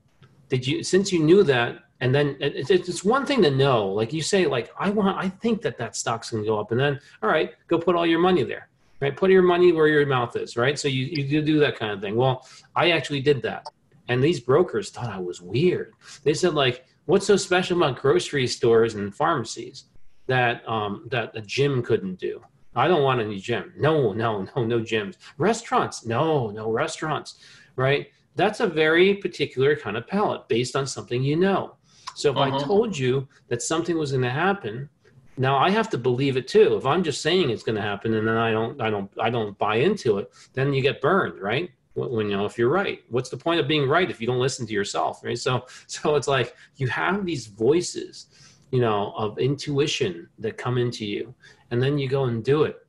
Did 0.50 0.66
you 0.66 0.82
since 0.82 1.12
you 1.12 1.20
knew 1.20 1.42
that, 1.44 1.78
and 2.00 2.14
then 2.14 2.36
it's 2.40 2.70
it's 2.70 3.04
one 3.04 3.26
thing 3.26 3.42
to 3.42 3.50
know, 3.50 3.88
like 3.88 4.12
you 4.12 4.22
say, 4.22 4.46
like 4.46 4.70
I 4.78 4.90
want, 4.90 5.18
I 5.18 5.28
think 5.28 5.62
that 5.62 5.78
that 5.78 5.96
stock's 5.96 6.30
going 6.30 6.44
to 6.44 6.48
go 6.48 6.60
up, 6.60 6.70
and 6.70 6.78
then 6.78 7.00
all 7.22 7.28
right, 7.28 7.54
go 7.66 7.78
put 7.78 7.96
all 7.96 8.06
your 8.06 8.20
money 8.20 8.44
there, 8.44 8.68
right? 9.00 9.16
Put 9.16 9.30
your 9.30 9.42
money 9.42 9.72
where 9.72 9.88
your 9.88 10.06
mouth 10.06 10.36
is, 10.36 10.56
right? 10.56 10.78
So 10.78 10.86
you 10.86 11.06
you 11.06 11.42
do 11.42 11.58
that 11.58 11.76
kind 11.76 11.92
of 11.92 12.00
thing. 12.00 12.14
Well, 12.14 12.46
I 12.76 12.92
actually 12.92 13.20
did 13.20 13.42
that, 13.42 13.66
and 14.08 14.22
these 14.22 14.38
brokers 14.38 14.90
thought 14.90 15.10
I 15.10 15.18
was 15.18 15.42
weird. 15.42 15.92
They 16.22 16.34
said 16.34 16.54
like, 16.54 16.86
what's 17.06 17.26
so 17.26 17.36
special 17.36 17.76
about 17.76 18.00
grocery 18.00 18.46
stores 18.46 18.94
and 18.94 19.14
pharmacies 19.14 19.86
that 20.26 20.68
um, 20.68 21.08
that 21.10 21.32
a 21.34 21.40
gym 21.40 21.82
couldn't 21.82 22.20
do? 22.20 22.40
I 22.76 22.86
don't 22.86 23.02
want 23.02 23.20
any 23.20 23.40
gym. 23.40 23.72
No, 23.76 24.12
no, 24.12 24.42
no, 24.54 24.64
no 24.64 24.80
gyms. 24.80 25.16
Restaurants. 25.36 26.06
No, 26.06 26.50
no 26.50 26.70
restaurants. 26.70 27.40
Right? 27.74 28.08
That's 28.36 28.60
a 28.60 28.68
very 28.68 29.14
particular 29.14 29.74
kind 29.74 29.96
of 29.96 30.06
palette 30.06 30.46
based 30.48 30.76
on 30.76 30.86
something 30.86 31.24
you 31.24 31.34
know. 31.34 31.74
So 32.18 32.32
if 32.32 32.36
I 32.36 32.50
Mhm. 32.50 32.66
told 32.66 32.98
you 32.98 33.28
that 33.46 33.62
something 33.62 33.96
was 33.96 34.10
going 34.10 34.24
to 34.24 34.30
happen, 34.30 34.88
now 35.36 35.56
I 35.56 35.70
have 35.70 35.88
to 35.90 35.98
believe 35.98 36.36
it 36.36 36.48
too. 36.48 36.76
If 36.76 36.84
I'm 36.84 37.04
just 37.04 37.22
saying 37.22 37.48
it's 37.48 37.62
going 37.62 37.76
to 37.76 37.82
happen 37.82 38.14
and 38.14 38.26
then 38.26 38.36
I 38.36 38.50
don't, 38.50 38.80
I 38.80 38.90
don't, 38.90 39.10
I 39.20 39.30
don't 39.30 39.56
buy 39.56 39.76
into 39.76 40.18
it, 40.18 40.32
then 40.52 40.72
you 40.72 40.82
get 40.82 41.00
burned, 41.00 41.40
right? 41.40 41.70
When, 41.94 42.28
you 42.28 42.36
know 42.36 42.44
if 42.44 42.58
you're 42.58 42.70
right, 42.70 43.00
what's 43.08 43.28
the 43.30 43.36
point 43.36 43.60
of 43.60 43.68
being 43.68 43.88
right 43.88 44.10
if 44.10 44.20
you 44.20 44.26
don't 44.26 44.40
listen 44.40 44.66
to 44.66 44.72
yourself, 44.72 45.22
right? 45.22 45.38
So, 45.38 45.66
so 45.86 46.16
it's 46.16 46.26
like 46.28 46.56
you 46.76 46.88
have 46.88 47.24
these 47.24 47.46
voices, 47.46 48.26
you 48.72 48.80
know, 48.80 49.12
of 49.16 49.38
intuition 49.38 50.28
that 50.40 50.58
come 50.58 50.76
into 50.76 51.06
you, 51.06 51.34
and 51.70 51.80
then 51.80 51.98
you 51.98 52.08
go 52.08 52.24
and 52.24 52.44
do 52.44 52.64
it 52.64 52.84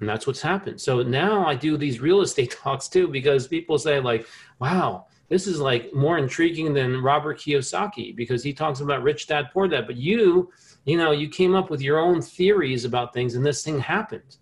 and 0.00 0.08
that's 0.08 0.26
what's 0.26 0.42
happened 0.42 0.80
so 0.80 1.02
now 1.02 1.46
i 1.46 1.54
do 1.54 1.76
these 1.76 2.00
real 2.00 2.20
estate 2.20 2.50
talks 2.62 2.88
too 2.88 3.06
because 3.08 3.46
people 3.46 3.78
say 3.78 4.00
like 4.00 4.26
wow 4.58 5.06
this 5.28 5.46
is 5.46 5.58
like 5.60 5.92
more 5.94 6.18
intriguing 6.18 6.72
than 6.72 7.02
robert 7.02 7.38
kiyosaki 7.38 8.14
because 8.14 8.42
he 8.42 8.52
talks 8.52 8.80
about 8.80 9.02
rich 9.02 9.26
dad 9.26 9.46
poor 9.52 9.66
dad 9.68 9.86
but 9.86 9.96
you 9.96 10.50
you 10.84 10.96
know 10.96 11.10
you 11.10 11.28
came 11.28 11.54
up 11.54 11.70
with 11.70 11.80
your 11.80 11.98
own 11.98 12.20
theories 12.22 12.84
about 12.84 13.12
things 13.12 13.34
and 13.34 13.44
this 13.44 13.62
thing 13.64 13.78
happened 13.80 14.36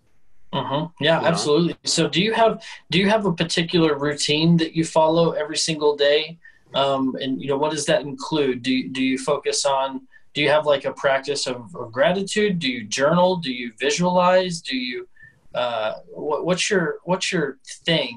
hmm 0.53 0.85
Yeah, 0.99 1.21
Yeah. 1.21 1.27
absolutely. 1.27 1.75
So, 1.83 2.07
do 2.07 2.21
you 2.21 2.33
have 2.33 2.63
do 2.91 2.97
you 2.99 3.09
have 3.09 3.25
a 3.25 3.33
particular 3.33 3.97
routine 3.97 4.57
that 4.57 4.71
you 4.77 4.85
follow 4.85 5.31
every 5.31 5.57
single 5.57 5.95
day? 5.97 6.37
Um, 6.73 7.15
and 7.21 7.41
you 7.41 7.47
know, 7.49 7.57
what 7.57 7.71
does 7.71 7.85
that 7.87 8.01
include? 8.01 8.61
Do 8.63 8.71
you, 8.71 8.89
do 8.97 9.01
you 9.03 9.17
focus 9.17 9.65
on? 9.65 10.07
Do 10.33 10.41
you 10.41 10.49
have 10.49 10.65
like 10.65 10.85
a 10.85 10.93
practice 10.93 11.47
of, 11.47 11.57
of 11.75 11.91
gratitude? 11.91 12.59
Do 12.59 12.69
you 12.69 12.83
journal? 12.85 13.37
Do 13.37 13.51
you 13.51 13.71
visualize? 13.79 14.61
Do 14.61 14.75
you? 14.77 15.07
Uh, 15.53 15.93
what, 16.27 16.45
what's 16.45 16.69
your 16.69 16.85
what's 17.03 17.31
your 17.33 17.57
thing 17.85 18.15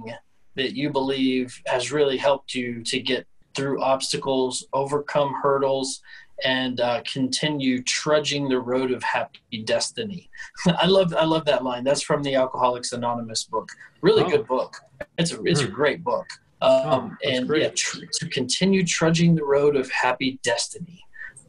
that 0.59 0.75
you 0.77 0.91
believe 0.91 1.61
has 1.67 1.91
really 1.91 2.17
helped 2.19 2.55
you 2.55 2.83
to 2.85 3.01
get 3.01 3.27
through 3.57 3.81
obstacles, 3.83 4.67
overcome 4.73 5.33
hurdles, 5.43 6.01
and 6.45 6.81
uh, 6.81 7.01
continue 7.11 7.83
trudging 7.83 8.49
the 8.49 8.61
road 8.61 8.91
of 8.93 9.03
happy 9.03 9.63
destiny? 9.65 10.29
I 10.67 10.87
love 10.87 11.15
I 11.15 11.25
love 11.25 11.45
that 11.47 11.65
line. 11.65 11.85
That's 11.85 12.03
from 12.03 12.23
the 12.23 12.35
Alcoholics 12.35 12.93
Anonymous 12.93 13.45
book. 13.45 13.69
Really 14.03 14.25
Oh. 14.25 14.29
good 14.31 14.47
book. 14.47 14.77
It's 15.17 15.33
a 15.33 15.43
it's 15.45 15.63
a 15.63 15.67
Hmm. 15.67 15.73
great 15.75 16.05
book. 16.05 16.27
Oh, 16.61 16.91
Um, 16.91 17.17
that's 17.23 17.39
and 17.39 17.49
great. 17.49 17.63
yeah, 17.63 17.71
tr- 17.75 18.05
to 18.19 18.29
continue 18.29 18.85
trudging 18.85 19.37
the 19.37 19.45
road 19.45 19.77
of 19.77 19.89
happy 19.91 20.41
destiny. 20.43 21.01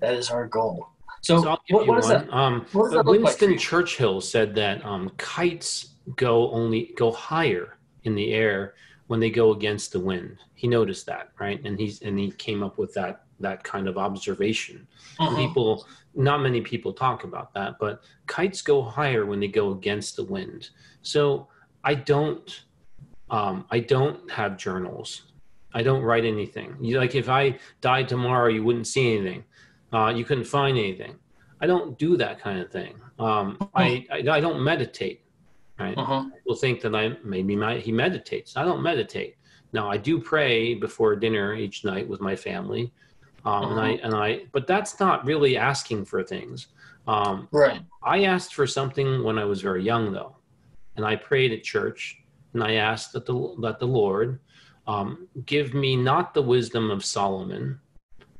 That 0.01 0.13
is 0.13 0.29
our 0.29 0.47
goal. 0.47 0.87
So, 1.23 1.41
So 1.41 1.49
I'll 1.49 1.61
give 1.67 1.75
what, 1.75 1.85
you 1.85 1.91
what 1.91 1.99
is 1.99 2.05
one. 2.05 2.13
that? 2.27 2.33
Um, 2.33 2.65
what 2.73 2.91
that 2.91 2.97
like 3.05 3.07
Winston 3.07 3.53
for? 3.53 3.59
Churchill 3.59 4.21
said 4.21 4.53
that 4.55 4.85
um, 4.85 5.11
kites 5.17 5.95
go 6.15 6.49
only 6.51 6.93
go 6.95 7.11
higher 7.11 7.77
in 8.03 8.15
the 8.15 8.31
air 8.33 8.73
when 9.09 9.19
they 9.19 9.31
go 9.31 9.53
against 9.53 9.91
the 9.91 9.99
wind. 9.99 10.37
He 10.53 10.67
noticed 10.67 11.07
that, 11.07 11.31
right? 11.39 11.59
And 11.65 11.79
he's 11.79 12.03
and 12.03 12.17
he 12.17 12.29
came 12.29 12.61
up 12.61 12.77
with 12.77 12.93
that 12.93 13.23
that 13.39 13.63
kind 13.63 13.87
of 13.87 13.97
observation. 13.97 14.87
Mhm. 15.19 15.35
People, 15.35 15.87
not 16.13 16.41
many 16.41 16.61
people 16.61 16.93
talk 16.93 17.23
about 17.23 17.51
that, 17.55 17.79
but 17.79 18.03
kites 18.27 18.61
go 18.61 18.83
higher 18.83 19.25
when 19.25 19.39
they 19.39 19.47
go 19.47 19.71
against 19.71 20.15
the 20.15 20.23
wind. 20.25 20.69
So 21.01 21.47
I 21.83 21.95
don't, 21.95 22.47
um, 23.31 23.65
I 23.71 23.79
don't 23.79 24.29
have 24.29 24.57
journals. 24.57 25.23
I 25.73 25.81
don't 25.81 26.03
write 26.03 26.25
anything. 26.25 26.75
You, 26.79 26.99
like 26.99 27.15
if 27.15 27.29
I 27.29 27.57
died 27.81 28.07
tomorrow, 28.09 28.49
you 28.49 28.63
wouldn't 28.63 28.87
see 28.87 29.15
anything. 29.15 29.43
Uh, 29.91 30.13
you 30.15 30.23
couldn't 30.23 30.43
find 30.43 30.77
anything. 30.77 31.15
I 31.61 31.65
don't 31.65 31.97
do 31.97 32.15
that 32.17 32.39
kind 32.39 32.59
of 32.59 32.69
thing. 32.71 32.93
Um, 33.17 33.57
I, 33.73 34.05
I 34.11 34.17
I 34.37 34.39
don't 34.39 34.61
meditate. 34.63 35.21
Right? 35.79 35.95
Mhm. 35.95 36.31
People 36.33 36.55
think 36.55 36.81
that 36.81 36.93
I 36.93 37.17
maybe 37.23 37.55
my, 37.55 37.77
he 37.77 37.91
meditates. 37.91 38.57
I 38.57 38.65
don't 38.65 38.81
meditate. 38.81 39.37
Now 39.71 39.89
I 39.89 39.97
do 39.97 40.19
pray 40.19 40.73
before 40.73 41.15
dinner 41.15 41.53
each 41.55 41.85
night 41.85 42.07
with 42.07 42.21
my 42.21 42.35
family, 42.35 42.91
um, 43.45 43.71
and 43.71 43.79
I 43.79 43.89
and 44.03 44.13
I. 44.13 44.45
But 44.51 44.67
that's 44.67 44.99
not 44.99 45.25
really 45.25 45.57
asking 45.57 46.05
for 46.05 46.23
things. 46.23 46.67
Um, 47.07 47.47
Right. 47.51 47.81
I 48.03 48.23
asked 48.25 48.53
for 48.55 48.67
something 48.67 49.23
when 49.23 49.37
I 49.37 49.45
was 49.45 49.61
very 49.61 49.83
young, 49.83 50.11
though, 50.11 50.35
and 50.95 51.05
I 51.05 51.15
prayed 51.15 51.51
at 51.53 51.63
church, 51.63 52.21
and 52.53 52.63
I 52.63 52.73
asked 52.73 53.13
that 53.13 53.25
the 53.25 53.55
that 53.61 53.79
the 53.79 53.87
Lord 53.87 54.39
um, 54.87 55.27
give 55.45 55.73
me 55.73 55.95
not 55.95 56.33
the 56.33 56.41
wisdom 56.41 56.89
of 56.89 57.05
Solomon, 57.05 57.79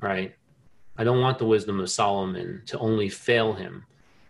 right? 0.02 0.34
I 0.98 1.04
don't 1.04 1.22
want 1.22 1.38
the 1.38 1.46
wisdom 1.46 1.80
of 1.80 1.90
Solomon 1.90 2.64
to 2.66 2.80
only 2.80 3.08
fail 3.08 3.54
him. 3.54 3.86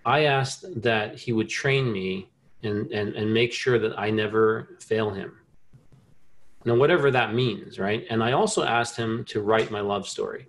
I 0.05 0.25
asked 0.25 0.65
that 0.81 1.17
he 1.17 1.31
would 1.31 1.49
train 1.49 1.91
me 1.91 2.29
and, 2.63 2.91
and, 2.91 3.15
and 3.15 3.33
make 3.33 3.53
sure 3.53 3.79
that 3.79 3.97
I 3.97 4.09
never 4.09 4.77
fail 4.79 5.11
him. 5.11 5.37
Now, 6.65 6.75
whatever 6.75 7.09
that 7.11 7.33
means, 7.33 7.79
right? 7.79 8.05
And 8.09 8.21
I 8.23 8.33
also 8.33 8.63
asked 8.63 8.97
him 8.97 9.23
to 9.25 9.41
write 9.41 9.71
my 9.71 9.79
love 9.79 10.07
story. 10.07 10.47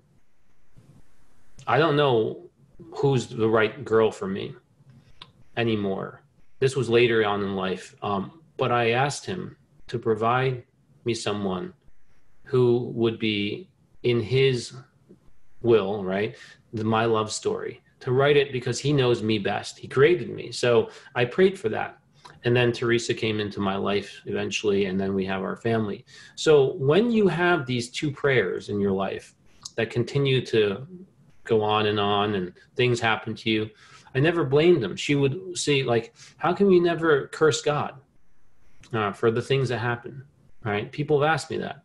I 1.66 1.78
don't 1.78 1.96
know 1.96 2.50
who's 2.96 3.28
the 3.28 3.48
right 3.48 3.84
girl 3.84 4.10
for 4.10 4.26
me 4.26 4.54
anymore. 5.56 6.22
This 6.58 6.74
was 6.74 6.90
later 6.90 7.24
on 7.24 7.42
in 7.42 7.54
life. 7.54 7.94
Um, 8.02 8.40
but 8.56 8.72
I 8.72 8.90
asked 8.90 9.24
him 9.24 9.56
to 9.86 9.98
provide 9.98 10.64
me 11.04 11.14
someone 11.14 11.72
who 12.44 12.90
would 12.94 13.18
be 13.18 13.68
in 14.02 14.20
his 14.20 14.74
will, 15.62 16.02
right? 16.02 16.36
The, 16.72 16.84
my 16.84 17.04
love 17.04 17.30
story 17.32 17.80
to 18.00 18.12
write 18.12 18.36
it 18.36 18.52
because 18.52 18.80
he 18.80 18.92
knows 18.92 19.22
me 19.22 19.38
best. 19.38 19.78
He 19.78 19.86
created 19.86 20.30
me. 20.30 20.50
So 20.52 20.90
I 21.14 21.24
prayed 21.24 21.58
for 21.58 21.68
that. 21.68 21.99
And 22.44 22.56
then 22.56 22.72
Teresa 22.72 23.12
came 23.12 23.38
into 23.38 23.60
my 23.60 23.76
life 23.76 24.22
eventually, 24.26 24.86
and 24.86 24.98
then 24.98 25.14
we 25.14 25.26
have 25.26 25.42
our 25.42 25.56
family. 25.56 26.04
So 26.36 26.74
when 26.74 27.10
you 27.10 27.28
have 27.28 27.66
these 27.66 27.90
two 27.90 28.10
prayers 28.10 28.68
in 28.68 28.80
your 28.80 28.92
life 28.92 29.34
that 29.76 29.90
continue 29.90 30.44
to 30.46 30.86
go 31.44 31.62
on 31.62 31.86
and 31.86 32.00
on, 32.00 32.34
and 32.34 32.52
things 32.76 33.00
happen 33.00 33.34
to 33.34 33.50
you, 33.50 33.70
I 34.14 34.20
never 34.20 34.44
blamed 34.44 34.82
them. 34.82 34.96
She 34.96 35.14
would 35.14 35.56
say, 35.58 35.82
like, 35.82 36.14
how 36.38 36.52
can 36.52 36.66
we 36.66 36.80
never 36.80 37.28
curse 37.28 37.60
God 37.62 37.94
uh, 38.92 39.12
for 39.12 39.30
the 39.30 39.42
things 39.42 39.68
that 39.68 39.78
happen? 39.78 40.24
Right? 40.64 40.90
People 40.90 41.20
have 41.20 41.30
asked 41.30 41.50
me 41.50 41.58
that 41.58 41.84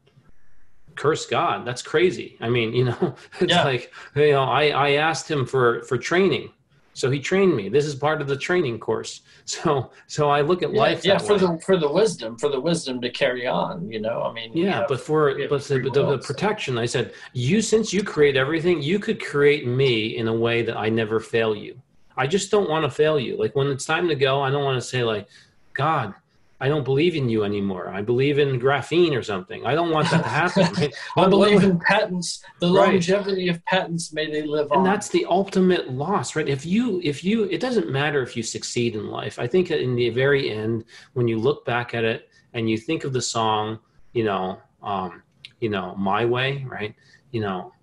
curse 0.96 1.26
God. 1.26 1.66
That's 1.66 1.82
crazy. 1.82 2.38
I 2.42 2.50
mean, 2.50 2.74
you 2.74 2.86
know, 2.86 3.16
it's 3.40 3.54
yeah. 3.54 3.64
like, 3.64 3.94
you 4.16 4.32
know, 4.32 4.44
I, 4.44 4.70
I 4.70 4.92
asked 4.92 5.30
him 5.30 5.46
for, 5.46 5.84
for 5.84 5.98
training. 5.98 6.52
So 6.96 7.12
he 7.12 7.20
trained 7.20 7.54
me. 7.54 7.68
This 7.68 7.86
is 7.86 7.94
part 7.94 8.22
of 8.22 8.28
the 8.28 8.38
training 8.38 8.80
course. 8.80 9.22
So, 9.48 9.92
so 10.08 10.28
I 10.28 10.42
look 10.42 10.64
at 10.64 10.74
yeah, 10.74 10.80
life. 10.80 11.06
Yeah. 11.06 11.20
For 11.20 11.34
way. 11.34 11.40
the, 11.40 11.60
for 11.64 11.78
the 11.78 11.88
wisdom, 11.92 12.36
for 12.36 12.50
the 12.50 12.60
wisdom 12.60 13.00
to 13.02 13.12
carry 13.12 13.46
on, 13.46 13.92
you 13.92 14.02
know, 14.02 14.24
I 14.24 14.34
mean, 14.34 14.52
yeah, 14.58 14.86
but 14.88 15.00
for, 15.00 15.36
but 15.48 15.62
the, 15.66 15.78
the, 15.82 15.92
the, 15.92 16.18
protection, 16.18 16.80
I 16.80 16.88
said, 16.88 17.14
you, 17.34 17.62
since 17.62 17.94
you 17.94 18.02
create 18.02 18.38
everything, 18.38 18.82
you 18.82 18.98
could 18.98 19.24
create 19.24 19.68
me 19.68 20.18
in 20.18 20.28
a 20.30 20.34
way 20.34 20.64
that 20.64 20.76
I 20.76 20.90
never 20.90 21.20
fail 21.20 21.56
you. 21.56 21.80
I 22.18 22.26
just 22.26 22.50
don't 22.50 22.68
want 22.68 22.86
to 22.86 22.90
fail 22.90 23.20
you. 23.20 23.38
Like 23.38 23.56
when 23.56 23.68
it's 23.68 23.86
time 23.86 24.08
to 24.08 24.16
go, 24.16 24.42
I 24.42 24.50
don't 24.50 24.64
want 24.64 24.82
to 24.82 24.88
say 24.88 25.04
like, 25.04 25.28
God, 25.74 26.16
I 26.62 26.70
don't 26.70 26.86
believe 26.86 27.16
in 27.16 27.28
you 27.28 27.44
anymore. 27.44 27.90
I 27.90 28.02
believe 28.02 28.40
in 28.40 28.60
graphene 28.60 29.18
or 29.18 29.22
something. 29.22 29.66
I 29.66 29.76
don't 29.76 29.92
want 29.92 30.10
that 30.12 30.24
to 30.24 30.30
happen. 30.30 30.66
Right? 30.76 30.94
I 31.18 31.28
believe 31.28 31.64
in 31.64 31.80
patents. 31.80 32.44
The 32.60 32.68
longevity 32.68 33.50
right. 33.50 33.56
of 33.56 33.66
patents 33.66 34.14
may 34.14 34.32
they 34.32 34.44
live 34.44 34.68
and 34.68 34.72
on. 34.72 34.78
And 34.80 34.86
that's 34.88 35.10
the 35.10 35.26
ultimate 35.26 35.92
loss, 35.92 36.36
right? 36.36 36.48
If 36.48 36.66
you, 36.66 37.02
if 37.04 37.24
you, 37.24 37.44
it 37.46 37.60
doesn't 37.60 37.90
matter 37.90 38.22
if 38.22 38.38
you 38.38 38.44
succeed 38.44 38.96
in 38.96 39.08
life. 39.08 39.38
I 39.38 39.48
think 39.48 39.70
in 39.70 39.96
the 39.96 40.10
very 40.10 40.50
end, 40.50 40.86
when 41.14 41.28
you 41.28 41.38
look 41.38 41.66
back 41.66 41.94
at 41.94 42.04
it 42.04 42.30
and 42.54 42.70
you 42.70 42.78
think 42.78 43.04
of 43.04 43.12
the 43.12 43.22
song, 43.22 43.80
you 44.14 44.24
know, 44.24 44.60
um, 44.82 45.24
you 45.60 45.70
know, 45.70 45.96
my 45.96 46.24
way, 46.26 46.66
right? 46.70 46.96
You 47.32 47.42
know, 47.42 47.74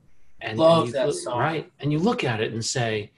and, 0.40 0.58
love 0.58 0.84
and 0.84 0.86
you, 0.88 0.92
that 0.94 1.12
song, 1.12 1.38
right? 1.38 1.70
And 1.80 1.92
you 1.92 1.98
look 1.98 2.24
at 2.24 2.40
it 2.40 2.52
and 2.52 2.64
say, 2.64 3.10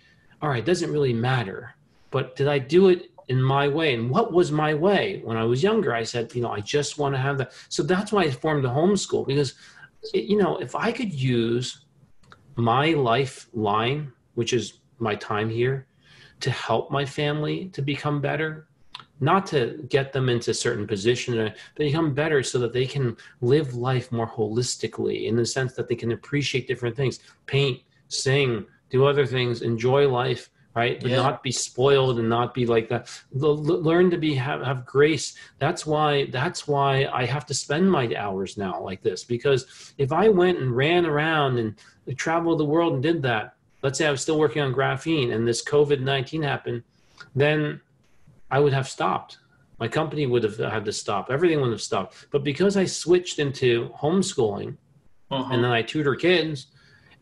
all 0.43 0.49
right, 0.49 0.59
it 0.59 0.67
doesn't 0.67 0.93
really 0.93 1.13
matter, 1.13 1.75
but 2.11 2.35
did 2.37 2.49
I 2.49 2.59
do 2.59 2.89
it 2.89 3.11
in 3.29 3.43
my 3.43 3.69
way. 3.69 3.95
And 3.95 4.11
what 4.11 4.33
was 4.33 4.53
my 4.53 4.75
way? 4.75 5.21
When 5.25 5.37
I 5.37 5.45
was 5.45 5.63
younger, 5.63 5.95
I 5.95 6.03
said, 6.03 6.35
you 6.35 6.43
know, 6.43 6.51
I 6.51 6.61
just 6.61 6.99
want 6.99 7.15
to 7.15 7.21
have 7.21 7.39
that. 7.39 7.53
So 7.69 7.83
that's 7.83 8.13
why 8.13 8.23
I 8.23 8.31
formed 8.31 8.65
a 8.65 8.69
homeschool 8.69 9.27
because, 9.27 9.55
it, 10.13 10.25
you 10.25 10.37
know, 10.37 10.59
if 10.59 10.75
I 10.75 10.93
could 10.93 11.13
use 11.13 11.85
my 12.57 12.91
lifeline, 12.91 14.13
which 14.35 14.53
is 14.53 14.81
my 14.99 15.15
time 15.15 15.49
here, 15.49 15.87
to 16.41 16.51
help 16.51 16.91
my 16.91 17.05
family 17.05 17.69
to 17.71 17.83
become 17.83 18.21
better, 18.21 18.69
not 19.21 19.47
to 19.47 19.85
get 19.89 20.13
them 20.13 20.29
into 20.29 20.51
a 20.51 20.55
certain 20.55 20.87
position, 20.87 21.39
uh, 21.39 21.51
but 21.77 21.85
become 21.85 22.13
better 22.13 22.43
so 22.43 22.59
that 22.59 22.73
they 22.73 22.87
can 22.87 23.17
live 23.41 23.75
life 23.75 24.11
more 24.13 24.29
holistically 24.29 25.27
in 25.27 25.37
the 25.37 25.47
sense 25.47 25.73
that 25.75 25.89
they 25.89 25.95
can 25.95 26.13
appreciate 26.13 26.67
different 26.67 26.97
things, 26.97 27.21
paint, 27.47 27.81
sing, 28.09 28.67
do 28.91 29.07
other 29.07 29.27
things, 29.27 29.63
enjoy 29.63 30.09
life 30.09 30.51
right? 30.75 31.01
But 31.01 31.11
yeah. 31.11 31.17
not 31.17 31.43
be 31.43 31.53
spoiled 31.53 32.19
and 32.19 32.29
not 32.29 32.53
be 32.53 32.67
like 32.67 32.89
that. 32.89 33.09
Learn 33.33 34.11
to 34.11 34.19
be 34.19 34.35
have, 34.35 34.63
have 34.63 34.85
grace. 34.85 35.37
That's 35.59 35.87
why 35.87 36.27
that's 36.27 36.67
why 36.67 37.09
i 37.13 37.25
have 37.25 37.47
to 37.47 37.55
spend 37.55 37.91
my 37.91 38.13
hours 38.17 38.57
now 38.57 38.81
like 38.81 39.03
this 39.03 39.25
because 39.25 39.95
if 39.99 40.13
i 40.13 40.29
went 40.29 40.59
and 40.59 40.77
ran 40.77 41.07
around 41.07 41.59
and 41.59 41.75
traveled 42.17 42.59
the 42.59 42.65
world 42.65 42.95
and 42.95 43.03
did 43.03 43.23
that 43.23 43.55
let's 43.83 43.99
say 43.99 44.07
i 44.07 44.11
was 44.11 44.21
still 44.21 44.39
working 44.39 44.63
on 44.63 44.75
graphene 44.75 45.35
and 45.35 45.47
this 45.47 45.65
covid-19 45.65 46.43
happened 46.43 46.83
then 47.35 47.81
i 48.51 48.59
would 48.59 48.73
have 48.73 48.89
stopped. 48.89 49.39
My 49.79 49.89
company 49.89 50.27
would 50.27 50.45
have 50.45 50.57
had 50.59 50.85
to 50.85 50.93
stop. 50.93 51.31
Everything 51.31 51.61
would 51.61 51.73
have 51.73 51.83
stopped. 51.83 52.27
But 52.31 52.45
because 52.45 52.77
i 52.77 52.85
switched 52.85 53.39
into 53.39 53.91
homeschooling 53.91 54.77
uh-huh. 55.31 55.53
and 55.53 55.65
then 55.65 55.71
i 55.71 55.83
tutor 55.83 56.15
kids 56.15 56.69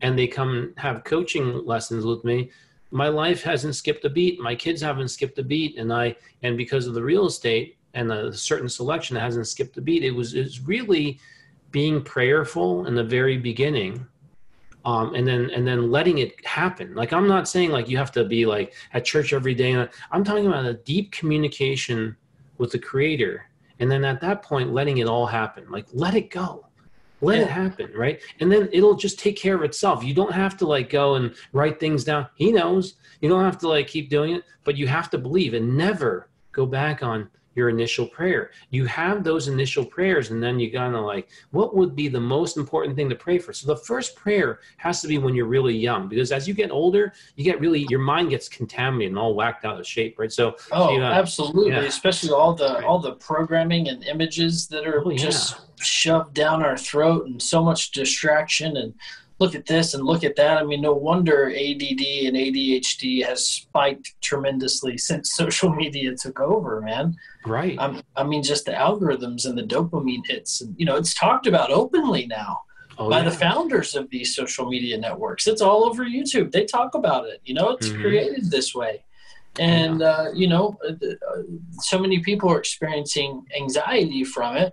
and 0.01 0.19
they 0.19 0.27
come 0.27 0.75
have 0.77 1.05
coaching 1.05 1.65
lessons 1.65 2.05
with 2.05 2.25
me 2.25 2.51
my 2.93 3.09
life 3.09 3.43
hasn't 3.43 3.74
skipped 3.74 4.05
a 4.05 4.11
beat. 4.11 4.38
My 4.38 4.55
kids 4.55 4.82
haven't 4.82 5.09
skipped 5.09 5.38
a 5.38 5.43
beat, 5.43 5.78
and 5.78 5.93
I 5.93 6.14
and 6.43 6.57
because 6.57 6.86
of 6.86 6.95
the 6.95 7.03
real 7.03 7.26
estate 7.26 7.78
and 7.95 8.12
a 8.12 8.32
certain 8.32 8.68
selection 8.68 9.16
hasn't 9.16 9.49
skipped 9.49 9.76
a 9.78 9.80
beat. 9.80 10.05
It 10.05 10.11
was 10.11 10.34
it's 10.34 10.61
really 10.61 11.18
being 11.70 12.03
prayerful 12.03 12.86
in 12.86 12.95
the 12.95 13.03
very 13.03 13.38
beginning, 13.38 14.07
um, 14.84 15.14
and 15.14 15.26
then 15.26 15.51
and 15.51 15.66
then 15.66 15.90
letting 15.90 16.18
it 16.18 16.45
happen. 16.45 16.95
Like 16.95 17.14
I'm 17.14 17.26
not 17.26 17.49
saying 17.49 17.70
like 17.70 17.88
you 17.88 17.97
have 17.97 18.12
to 18.12 18.24
be 18.24 18.45
like 18.45 18.74
at 18.93 19.07
church 19.07 19.32
every 19.32 19.55
day. 19.55 19.74
I'm 20.11 20.22
talking 20.22 20.47
about 20.47 20.66
a 20.66 20.74
deep 20.74 21.12
communication 21.12 22.14
with 22.59 22.72
the 22.72 22.78
Creator, 22.78 23.47
and 23.78 23.90
then 23.90 24.05
at 24.05 24.20
that 24.20 24.43
point 24.43 24.74
letting 24.74 24.99
it 24.99 25.09
all 25.09 25.26
happen. 25.26 25.64
Like 25.70 25.86
let 25.95 26.14
it 26.14 26.30
go 26.30 26.66
let 27.23 27.39
yeah. 27.39 27.45
it 27.45 27.51
happen 27.51 27.91
right? 27.95 28.20
And 28.41 28.53
then 28.53 28.68
it'll 28.73 28.95
just 28.95 29.18
take 29.18 29.37
care 29.37 29.55
of 29.55 29.62
itself. 29.62 30.05
You 30.05 30.12
don't 30.12 30.33
have 30.33 30.57
to 30.59 30.66
like 30.66 30.91
go 30.91 31.14
and 31.14 31.35
write 31.53 31.81
things 31.81 32.05
down. 32.05 32.27
He 32.35 32.53
knows. 32.53 32.95
You 33.20 33.29
don't 33.29 33.45
have 33.45 33.59
to 33.59 33.68
like 33.68 33.87
keep 33.87 34.11
doing 34.11 34.35
it 34.35 34.45
but 34.64 34.77
you 34.77 34.87
have 34.87 35.11
to 35.11 35.18
believe 35.18 35.55
and 35.55 35.77
never 35.77 36.29
go 36.53 36.66
back 36.66 37.03
on 37.03 37.29
your 37.55 37.69
initial 37.69 38.07
prayer. 38.07 38.51
You 38.71 38.87
have 38.87 39.25
those 39.25 39.49
initial 39.49 39.85
prayers, 39.85 40.31
and 40.31 40.43
then 40.43 40.59
you 40.59 40.71
gotta 40.71 41.01
like, 41.01 41.29
what 41.51 41.75
would 41.77 41.95
be 41.95 42.09
the 42.09 42.21
most 42.21 42.57
important 42.57 42.97
thing 42.97 43.09
to 43.09 43.15
pray 43.15 43.39
for? 43.39 43.53
So 43.53 43.67
the 43.67 43.77
first 43.77 44.17
prayer 44.17 44.61
has 44.79 45.03
to 45.03 45.09
be 45.09 45.19
when 45.19 45.35
you're 45.35 45.47
really 45.47 45.77
young, 45.77 46.09
because 46.09 46.33
as 46.33 46.49
you 46.49 46.55
get 46.55 46.71
older, 46.71 47.13
you 47.37 47.45
get 47.45 47.61
really 47.61 47.87
your 47.89 48.01
mind 48.01 48.31
gets 48.31 48.49
contaminated 48.49 49.13
and 49.13 49.19
all 49.19 49.35
whacked 49.35 49.65
out 49.65 49.79
of 49.79 49.87
shape, 49.87 50.19
right? 50.19 50.33
So 50.33 50.57
oh, 50.73 50.93
you 50.93 50.99
know, 50.99 51.07
absolutely, 51.07 51.73
yeah. 51.73 51.81
especially 51.81 52.31
all 52.31 52.55
the 52.55 52.75
right. 52.75 52.85
all 52.85 52.99
the 52.99 53.13
programming 53.13 53.89
and 53.89 54.05
images 54.05 54.69
that 54.69 54.87
are 54.87 55.03
oh, 55.05 55.13
just 55.13 55.53
yeah. 55.53 55.85
shoved 55.85 56.35
down 56.35 56.63
our 56.63 56.77
throat, 56.77 57.27
and 57.27 57.41
so 57.41 57.63
much 57.63 57.91
distraction 57.91 58.77
and 58.77 58.95
look 59.43 59.55
at 59.57 59.66
this 59.66 59.93
and 59.93 60.05
look 60.05 60.22
at 60.22 60.36
that. 60.36 60.59
I 60.59 60.62
mean, 60.62 60.80
no 60.80 60.93
wonder 60.93 61.51
ADD 61.51 62.03
and 62.26 62.36
ADHD 62.36 63.24
has 63.26 63.45
spiked 63.45 64.14
tremendously 64.20 64.97
since 64.97 65.34
social 65.34 65.74
media 65.74 66.14
took 66.14 66.38
over, 66.40 66.80
man. 66.80 67.16
Right. 67.45 67.76
I'm, 67.78 68.03
i 68.16 68.22
mean, 68.22 68.43
just 68.43 68.66
the 68.66 68.72
algorithms 68.72 69.45
and 69.47 69.59
the 69.59 69.64
dopamine 69.64 70.26
hits, 70.26 70.61
and 70.61 70.74
you 70.78 70.86
know, 70.86 70.97
it's 70.97 71.14
talked 71.14 71.47
about 71.47 71.72
openly 71.72 72.26
now 72.26 72.61
oh, 72.99 73.11
by 73.11 73.18
yeah. 73.18 73.24
the 73.24 73.36
founders 73.36 73.97
of 73.97 74.09
these 74.11 74.34
social 74.34 74.68
media 74.68 74.97
networks. 74.97 75.47
It's 75.47 75.61
all 75.61 75.84
over 75.84 76.05
YouTube. 76.05 76.53
They 76.53 76.64
talk 76.64 76.95
about 76.95 77.26
it. 77.26 77.40
You 77.45 77.55
know, 77.55 77.70
it's 77.70 77.88
mm-hmm. 77.88 78.01
created 78.01 78.51
this 78.51 78.74
way. 78.74 79.05
And 79.59 80.01
yeah. 80.01 80.07
uh, 80.07 80.32
you 80.32 80.47
know, 80.47 80.78
uh, 80.88 80.93
uh, 80.93 81.43
so 81.80 81.99
many 81.99 82.20
people 82.20 82.51
are 82.51 82.59
experiencing 82.59 83.45
anxiety 83.59 84.24
from 84.24 84.57
it 84.57 84.72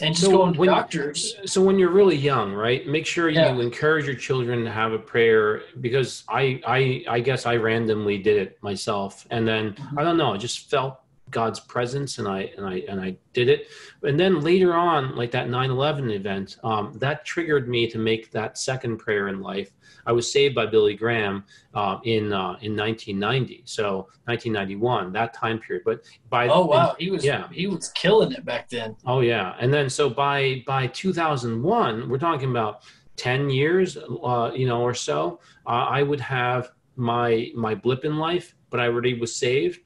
and 0.00 0.14
just 0.14 0.26
so 0.26 0.36
going 0.36 0.54
to 0.54 0.58
when, 0.58 0.68
doctors. 0.68 1.36
So 1.44 1.62
when 1.62 1.78
you're 1.78 1.90
really 1.90 2.16
young, 2.16 2.52
right? 2.54 2.86
Make 2.86 3.06
sure 3.06 3.28
you 3.28 3.40
yeah. 3.40 3.54
encourage 3.54 4.06
your 4.06 4.14
children 4.14 4.64
to 4.64 4.70
have 4.70 4.92
a 4.92 4.98
prayer 4.98 5.62
because 5.80 6.24
I 6.28 6.60
I 6.66 7.04
I 7.08 7.20
guess 7.20 7.44
I 7.44 7.56
randomly 7.56 8.18
did 8.18 8.38
it 8.38 8.62
myself, 8.62 9.26
and 9.30 9.46
then 9.46 9.74
mm-hmm. 9.74 9.98
I 9.98 10.02
don't 10.02 10.16
know, 10.16 10.32
I 10.32 10.38
just 10.38 10.70
felt 10.70 11.01
God's 11.32 11.58
presence 11.58 12.18
and 12.18 12.28
I 12.28 12.52
and 12.56 12.64
I 12.64 12.84
and 12.88 13.00
I 13.00 13.16
did 13.32 13.48
it. 13.48 13.68
And 14.02 14.20
then 14.20 14.40
later 14.40 14.74
on, 14.74 15.16
like 15.16 15.32
that 15.32 15.48
9/11 15.48 16.14
event, 16.14 16.58
um, 16.62 16.92
that 16.98 17.24
triggered 17.24 17.68
me 17.68 17.88
to 17.88 17.98
make 17.98 18.30
that 18.30 18.58
second 18.58 18.98
prayer 18.98 19.28
in 19.28 19.40
life. 19.40 19.72
I 20.06 20.12
was 20.12 20.30
saved 20.30 20.54
by 20.54 20.66
Billy 20.66 20.94
Graham 20.94 21.44
uh, 21.74 21.98
in 22.04 22.32
uh, 22.32 22.56
in 22.60 22.76
1990, 22.76 23.62
so 23.64 24.08
1991, 24.26 25.12
that 25.12 25.34
time 25.34 25.58
period. 25.58 25.82
But 25.84 26.04
by 26.28 26.48
oh 26.48 26.66
wow, 26.66 26.94
he 26.98 27.10
was 27.10 27.24
yeah 27.24 27.48
he 27.50 27.66
was 27.66 27.88
killing 27.88 28.32
it 28.32 28.44
back 28.44 28.68
then. 28.68 28.94
Oh 29.04 29.20
yeah, 29.20 29.56
and 29.58 29.72
then 29.72 29.90
so 29.90 30.08
by 30.08 30.62
by 30.66 30.86
2001, 30.88 32.08
we're 32.08 32.18
talking 32.18 32.50
about 32.50 32.82
10 33.16 33.50
years, 33.50 33.96
uh, 33.96 34.50
you 34.54 34.66
know, 34.66 34.82
or 34.82 34.94
so. 34.94 35.40
Uh, 35.66 35.86
I 35.98 36.02
would 36.02 36.20
have 36.20 36.70
my 36.96 37.50
my 37.54 37.74
blip 37.74 38.04
in 38.04 38.18
life, 38.18 38.54
but 38.70 38.80
I 38.80 38.86
already 38.86 39.18
was 39.18 39.34
saved 39.34 39.80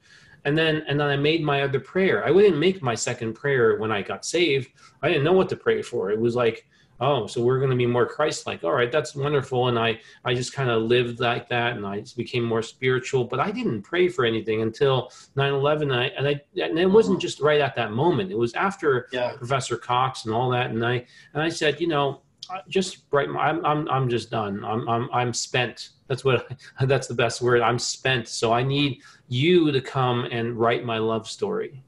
and 0.47 0.57
then 0.57 0.83
and 0.87 0.97
then 0.99 1.07
I 1.09 1.17
made 1.17 1.43
my 1.43 1.61
other 1.61 1.79
prayer. 1.79 2.25
I 2.25 2.31
wouldn't 2.31 2.57
make 2.57 2.81
my 2.81 2.95
second 2.95 3.33
prayer 3.33 3.77
when 3.77 3.91
I 3.91 4.01
got 4.01 4.25
saved. 4.25 4.69
I 5.03 5.09
didn't 5.09 5.25
know 5.25 5.33
what 5.33 5.49
to 5.49 5.57
pray 5.57 5.81
for. 5.81 6.09
It 6.09 6.19
was 6.19 6.35
like 6.35 6.65
oh 6.99 7.27
so 7.27 7.43
we're 7.43 7.59
going 7.59 7.69
to 7.69 7.75
be 7.77 7.85
more 7.85 8.07
christ-like 8.07 8.63
all 8.63 8.71
right 8.73 8.91
that's 8.91 9.13
wonderful 9.15 9.67
and 9.67 9.77
i 9.77 9.99
i 10.25 10.33
just 10.33 10.51
kind 10.51 10.67
of 10.71 10.81
lived 10.81 11.19
like 11.19 11.47
that 11.47 11.77
and 11.77 11.85
i 11.85 12.03
became 12.15 12.43
more 12.43 12.63
spiritual 12.63 13.23
but 13.23 13.39
i 13.39 13.51
didn't 13.51 13.83
pray 13.83 14.07
for 14.07 14.25
anything 14.25 14.63
until 14.63 15.11
9-11 15.35 15.81
and 15.83 15.93
i 15.93 16.05
and, 16.17 16.27
I, 16.27 16.41
and 16.59 16.79
it 16.79 16.89
wasn't 16.89 17.21
just 17.21 17.39
right 17.39 17.61
at 17.61 17.75
that 17.75 17.91
moment 17.91 18.31
it 18.31 18.37
was 18.37 18.51
after 18.55 19.07
Yeah. 19.11 19.33
professor 19.37 19.77
cox 19.77 20.25
and 20.25 20.33
all 20.33 20.49
that 20.49 20.71
and 20.71 20.83
i 20.83 21.05
and 21.35 21.43
i 21.43 21.49
said 21.49 21.79
you 21.79 21.87
know 21.87 22.21
just 22.67 23.03
right 23.11 23.27
i'm 23.29 23.65
i'm, 23.65 23.89
I'm 23.89 24.09
just 24.09 24.29
done. 24.29 24.63
I'm 24.63 24.87
i'm 24.87 25.09
i'm 25.13 25.33
spent. 25.33 25.89
That's 26.07 26.23
what 26.23 26.51
that's 26.81 27.07
the 27.07 27.13
best 27.13 27.41
word. 27.41 27.61
I'm 27.61 27.79
spent. 27.79 28.27
So 28.27 28.53
i 28.53 28.63
need 28.63 29.01
you 29.27 29.71
to 29.71 29.81
come 29.81 30.25
and 30.31 30.55
write 30.55 30.85
my 30.85 30.97
love 30.97 31.27
story. 31.27 31.83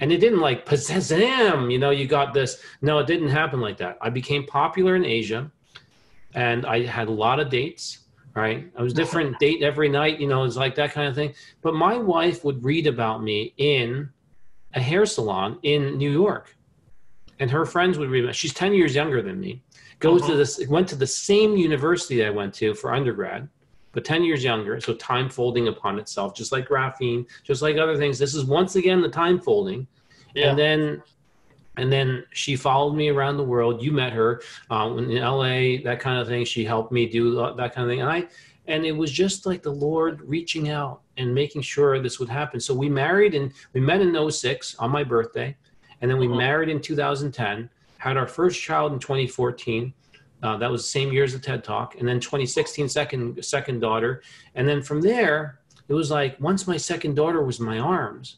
And 0.00 0.12
it 0.12 0.18
didn't 0.18 0.40
like 0.40 0.66
possess 0.72 1.10
him 1.10 1.70
you 1.70 1.78
know 1.78 1.90
you 1.90 2.06
got 2.06 2.34
this. 2.34 2.62
No 2.82 2.98
it 2.98 3.06
didn't 3.06 3.28
happen 3.28 3.60
like 3.60 3.76
that. 3.78 3.98
I 4.00 4.10
became 4.10 4.46
popular 4.46 4.96
in 4.96 5.04
asia 5.04 5.50
and 6.34 6.66
i 6.66 6.82
had 6.82 7.08
a 7.08 7.12
lot 7.12 7.40
of 7.40 7.48
dates 7.48 8.00
right? 8.34 8.70
I 8.76 8.82
was 8.82 8.92
different 8.92 9.36
date 9.40 9.62
every 9.62 9.88
night 9.88 10.20
you 10.20 10.28
know 10.28 10.44
it's 10.44 10.56
like 10.56 10.74
that 10.76 10.92
kind 10.92 11.08
of 11.08 11.14
thing. 11.14 11.34
But 11.62 11.74
my 11.74 11.96
wife 11.96 12.44
would 12.44 12.62
read 12.62 12.86
about 12.86 13.22
me 13.22 13.54
in 13.56 14.10
a 14.74 14.80
hair 14.80 15.06
salon 15.06 15.58
in 15.62 15.96
new 15.96 16.10
york 16.10 16.54
and 17.38 17.50
her 17.50 17.64
friends 17.64 17.98
would 17.98 18.10
read 18.10 18.24
about 18.24 18.34
she's 18.34 18.52
10 18.52 18.74
years 18.74 18.94
younger 18.94 19.22
than 19.22 19.40
me 19.40 19.62
goes 20.00 20.20
to 20.22 20.28
Uh-huh. 20.28 20.36
this 20.36 20.66
went 20.68 20.88
to 20.88 20.96
the 20.96 21.06
same 21.06 21.56
university 21.56 22.24
i 22.24 22.30
went 22.30 22.54
to 22.54 22.74
for 22.74 22.92
undergrad 22.94 23.48
but 23.92 24.04
10 24.04 24.22
years 24.22 24.44
younger 24.44 24.80
so 24.80 24.94
time 24.94 25.28
folding 25.28 25.68
upon 25.68 25.98
itself 25.98 26.34
just 26.34 26.52
like 26.52 26.68
graphene 26.68 27.26
just 27.42 27.62
like 27.62 27.76
other 27.78 27.96
things. 27.96 28.18
This 28.18 28.34
is 28.34 28.44
once 28.44 28.76
again 28.76 29.00
the 29.00 29.08
time 29.08 29.40
folding. 29.40 29.86
Yeah. 30.34 30.50
and 30.50 30.58
then 30.58 31.02
and 31.78 31.90
then 31.92 32.24
she 32.32 32.54
followed 32.54 32.94
me 32.94 33.08
around 33.08 33.36
the 33.38 33.44
world. 33.44 33.80
You 33.82 33.92
met 33.92 34.12
her 34.12 34.42
um, 34.70 34.98
in 34.98 35.22
la 35.22 35.42
that 35.88 36.00
kind 36.00 36.18
of 36.20 36.26
thing. 36.28 36.44
She 36.44 36.64
helped 36.64 36.92
me 36.92 37.06
do 37.06 37.34
that 37.34 37.74
kind 37.74 37.84
of 37.86 37.88
thing. 37.90 38.02
And 38.02 38.10
i 38.10 38.26
and 38.66 38.84
it 38.84 38.92
was 38.92 39.10
just 39.10 39.46
like 39.46 39.62
the 39.62 39.72
lord 39.88 40.20
reaching 40.20 40.68
out 40.68 41.00
and 41.16 41.34
making 41.34 41.62
sure 41.62 41.98
this 41.98 42.20
would 42.20 42.28
happen. 42.28 42.60
So 42.60 42.74
we 42.74 42.88
married 42.90 43.34
and 43.34 43.52
we 43.72 43.80
met 43.80 44.00
in 44.02 44.12
06 44.30 44.76
on 44.78 44.90
my 44.90 45.02
birthday 45.02 45.56
and 46.02 46.10
then 46.10 46.18
we 46.18 46.28
Mhm. 46.28 46.36
married 46.36 46.68
in 46.68 46.80
2010 46.80 47.70
had 47.98 48.16
our 48.16 48.26
first 48.26 48.60
child 48.60 48.92
in 48.92 48.98
2014 48.98 49.92
uh, 50.42 50.56
that 50.56 50.70
was 50.70 50.82
the 50.82 50.88
same 50.88 51.12
year 51.12 51.24
as 51.24 51.32
the 51.32 51.38
TED 51.38 51.64
Talk, 51.64 51.96
and 51.98 52.06
then 52.06 52.20
2016, 52.20 52.88
second 52.88 53.44
second 53.44 53.80
daughter, 53.80 54.22
and 54.54 54.68
then 54.68 54.82
from 54.82 55.00
there, 55.00 55.60
it 55.88 55.94
was 55.94 56.10
like 56.10 56.40
once 56.40 56.66
my 56.66 56.76
second 56.76 57.14
daughter 57.16 57.42
was 57.42 57.58
in 57.58 57.66
my 57.66 57.78
arms, 57.78 58.36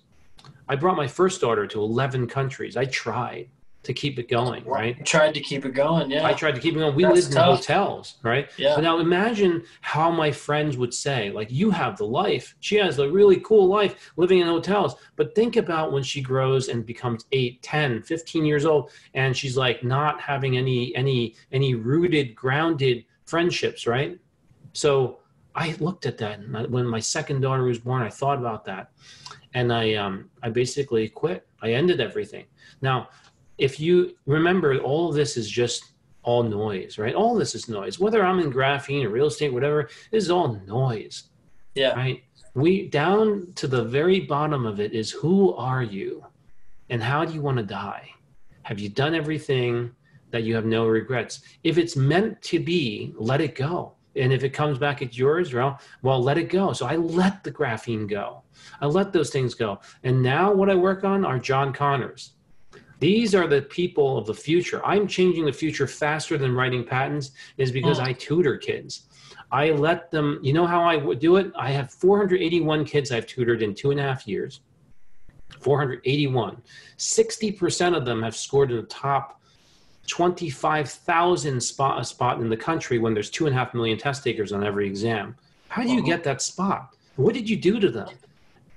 I 0.68 0.76
brought 0.76 0.96
my 0.96 1.08
first 1.08 1.40
daughter 1.40 1.66
to 1.66 1.80
11 1.80 2.26
countries. 2.28 2.76
I 2.76 2.86
tried 2.86 3.50
to 3.82 3.94
keep 3.94 4.18
it 4.18 4.28
going, 4.28 4.64
right? 4.64 5.04
Tried 5.06 5.32
to 5.34 5.40
keep 5.40 5.64
it 5.64 5.70
going. 5.70 6.10
Yeah. 6.10 6.26
I 6.26 6.34
tried 6.34 6.54
to 6.54 6.60
keep 6.60 6.74
it 6.76 6.78
going. 6.78 6.94
We 6.94 7.04
That's 7.04 7.14
lived 7.14 7.32
in 7.32 7.40
hotels, 7.40 8.16
right? 8.22 8.50
yeah. 8.58 8.74
But 8.74 8.82
now 8.82 8.98
imagine 8.98 9.62
how 9.80 10.10
my 10.10 10.30
friends 10.30 10.76
would 10.76 10.92
say, 10.92 11.30
like, 11.30 11.50
you 11.50 11.70
have 11.70 11.96
the 11.96 12.04
life. 12.04 12.54
She 12.60 12.76
has 12.76 12.98
a 12.98 13.10
really 13.10 13.40
cool 13.40 13.66
life 13.68 14.12
living 14.16 14.40
in 14.40 14.46
hotels. 14.46 14.96
But 15.16 15.34
think 15.34 15.56
about 15.56 15.92
when 15.92 16.02
she 16.02 16.20
grows 16.20 16.68
and 16.68 16.84
becomes 16.84 17.24
8, 17.32 17.62
10, 17.62 18.02
15 18.02 18.44
years 18.44 18.66
old, 18.66 18.90
and 19.14 19.34
she's 19.34 19.56
like 19.56 19.82
not 19.82 20.20
having 20.20 20.58
any 20.58 20.94
any 20.94 21.34
any 21.52 21.74
rooted, 21.74 22.34
grounded 22.34 23.04
friendships, 23.24 23.86
right? 23.86 24.18
So 24.74 25.20
I 25.54 25.74
looked 25.80 26.04
at 26.06 26.18
that 26.18 26.38
and 26.40 26.70
when 26.70 26.86
my 26.86 27.00
second 27.00 27.40
daughter 27.40 27.64
was 27.64 27.78
born, 27.78 28.02
I 28.02 28.10
thought 28.10 28.38
about 28.38 28.64
that. 28.66 28.90
And 29.54 29.72
I 29.72 29.94
um 29.94 30.30
I 30.42 30.50
basically 30.50 31.08
quit. 31.08 31.46
I 31.62 31.72
ended 31.72 32.00
everything. 32.00 32.46
Now, 32.82 33.08
if 33.60 33.78
you 33.78 34.16
remember 34.26 34.78
all 34.78 35.10
of 35.10 35.14
this 35.14 35.36
is 35.36 35.48
just 35.48 35.92
all 36.22 36.42
noise, 36.42 36.98
right? 36.98 37.14
All 37.14 37.34
this 37.34 37.54
is 37.54 37.68
noise. 37.68 37.98
Whether 38.00 38.24
I'm 38.24 38.40
in 38.40 38.50
graphene 38.52 39.04
or 39.04 39.10
real 39.10 39.26
estate, 39.26 39.52
whatever, 39.52 39.88
this 40.10 40.24
is 40.24 40.30
all 40.30 40.60
noise, 40.66 41.24
Yeah. 41.74 41.92
right? 41.94 42.22
We 42.54 42.88
down 42.88 43.52
to 43.56 43.68
the 43.68 43.84
very 43.84 44.20
bottom 44.20 44.66
of 44.66 44.80
it 44.80 44.92
is 44.92 45.10
who 45.10 45.54
are 45.54 45.82
you 45.82 46.24
and 46.88 47.02
how 47.02 47.24
do 47.24 47.32
you 47.32 47.42
want 47.42 47.58
to 47.58 47.62
die? 47.62 48.10
Have 48.62 48.80
you 48.80 48.88
done 48.88 49.14
everything 49.14 49.90
that 50.30 50.42
you 50.42 50.54
have 50.54 50.64
no 50.64 50.86
regrets? 50.86 51.40
If 51.62 51.78
it's 51.78 51.96
meant 51.96 52.40
to 52.42 52.58
be, 52.58 53.14
let 53.16 53.40
it 53.40 53.54
go. 53.54 53.92
And 54.16 54.32
if 54.32 54.42
it 54.42 54.50
comes 54.50 54.78
back 54.78 55.02
it's 55.02 55.16
yours, 55.16 55.54
well, 55.54 55.78
well, 56.02 56.20
let 56.20 56.38
it 56.38 56.48
go. 56.48 56.72
So 56.72 56.86
I 56.86 56.96
let 56.96 57.44
the 57.44 57.52
graphene 57.52 58.08
go. 58.08 58.42
I 58.80 58.86
let 58.86 59.12
those 59.12 59.30
things 59.30 59.54
go. 59.54 59.80
And 60.02 60.22
now 60.22 60.52
what 60.52 60.68
I 60.70 60.74
work 60.74 61.04
on 61.04 61.24
are 61.24 61.38
John 61.38 61.72
Connors. 61.72 62.32
These 63.00 63.34
are 63.34 63.46
the 63.46 63.62
people 63.62 64.18
of 64.18 64.26
the 64.26 64.34
future. 64.34 64.84
I'm 64.84 65.06
changing 65.08 65.46
the 65.46 65.52
future 65.52 65.86
faster 65.86 66.36
than 66.36 66.54
writing 66.54 66.84
patents 66.84 67.32
is 67.56 67.72
because 67.72 67.98
Mm. 67.98 68.04
I 68.04 68.12
tutor 68.12 68.56
kids. 68.58 69.06
I 69.50 69.70
let 69.70 70.10
them, 70.10 70.38
you 70.42 70.52
know 70.52 70.66
how 70.66 70.82
I 70.82 70.96
would 70.96 71.18
do 71.18 71.36
it? 71.36 71.50
I 71.56 71.70
have 71.70 71.90
481 71.90 72.84
kids 72.84 73.10
I've 73.10 73.26
tutored 73.26 73.62
in 73.62 73.74
two 73.74 73.90
and 73.90 73.98
a 73.98 74.02
half 74.02 74.28
years. 74.28 74.60
481. 75.60 76.62
60% 76.98 77.96
of 77.96 78.04
them 78.04 78.22
have 78.22 78.36
scored 78.36 78.70
in 78.70 78.76
the 78.76 78.82
top 78.84 79.40
25,000 80.06 81.60
spot, 81.60 82.00
a 82.00 82.04
spot 82.04 82.38
in 82.40 82.48
the 82.48 82.56
country 82.56 82.98
when 82.98 83.14
there's 83.14 83.30
two 83.30 83.46
and 83.46 83.54
a 83.54 83.58
half 83.58 83.72
million 83.74 83.96
test 83.98 84.22
takers 84.22 84.52
on 84.52 84.62
every 84.62 84.86
exam. 84.86 85.34
How 85.68 85.82
do 85.82 85.88
you 85.90 86.02
Mhm. 86.02 86.06
get 86.06 86.24
that 86.24 86.42
spot? 86.42 86.94
What 87.16 87.34
did 87.34 87.48
you 87.48 87.56
do 87.56 87.80
to 87.80 87.90
them? 87.90 88.08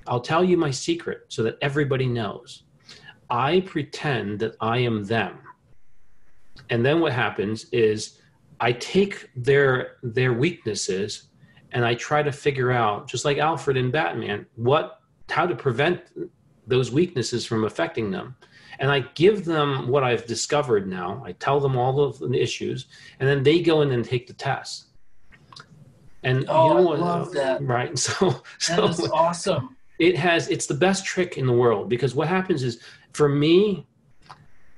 I'll 0.07 0.19
tell 0.19 0.43
you 0.43 0.57
my 0.57 0.71
secret 0.71 1.26
so 1.30 1.43
that 1.43 1.57
everybody 1.61 2.05
knows. 2.07 2.62
I 3.34 3.61
pretend 3.61 4.39
that 4.41 4.55
I 4.61 4.77
am 4.77 5.03
them. 5.05 5.39
And 6.69 6.86
then 6.86 6.99
what 6.99 7.13
happens 7.13 7.65
is 7.71 8.19
I 8.59 8.73
take 8.73 9.27
their 9.36 9.97
their 10.03 10.34
weaknesses 10.34 11.23
and 11.71 11.84
I 11.84 11.95
try 11.95 12.21
to 12.21 12.31
figure 12.31 12.71
out, 12.71 13.07
just 13.07 13.25
like 13.25 13.39
Alfred 13.39 13.75
in 13.75 13.89
Batman, 13.89 14.45
what 14.55 14.99
how 15.29 15.47
to 15.47 15.55
prevent 15.55 16.01
those 16.67 16.91
weaknesses 16.91 17.43
from 17.43 17.63
affecting 17.63 18.11
them. 18.11 18.36
And 18.77 18.91
I 18.91 18.99
give 19.15 19.45
them 19.45 19.88
what 19.88 20.03
I've 20.03 20.25
discovered 20.27 20.88
now. 20.88 21.21
I 21.25 21.31
tell 21.34 21.59
them 21.59 21.75
all 21.75 22.01
of 22.01 22.19
the 22.19 22.39
issues, 22.39 22.86
and 23.19 23.27
then 23.27 23.41
they 23.41 23.61
go 23.61 23.81
in 23.81 23.91
and 23.91 24.05
take 24.05 24.27
the 24.27 24.34
test. 24.34 24.89
And 26.21 26.45
Oh, 26.47 26.67
you 26.67 26.73
know 26.84 26.93
I 26.93 26.97
love 26.97 27.31
that. 27.34 27.63
Right. 27.63 27.97
So, 28.05 28.43
That 28.67 28.93
so 28.95 29.11
awesome. 29.11 29.75
it 29.97 30.15
has 30.17 30.49
it's 30.49 30.67
the 30.67 30.75
best 30.75 31.03
trick 31.03 31.38
in 31.38 31.47
the 31.47 31.53
world 31.53 31.89
because 31.89 32.13
what 32.13 32.27
happens 32.27 32.61
is 32.63 32.79
for 33.14 33.30
me 33.30 33.86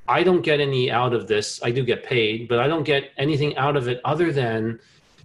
i 0.07 0.21
don't 0.21 0.41
get 0.41 0.59
any 0.59 0.91
out 0.91 1.13
of 1.13 1.27
this. 1.27 1.59
I 1.63 1.71
do 1.71 1.83
get 1.83 2.03
paid 2.03 2.47
but 2.47 2.59
i 2.59 2.67
don't 2.67 2.83
get 2.83 3.11
anything 3.17 3.55
out 3.57 3.75
of 3.75 3.87
it 3.87 4.01
other 4.05 4.31
than 4.31 4.79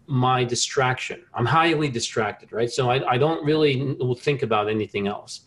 my 0.07 0.43
distraction. 0.43 1.23
I'm 1.35 1.47
highly 1.47 1.89
distracted 1.89 2.53
right? 2.53 2.71
So 2.71 2.91
i, 2.91 2.97
I 3.15 3.19
don't 3.19 3.45
really 3.45 3.97
think 4.19 4.43
about 4.43 4.69
anything 4.69 5.07
else. 5.07 5.43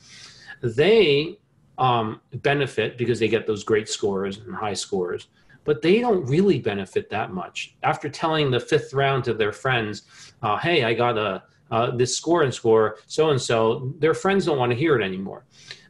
They 0.61 1.39
um, 1.77 2.21
benefit 2.35 2.97
because 2.97 3.19
they 3.19 3.27
get 3.27 3.47
those 3.47 3.63
great 3.63 3.89
scores 3.89 4.37
and 4.37 4.55
high 4.55 4.75
scores 4.75 5.27
but 5.65 5.81
they 5.81 5.99
don't 6.01 6.25
really 6.25 6.59
benefit 6.59 7.09
that 7.09 7.31
much. 7.31 7.75
After 7.83 8.09
telling 8.09 8.51
the 8.51 8.59
fifth 8.59 8.93
round 8.93 9.23
to 9.23 9.33
their 9.33 9.51
friends 9.51 10.03
uh, 10.43 10.57
hey 10.57 10.83
i 10.83 10.93
got 10.93 11.17
a 11.17 11.43
uh, 11.71 11.89
this 11.95 12.15
score 12.15 12.43
and 12.43 12.53
score 12.53 12.97
so 13.07 13.31
and 13.31 13.41
so 13.41 13.93
their 13.97 14.13
friends 14.13 14.45
don't 14.45 14.59
want 14.59 14.71
to 14.71 14.77
hear 14.77 14.99
it 14.99 15.03
anymore 15.03 15.43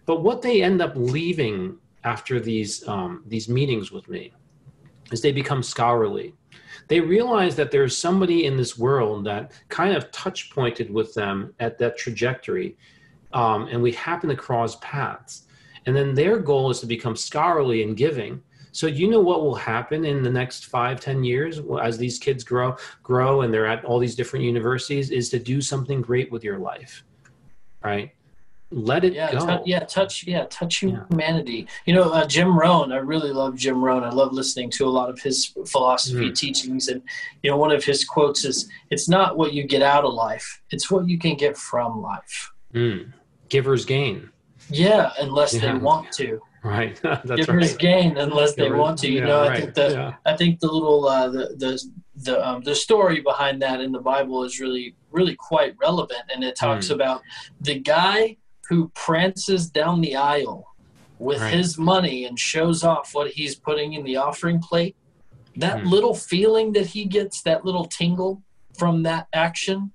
but 0.05 0.21
what 0.21 0.41
they 0.41 0.61
end 0.61 0.81
up 0.81 0.93
leaving 0.95 1.77
after 2.03 2.39
these 2.39 2.87
um, 2.87 3.23
these 3.27 3.47
meetings 3.47 3.91
with 3.91 4.07
me 4.09 4.33
is 5.11 5.21
they 5.21 5.31
become 5.31 5.63
scholarly. 5.63 6.33
They 6.87 6.99
realize 6.99 7.55
that 7.55 7.71
there's 7.71 7.95
somebody 7.95 8.45
in 8.45 8.57
this 8.57 8.77
world 8.77 9.25
that 9.25 9.53
kind 9.69 9.95
of 9.95 10.11
touch 10.11 10.51
pointed 10.51 10.89
with 10.93 11.13
them 11.13 11.53
at 11.59 11.77
that 11.77 11.97
trajectory 11.97 12.77
um, 13.33 13.67
and 13.67 13.81
we 13.81 13.91
happen 13.93 14.29
to 14.29 14.35
cross 14.35 14.77
paths. 14.81 15.43
And 15.85 15.95
then 15.95 16.13
their 16.13 16.39
goal 16.39 16.69
is 16.69 16.79
to 16.79 16.85
become 16.85 17.15
scholarly 17.15 17.83
and 17.83 17.97
giving. 17.97 18.41
So 18.71 18.87
you 18.87 19.07
know 19.09 19.19
what 19.19 19.41
will 19.41 19.55
happen 19.55 20.05
in 20.05 20.23
the 20.23 20.31
next 20.31 20.65
five 20.65 20.99
ten 20.99 21.23
years 21.23 21.61
as 21.81 21.97
these 21.97 22.17
kids 22.17 22.43
grow 22.43 22.75
grow 23.03 23.41
and 23.41 23.53
they're 23.53 23.67
at 23.67 23.85
all 23.85 23.99
these 23.99 24.15
different 24.15 24.45
universities 24.45 25.11
is 25.11 25.29
to 25.29 25.39
do 25.39 25.61
something 25.61 26.01
great 26.01 26.31
with 26.31 26.43
your 26.43 26.57
life 26.57 27.03
right 27.83 28.15
let 28.75 29.03
it 29.05 29.13
Yeah, 29.13 29.31
go 29.31 29.39
tou- 29.45 29.63
yeah, 29.65 29.79
touch, 29.81 30.25
yeah, 30.27 30.45
touch 30.49 30.83
Yeah. 30.83 31.03
humanity. 31.09 31.67
You 31.85 31.93
know, 31.93 32.11
uh, 32.11 32.25
Jim 32.25 32.57
Rohn. 32.57 32.91
I 32.91 32.97
really 32.97 33.31
love 33.31 33.55
Jim 33.55 33.83
Rohn. 33.83 34.03
I 34.03 34.09
love 34.09 34.33
listening 34.33 34.69
to 34.71 34.85
a 34.85 34.89
lot 34.89 35.09
of 35.09 35.19
his 35.21 35.53
philosophy 35.67 36.29
Mm. 36.31 36.35
teachings, 36.35 36.87
and 36.87 37.01
you 37.43 37.51
know, 37.51 37.57
one 37.57 37.71
of 37.71 37.83
his 37.83 38.03
quotes 38.03 38.43
is, 38.45 38.67
"It's 38.89 39.07
not 39.07 39.37
what 39.37 39.53
you 39.53 39.63
get 39.63 39.81
out 39.81 40.03
of 40.05 40.13
life; 40.13 40.61
it's 40.71 40.89
what 40.89 41.07
you 41.07 41.17
can 41.19 41.35
get 41.35 41.57
from 41.57 42.01
life." 42.01 42.51
Mm. 42.73 43.13
givers 43.49 43.85
gain 43.85 44.29
Yeah, 44.69 45.11
unless 45.19 45.51
they 45.51 45.73
want 45.73 46.11
to. 46.13 46.41
right 46.63 46.99
that's 47.03 47.25
Givers 47.35 47.71
right 47.71 47.77
gain 47.79 48.17
unless 48.17 48.55
they 48.55 48.71
want 48.71 48.97
to. 48.99 49.07
You 49.11 49.19
yeah, 49.19 49.25
know, 49.25 49.43
I 49.43 49.59
think 49.59 49.73
the 49.75 49.89
yeah. 49.91 50.13
I 50.25 50.35
think 50.35 50.59
the 50.59 50.71
little 50.71 51.05
uh, 51.07 51.27
the 51.29 51.45
the 51.57 51.83
the 52.15 52.47
um, 52.47 52.61
the 52.63 52.73
story 52.73 53.19
behind 53.21 53.61
that 53.61 53.81
in 53.81 53.91
the 53.91 53.99
Bible 53.99 54.43
is 54.43 54.59
really 54.59 54.95
really 55.11 55.35
quite 55.35 55.75
relevant, 55.79 56.23
and 56.33 56.43
it 56.43 56.55
talks 56.55 56.87
Hmm. 56.87 56.93
about 56.95 57.21
the 57.61 57.77
guy 57.79 58.37
who 58.73 58.89
prances 58.95 59.69
down 59.69 60.01
the 60.01 60.15
aisle 60.15 60.65
with 61.19 61.39
Right. 61.39 61.53
his 61.53 61.77
money 61.77 62.25
and 62.25 62.39
shows 62.39 62.83
off 62.83 63.13
what 63.13 63.31
he's 63.31 63.53
putting 63.55 63.93
in 63.93 64.03
the 64.03 64.15
offering 64.17 64.59
plate. 64.59 64.95
that 65.55 65.81
Hmm. 65.81 65.87
little 65.89 66.15
feeling 66.15 66.73
that 66.73 66.87
he 66.87 67.05
gets, 67.05 67.43
that 67.43 67.63
little 67.63 67.85
tingle 67.85 68.41
from 68.75 69.03
that 69.03 69.27
action, 69.33 69.91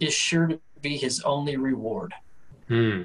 is 0.00 0.12
sure 0.12 0.48
to 0.48 0.58
be 0.82 0.96
his 0.96 1.20
only 1.20 1.56
reward. 1.56 2.12
Hmm. 2.66 3.02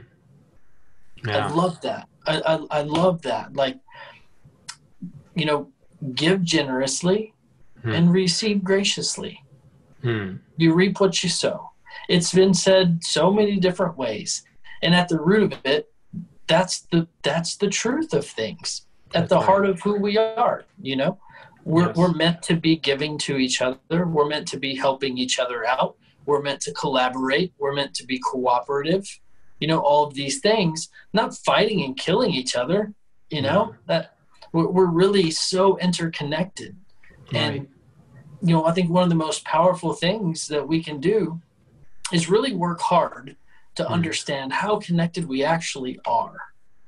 I 1.28 1.48
love 1.54 1.80
that. 1.82 2.10
I, 2.26 2.42
I, 2.54 2.80
I 2.80 2.82
love 2.82 3.22
that. 3.22 3.56
Like, 3.56 3.78
you 5.36 5.46
know, 5.46 5.72
give 6.16 6.42
generously 6.42 7.36
Hmm. 7.84 7.92
and 7.92 8.12
receive 8.12 8.64
graciously. 8.64 9.44
Hmm. 10.02 10.38
You 10.58 10.74
reap 10.74 11.00
what 11.00 11.22
you 11.22 11.30
sow. 11.30 11.70
It's 12.10 12.34
been 12.34 12.56
said 12.56 13.04
so 13.04 13.32
many 13.32 13.58
different 13.60 13.96
ways, 13.96 14.44
and 14.82 14.96
at 14.96 15.08
the 15.10 15.20
root 15.20 15.54
of 15.54 15.60
it, 15.66 15.92
that's 16.48 16.82
the 16.92 17.08
that's 17.24 17.56
the 17.58 17.68
truth 17.70 18.14
of 18.14 18.26
things. 18.26 18.86
At 19.14 19.30
the 19.30 19.40
heart 19.40 19.66
of 19.66 19.82
who 19.82 20.00
we 20.00 20.18
are, 20.18 20.66
you 20.82 20.96
know, 20.96 21.20
we're 21.66 21.88
Yes. 21.88 21.96
we're 21.98 22.14
meant 22.14 22.42
to 22.44 22.56
be 22.56 22.76
giving 22.78 23.18
to 23.20 23.38
each 23.38 23.62
other. 23.62 24.08
We're 24.08 24.28
meant 24.28 24.48
to 24.50 24.58
be 24.60 24.76
helping 24.76 25.18
each 25.18 25.38
other 25.40 25.66
out. 25.66 25.96
We're 26.26 26.42
meant 26.42 26.62
to 26.62 26.74
collaborate. 26.74 27.54
We're 27.58 27.74
meant 27.74 27.94
to 27.96 28.06
be 28.06 28.20
cooperative. 28.20 29.06
You 29.60 29.68
know, 29.68 29.80
all 29.80 30.04
of 30.06 30.14
these 30.14 30.40
things, 30.40 30.90
not 31.14 31.36
fighting 31.38 31.84
and 31.84 31.96
killing 31.98 32.32
each 32.32 32.56
other. 32.56 32.94
You 33.30 33.42
know 33.42 33.66
No. 33.66 33.76
that 33.88 34.18
we're, 34.54 34.68
we're 34.68 34.86
really 34.88 35.30
so 35.32 35.78
interconnected. 35.78 36.76
And 37.34 37.60
Right. 37.60 37.70
you 38.42 38.54
know, 38.56 38.66
I 38.66 38.72
think 38.72 38.90
one 38.90 39.04
of 39.04 39.10
the 39.10 39.16
most 39.16 39.46
powerful 39.46 39.94
things 39.94 40.48
that 40.48 40.68
we 40.68 40.84
can 40.84 41.00
do 41.00 41.40
is 42.12 42.30
really 42.30 42.54
work 42.54 42.82
hard 42.82 43.36
to 43.76 43.86
Hmm. 43.86 43.94
understand 43.94 44.54
how 44.54 44.78
connected 44.78 45.28
we 45.28 45.44
actually 45.44 46.00
are 46.06 46.38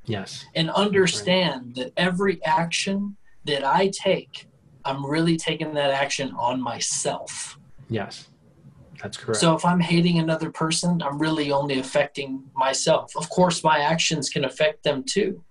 Yes. 0.06 0.46
and 0.56 0.70
understand 0.70 1.76
that 1.76 1.94
every 1.98 2.44
action 2.44 3.18
that 3.46 3.64
I 3.64 3.88
take, 3.90 4.48
I'm 4.86 5.06
really 5.06 5.38
taking 5.38 5.74
that 5.76 5.92
action 5.92 6.34
on 6.38 6.62
myself. 6.62 7.58
Yes. 7.90 8.28
That's 9.02 9.18
correct. 9.18 9.40
So 9.40 9.56
if 9.56 9.66
I'm 9.66 9.80
hating 9.80 10.20
another 10.20 10.50
person, 10.52 11.02
I'm 11.02 11.18
really 11.20 11.52
only 11.52 11.80
affecting 11.80 12.44
myself. 12.56 13.16
Of 13.16 13.30
course, 13.30 13.64
my 13.64 13.80
actions 13.80 14.30
can 14.30 14.46
affect 14.46 14.84
them 14.84 15.04
too. 15.04 15.44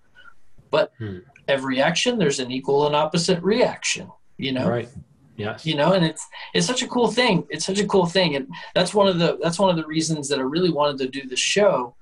But 0.70 0.92
Hmm. 0.98 1.18
every 1.48 1.82
action, 1.82 2.18
there's 2.18 2.38
an 2.40 2.50
equal 2.50 2.86
and 2.86 2.94
opposite 2.96 3.42
reaction, 3.42 4.10
you 4.38 4.52
know? 4.52 4.68
Right. 4.68 4.88
Yes. 5.36 5.64
you 5.64 5.74
know 5.74 5.92
and 5.94 6.04
it's 6.04 6.26
it's 6.54 6.66
such 6.66 6.82
a 6.82 6.86
cool 6.88 7.10
thing 7.10 7.46
it's 7.48 7.64
such 7.64 7.80
a 7.80 7.86
cool 7.86 8.04
thing 8.06 8.36
and 8.36 8.46
that's 8.74 8.92
one 8.92 9.08
of 9.08 9.18
the 9.18 9.38
that's 9.42 9.58
one 9.58 9.70
of 9.70 9.76
the 9.76 9.86
reasons 9.86 10.28
that 10.28 10.38
i 10.38 10.42
really 10.42 10.70
wanted 10.70 10.98
to 10.98 11.08
do 11.08 11.26
the 11.26 11.36
show 11.36 11.94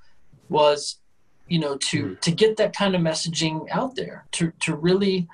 was 0.48 0.98
you 1.46 1.58
know 1.60 1.76
to 1.76 2.08
Hmm. 2.08 2.14
to 2.22 2.30
get 2.32 2.56
that 2.56 2.74
kind 2.74 2.94
of 2.96 3.00
messaging 3.02 3.68
out 3.70 3.94
there 3.94 4.26
to 4.32 4.52
to 4.60 4.74
really 4.74 5.28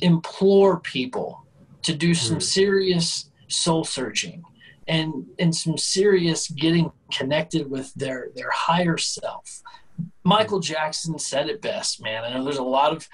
implore 0.00 0.80
people 0.80 1.44
to 1.82 1.94
do 1.94 2.14
some 2.14 2.36
Hmm. 2.36 2.40
serious 2.40 3.30
soul 3.48 3.84
searching 3.84 4.42
and 4.86 5.26
and 5.38 5.54
some 5.54 5.76
serious 5.78 6.48
getting 6.48 6.92
connected 7.12 7.70
with 7.70 7.92
their 7.94 8.28
their 8.36 8.50
higher 8.50 8.96
self 8.98 9.62
michael 10.24 10.60
jackson 10.60 11.18
said 11.18 11.48
it 11.48 11.60
best 11.62 12.02
man 12.02 12.24
i 12.24 12.32
know 12.32 12.42
there's 12.44 12.56
a 12.58 12.62
lot 12.62 12.92
of 12.92 13.08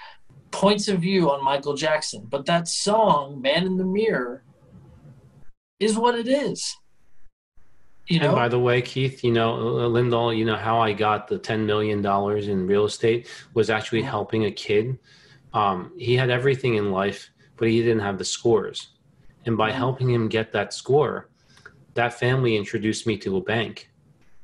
points 0.51 0.87
of 0.87 0.99
view 0.99 1.31
on 1.31 1.43
Michael 1.43 1.75
Jackson, 1.75 2.27
but 2.29 2.45
that 2.45 2.67
song, 2.67 3.41
Man 3.41 3.65
in 3.65 3.77
the 3.77 3.85
Mirror, 3.85 4.43
is 5.79 5.97
what 5.97 6.15
it 6.15 6.27
is. 6.27 6.77
You 8.07 8.19
know? 8.19 8.27
And 8.27 8.35
by 8.35 8.47
the 8.47 8.59
way, 8.59 8.81
Keith, 8.81 9.23
you 9.23 9.31
know, 9.31 9.55
Lyndall, 9.55 10.33
you 10.33 10.45
know 10.45 10.57
how 10.57 10.79
I 10.79 10.93
got 10.93 11.27
the 11.27 11.39
$10 11.39 11.65
million 11.65 12.05
in 12.05 12.67
real 12.67 12.85
estate 12.85 13.27
was 13.53 13.69
actually 13.69 14.01
helping 14.01 14.45
a 14.45 14.51
kid. 14.51 14.99
Um, 15.53 15.93
he 15.97 16.15
had 16.15 16.29
everything 16.29 16.75
in 16.75 16.91
life, 16.91 17.29
but 17.57 17.69
he 17.69 17.81
didn't 17.81 18.01
have 18.01 18.17
the 18.17 18.25
scores. 18.25 18.89
And 19.45 19.57
by 19.57 19.71
helping 19.71 20.09
him 20.09 20.27
get 20.27 20.51
that 20.51 20.73
score, 20.73 21.29
that 21.93 22.13
family 22.13 22.55
introduced 22.55 23.07
me 23.07 23.17
to 23.19 23.37
a 23.37 23.41
bank, 23.41 23.89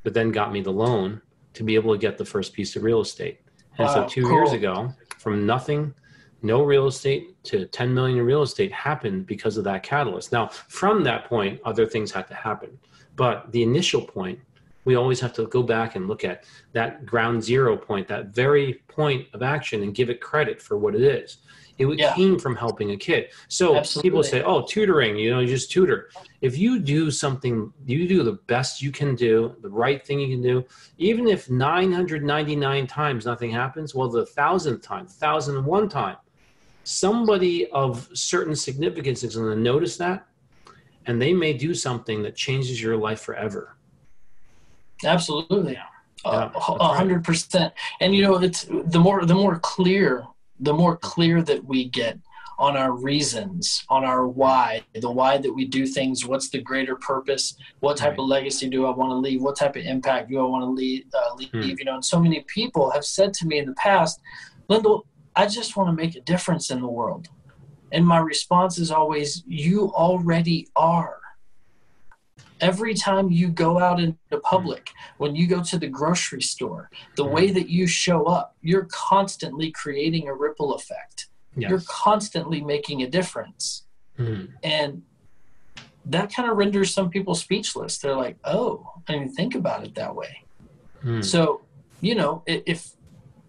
but 0.04 0.14
then 0.14 0.32
got 0.32 0.52
me 0.52 0.62
the 0.62 0.72
loan 0.72 1.22
to 1.54 1.64
be 1.64 1.76
able 1.76 1.94
to 1.94 2.00
get 2.00 2.18
the 2.18 2.26
first 2.26 2.54
piece 2.54 2.76
of 2.76 2.84
real 2.84 3.02
estate. 3.02 3.42
And 3.78 3.90
so 3.90 4.02
Wow, 4.02 4.08
two 4.08 4.28
years 4.30 4.54
ago, 4.54 4.94
from 5.28 5.46
nothing, 5.46 5.94
no 6.42 6.64
real 6.64 6.88
estate 6.88 7.44
to 7.44 7.66
10 7.66 7.94
million 7.94 8.18
in 8.18 8.26
real 8.26 8.44
estate 8.44 8.72
happened 8.72 9.28
because 9.28 9.58
of 9.58 9.66
that 9.66 9.84
catalyst. 9.84 10.32
Now, 10.32 10.48
from 10.48 11.04
that 11.04 11.26
point, 11.26 11.60
other 11.66 11.86
things 11.86 12.14
had 12.14 12.30
to 12.30 12.34
happen. 12.34 12.80
But 13.18 13.52
the 13.52 13.62
initial 13.62 14.00
point, 14.00 14.40
we 14.86 14.96
always 14.96 15.20
have 15.20 15.34
to 15.34 15.48
go 15.48 15.64
back 15.64 15.98
and 15.98 16.08
look 16.08 16.24
at 16.24 16.46
that 16.72 17.06
ground 17.06 17.44
zero 17.44 17.76
point, 17.76 18.08
that 18.08 18.28
very 18.28 18.76
point 18.88 19.28
of 19.34 19.42
action, 19.44 19.84
and 19.84 19.94
give 19.94 20.10
it 20.10 20.22
credit 20.22 20.62
for 20.62 20.78
what 20.78 20.96
it 20.96 21.02
is. 21.02 21.40
It 21.78 21.88
Yeah. 22.00 22.14
came 22.16 22.40
from 22.40 22.56
helping 22.56 22.92
a 22.92 22.98
kid. 22.98 23.30
So 23.48 23.76
Absolutely. 23.76 24.10
people 24.10 24.24
say, 24.24 24.42
oh, 24.44 24.64
tutoring, 24.64 25.16
you 25.18 25.30
know, 25.30 25.40
you 25.40 25.48
just 25.48 25.72
tutor. 25.72 26.10
If 26.42 26.58
you 26.58 26.80
do 26.80 27.12
something, 27.12 27.72
you 27.86 28.08
do 28.08 28.24
the 28.24 28.34
best 28.48 28.82
you 28.82 28.92
can 28.92 29.16
do, 29.16 29.56
the 29.62 29.70
right 29.70 30.06
thing 30.06 30.20
you 30.20 30.30
can 30.36 30.42
do, 30.42 30.66
even 30.98 31.28
if 31.28 31.50
999 31.50 32.88
times 32.88 33.26
nothing 33.26 33.52
happens, 33.52 33.94
well, 33.94 34.10
the 34.10 34.26
thousandth 34.26 34.82
time, 34.82 35.06
thousand 35.08 35.58
and 35.58 35.66
one 35.66 35.88
time, 35.88 36.18
somebody 36.84 37.70
of 37.72 38.10
certain 38.14 38.56
significance 38.56 39.24
is 39.24 39.36
going 39.36 39.50
to 39.56 39.62
notice 39.62 39.98
that 39.98 40.28
and 41.06 41.22
they 41.22 41.34
may 41.34 41.54
do 41.54 41.74
something 41.74 42.22
that 42.24 42.36
changes 42.36 42.82
your 42.82 42.98
life 42.98 43.22
forever. 43.22 43.78
Absolutely. 45.04 45.74
Yeah, 45.74 45.84
uh, 46.26 46.50
A 46.50 46.52
that's 46.54 46.98
hundred 46.98 47.24
percent. 47.24 47.74
And 48.00 48.14
you 48.16 48.24
know, 48.24 48.36
it's 48.42 48.66
the 48.66 49.00
more 49.00 49.26
the 49.26 49.36
more 49.36 49.60
clear, 49.60 50.26
the 50.60 50.74
more 50.74 50.98
clear 50.98 51.42
that 51.44 51.64
we 51.66 51.86
get 51.86 52.18
on 52.60 52.76
our 52.76 52.92
reasons, 52.92 53.86
on 53.88 54.04
our 54.04 54.28
why, 54.28 54.82
the 54.96 55.12
why 55.12 55.38
that 55.38 55.54
we 55.54 55.64
do 55.66 55.86
things, 55.86 56.26
what's 56.26 56.50
the 56.50 56.60
greater 56.60 56.96
purpose, 56.96 57.56
what 57.82 57.98
type 57.98 58.12
Right. 58.12 58.20
of 58.20 58.26
legacy 58.26 58.68
do 58.68 58.88
I 58.88 58.90
want 58.90 59.12
to 59.12 59.16
leave, 59.16 59.44
what 59.44 59.56
type 59.58 59.76
of 59.76 59.84
impact 59.84 60.30
do 60.30 60.40
I 60.40 60.44
want 60.44 60.64
to 60.64 60.70
leave, 60.70 61.06
uh, 61.14 61.36
leave 61.36 61.50
Hmm. 61.52 61.62
you 61.62 61.86
know, 61.86 61.94
and 61.96 62.04
so 62.06 62.20
many 62.20 62.44
people 62.48 62.90
have 62.90 63.06
said 63.06 63.34
to 63.36 63.46
me 63.46 63.60
in 63.60 63.68
the 63.68 63.76
past, 63.76 64.20
Lyndall, 64.70 65.06
I 65.36 65.46
just 65.46 65.78
want 65.78 65.90
to 65.90 65.94
make 65.94 66.16
a 66.16 66.22
difference 66.22 66.72
in 66.72 66.82
the 66.82 66.88
world. 66.88 67.28
And 67.92 68.06
my 68.06 68.18
response 68.18 68.80
is 68.80 68.90
always, 68.92 69.44
you 69.46 69.94
already 69.94 70.68
are. 70.76 71.17
Every 72.60 72.94
time 72.94 73.30
you 73.32 73.50
go 73.50 73.80
out 73.80 74.00
into 74.00 74.40
public, 74.44 74.92
when 75.18 75.36
you 75.36 75.48
go 75.48 75.62
to 75.64 75.78
the 75.78 75.88
grocery 75.88 76.42
store, 76.42 76.90
the 77.16 77.26
Mhm. 77.26 77.32
way 77.32 77.52
that 77.52 77.70
you 77.70 77.86
show 77.88 78.26
up, 78.26 78.56
you're 78.62 78.88
constantly 78.92 79.72
creating 79.72 80.28
a 80.28 80.34
ripple 80.34 80.74
effect. 80.74 81.28
You're 81.56 81.82
constantly 81.88 82.62
making 82.62 83.02
a 83.02 83.10
difference. 83.10 83.86
Mhm. 84.20 84.54
And 84.64 85.04
that 86.06 86.34
kind 86.34 86.50
of 86.50 86.56
renders 86.58 86.94
some 86.94 87.10
people 87.10 87.36
speechless. 87.36 87.98
They're 87.98 88.16
like, 88.16 88.38
oh, 88.44 88.92
I 89.08 89.14
didn't 89.14 89.34
think 89.34 89.56
about 89.56 89.84
it 89.84 89.96
that 89.96 90.16
way. 90.16 90.44
Mhm. 91.04 91.24
So, 91.24 91.62
you 92.02 92.16
know, 92.16 92.44
if 92.46 92.92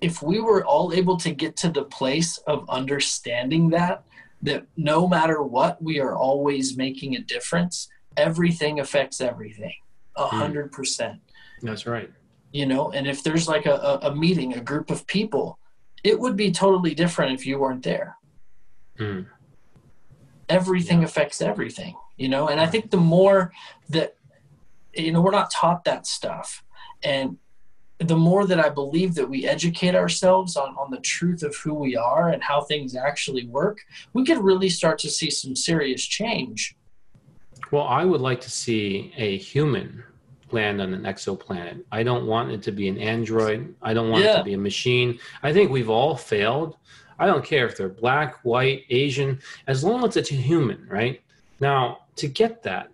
if 0.00 0.22
we 0.22 0.38
were 0.40 0.64
all 0.64 0.92
able 0.92 1.16
to 1.16 1.32
get 1.32 1.56
to 1.56 1.68
the 1.68 1.82
place 1.82 2.38
of 2.46 2.64
understanding 2.70 3.70
that 3.70 4.04
that 4.40 4.64
no 4.76 5.09
matter 5.09 5.42
what, 5.42 5.82
we 5.82 5.98
are 5.98 6.14
always 6.14 6.76
making 6.76 7.16
a 7.16 7.20
difference, 7.20 7.88
everything 8.19 8.81
affects 8.81 9.21
everything. 9.21 9.75
A 10.16 10.27
Hmm. 10.27 10.37
hundred 10.37 10.73
percent. 10.73 11.21
That's 11.62 11.87
right. 11.87 12.11
You 12.53 12.66
know, 12.66 12.91
and 12.93 13.07
if 13.07 13.23
there's 13.23 13.47
like 13.49 13.66
a, 13.66 13.99
a, 14.03 14.14
meeting, 14.14 14.55
a 14.55 14.61
group 14.61 14.91
of 14.91 15.07
people, 15.07 15.59
it 16.05 16.19
would 16.19 16.37
be 16.37 16.51
totally 16.51 16.95
different 16.95 17.33
if 17.33 17.47
you 17.47 17.59
weren't 17.59 17.83
there. 17.85 18.16
Mhm. 18.99 19.27
everything 20.49 21.01
Yeah. 21.01 21.05
affects 21.05 21.41
everything 21.43 21.95
you 22.16 22.29
know 22.29 22.49
and 22.49 22.59
i 22.59 22.66
think 22.66 22.91
the 22.91 22.97
more 22.97 23.53
that 23.91 24.16
you 24.95 25.12
know 25.12 25.21
we're 25.21 25.31
not 25.31 25.51
taught 25.51 25.85
that 25.85 26.07
stuff 26.07 26.64
and 27.03 27.37
the 27.99 28.16
more 28.16 28.47
that 28.47 28.59
i 28.59 28.71
believe 28.71 29.14
that 29.14 29.29
we 29.29 29.47
educate 29.47 29.95
ourselves 29.95 30.57
on, 30.57 30.71
on 30.77 30.91
the 30.91 31.01
truth 31.01 31.43
of 31.43 31.55
who 31.57 31.75
we 31.75 31.95
are 31.97 32.31
and 32.31 32.43
how 32.43 32.62
things 32.62 32.97
actually 32.97 33.47
work 33.47 33.77
we 34.14 34.25
could 34.25 34.39
really 34.39 34.71
start 34.71 34.99
to 34.99 35.11
see 35.11 35.31
some 35.31 35.55
serious 35.55 36.03
change 36.05 36.75
Well, 37.71 37.87
I 37.87 38.05
would 38.05 38.21
like 38.21 38.41
to 38.43 38.51
see 38.51 39.12
a 39.16 39.37
human 39.37 40.03
land 40.53 40.81
on 40.81 40.95
an 40.95 41.03
exoplanet. 41.03 41.85
I 41.93 42.03
don't 42.03 42.27
want 42.27 42.51
it 42.51 42.62
to 42.62 42.73
be 42.73 42.89
an 42.89 42.99
android. 42.99 43.75
I 43.83 43.93
don't 43.93 44.11
want 44.11 44.25
it 44.25 44.37
to 44.37 44.45
be 44.45 44.55
a 44.55 44.59
machine. 44.59 45.19
I 45.43 45.53
think 45.53 45.71
we've 45.71 45.91
all 45.91 46.16
failed. 46.16 46.77
I 47.19 47.27
don't 47.27 47.45
care 47.45 47.66
if 47.66 47.77
they're 47.77 47.89
black, 47.89 48.37
white, 48.45 48.85
Asian, 48.91 49.41
as 49.66 49.85
long 49.85 50.05
as 50.07 50.16
it's 50.16 50.31
a 50.31 50.35
human, 50.35 50.87
right? 50.89 51.21
Now, 51.61 52.07
to 52.16 52.29
get 52.29 52.62
that, 52.62 52.91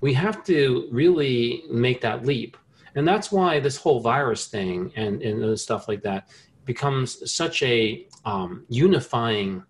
we 0.00 0.12
have 0.14 0.44
to 0.44 0.88
really 0.90 1.62
make 1.70 2.00
that 2.00 2.26
leap. 2.26 2.56
And 2.94 3.06
that's 3.06 3.30
why 3.30 3.60
this 3.60 3.76
whole 3.76 4.00
virus 4.00 4.48
thing 4.48 4.92
and, 4.96 5.22
and 5.22 5.42
other 5.42 5.56
stuff 5.56 5.86
like 5.88 6.02
that 6.02 6.28
becomes 6.64 7.30
such 7.30 7.62
a 7.62 8.06
um, 8.24 8.64
unifying 8.68 9.62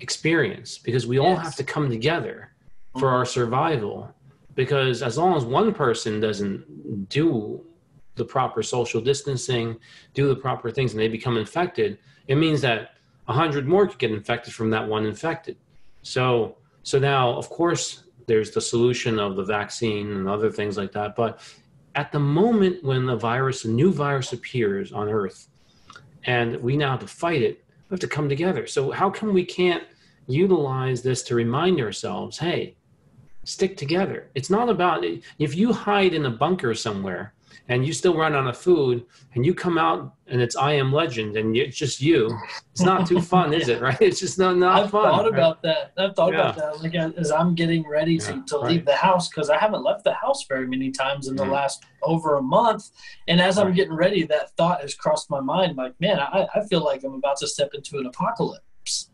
experience 0.00 0.78
because 0.78 1.06
we 1.06 1.18
all 1.18 1.36
have 1.36 1.56
to 1.56 1.64
come 1.64 1.88
together 1.88 2.51
for 2.98 3.08
our 3.08 3.24
survival 3.24 4.14
because 4.54 5.02
as 5.02 5.16
long 5.16 5.36
as 5.36 5.44
one 5.44 5.72
person 5.72 6.20
doesn't 6.20 7.08
do 7.08 7.64
the 8.16 8.24
proper 8.24 8.62
social 8.62 9.00
distancing 9.00 9.78
do 10.14 10.28
the 10.28 10.36
proper 10.36 10.70
things 10.70 10.92
and 10.92 11.00
they 11.00 11.08
become 11.08 11.36
infected 11.36 11.98
it 12.28 12.36
means 12.36 12.60
that 12.60 12.90
100 13.24 13.66
more 13.66 13.86
could 13.86 13.98
get 13.98 14.10
infected 14.10 14.52
from 14.52 14.70
that 14.70 14.86
one 14.86 15.06
infected 15.06 15.56
so 16.02 16.56
So 16.82 16.98
now, 16.98 17.30
of 17.36 17.48
course, 17.48 18.04
there's 18.26 18.50
the 18.50 18.60
solution 18.60 19.18
of 19.18 19.36
the 19.36 19.44
vaccine 19.44 20.10
and 20.12 20.28
other 20.28 20.50
things 20.50 20.76
like 20.76 20.92
that. 20.92 21.14
But 21.14 21.40
at 21.94 22.12
the 22.12 22.18
moment 22.18 22.82
when 22.82 23.06
the 23.06 23.16
virus, 23.16 23.64
a 23.64 23.68
new 23.68 23.92
virus 23.92 24.32
appears 24.32 24.92
on 24.92 25.08
Earth, 25.08 25.48
and 26.24 26.56
we 26.56 26.76
now 26.76 26.92
have 26.92 27.00
to 27.00 27.06
fight 27.06 27.42
it, 27.42 27.64
we 27.88 27.94
have 27.94 28.00
to 28.00 28.08
come 28.08 28.28
together. 28.28 28.66
So 28.66 28.90
how 28.90 29.10
come 29.10 29.32
we 29.32 29.44
can't 29.44 29.84
utilize 30.26 31.02
this 31.02 31.22
to 31.24 31.34
remind 31.34 31.80
ourselves, 31.80 32.38
hey, 32.38 32.76
stick 33.44 33.76
together? 33.76 34.30
It's 34.34 34.50
not 34.50 34.68
about 34.68 35.04
if 35.38 35.54
you 35.56 35.72
hide 35.72 36.14
in 36.14 36.26
a 36.26 36.30
bunker 36.30 36.74
somewhere 36.74 37.34
and 37.68 37.86
you 37.86 37.92
still 37.92 38.16
run 38.16 38.34
out 38.34 38.46
of 38.46 38.56
food 38.56 39.04
and 39.34 39.46
you 39.46 39.54
come 39.54 39.78
out 39.78 40.14
and 40.26 40.40
it's 40.40 40.56
I 40.56 40.72
am 40.72 40.92
legend 40.92 41.36
and 41.36 41.56
it's 41.56 41.76
just 41.76 42.00
you, 42.00 42.36
it's 42.72 42.82
not 42.82 43.06
too 43.06 43.20
fun, 43.20 43.52
is 43.54 43.68
it? 43.68 43.80
Right? 43.86 43.96
It's 44.00 44.20
just 44.20 44.38
not, 44.38 44.56
not 44.56 44.74
fun. 44.74 44.84
I've 44.84 44.90
fun. 44.90 45.04
thought 45.04 45.24
right? 45.24 45.32
about 45.32 45.62
that. 45.62 45.92
I've 45.96 46.14
thought 46.16 46.32
Yeah. 46.32 46.50
about 46.50 46.56
that. 46.56 46.82
Like 46.82 46.94
as 46.94 47.30
I'm 47.30 47.54
getting 47.54 47.86
ready 47.88 48.18
to, 48.18 48.32
Yeah, 48.32 48.42
to 48.48 48.58
right. 48.58 48.70
leave 48.72 48.84
the 48.84 48.94
house 48.96 49.28
because 49.28 49.48
I 49.50 49.58
haven't 49.58 49.82
left 49.82 50.04
the 50.04 50.12
house 50.14 50.44
very 50.48 50.66
many 50.66 50.90
times 50.90 51.28
in 51.28 51.36
the 51.36 51.44
Mhm. 51.44 51.52
last 51.52 51.84
over 52.02 52.36
a 52.36 52.42
month. 52.42 52.90
And 53.28 53.40
as 53.40 53.58
I'm 53.58 53.72
getting 53.74 53.94
ready, 53.94 54.24
that 54.24 54.56
thought 54.56 54.80
has 54.82 54.94
crossed 54.94 55.30
my 55.30 55.40
mind. 55.40 55.76
Like, 55.76 55.94
man, 56.00 56.18
I, 56.20 56.46
I 56.54 56.66
feel 56.66 56.80
like 56.84 57.04
I'm 57.04 57.14
about 57.14 57.36
to 57.38 57.46
step 57.46 57.70
into 57.74 57.98
an 57.98 58.06
apocalypse. 58.06 59.08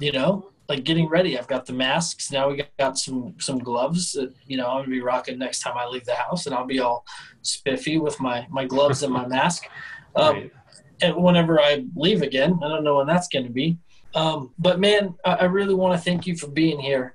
You 0.00 0.12
know, 0.12 0.46
like 0.68 0.84
getting 0.84 1.08
ready. 1.08 1.38
I've 1.38 1.48
got 1.48 1.66
the 1.66 1.72
masks 1.72 2.30
now. 2.30 2.48
We 2.48 2.64
got 2.78 2.98
some 2.98 3.34
some 3.38 3.58
gloves. 3.58 4.12
That, 4.12 4.32
you 4.46 4.56
know, 4.56 4.66
I'm 4.68 4.78
gonna 4.82 4.88
be 4.88 5.00
rocking 5.00 5.38
next 5.38 5.60
time 5.60 5.76
I 5.76 5.86
leave 5.86 6.04
the 6.04 6.14
house, 6.14 6.46
and 6.46 6.54
I'll 6.54 6.66
be 6.66 6.80
all 6.80 7.04
spiffy 7.42 7.98
with 7.98 8.18
my 8.20 8.46
my 8.50 8.64
gloves 8.64 9.02
and 9.02 9.12
my 9.12 9.26
mask. 9.26 9.64
Um, 10.14 10.34
Right. 10.36 10.52
and 11.00 11.16
whenever 11.16 11.58
I 11.58 11.86
leave 11.96 12.20
again. 12.20 12.60
I 12.62 12.68
don't 12.68 12.84
know 12.84 12.96
when 12.98 13.06
that's 13.06 13.28
going 13.28 13.46
to 13.46 13.50
be. 13.50 13.78
Um, 14.14 14.52
but 14.58 14.78
man, 14.78 15.14
I, 15.24 15.32
I 15.36 15.44
really 15.44 15.72
want 15.72 15.98
to 15.98 16.04
thank 16.04 16.26
you 16.26 16.36
for 16.36 16.48
being 16.48 16.78
here, 16.78 17.14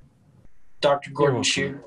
Dr. 0.81 1.11
Gordon. 1.11 1.43
Chiu, 1.43 1.79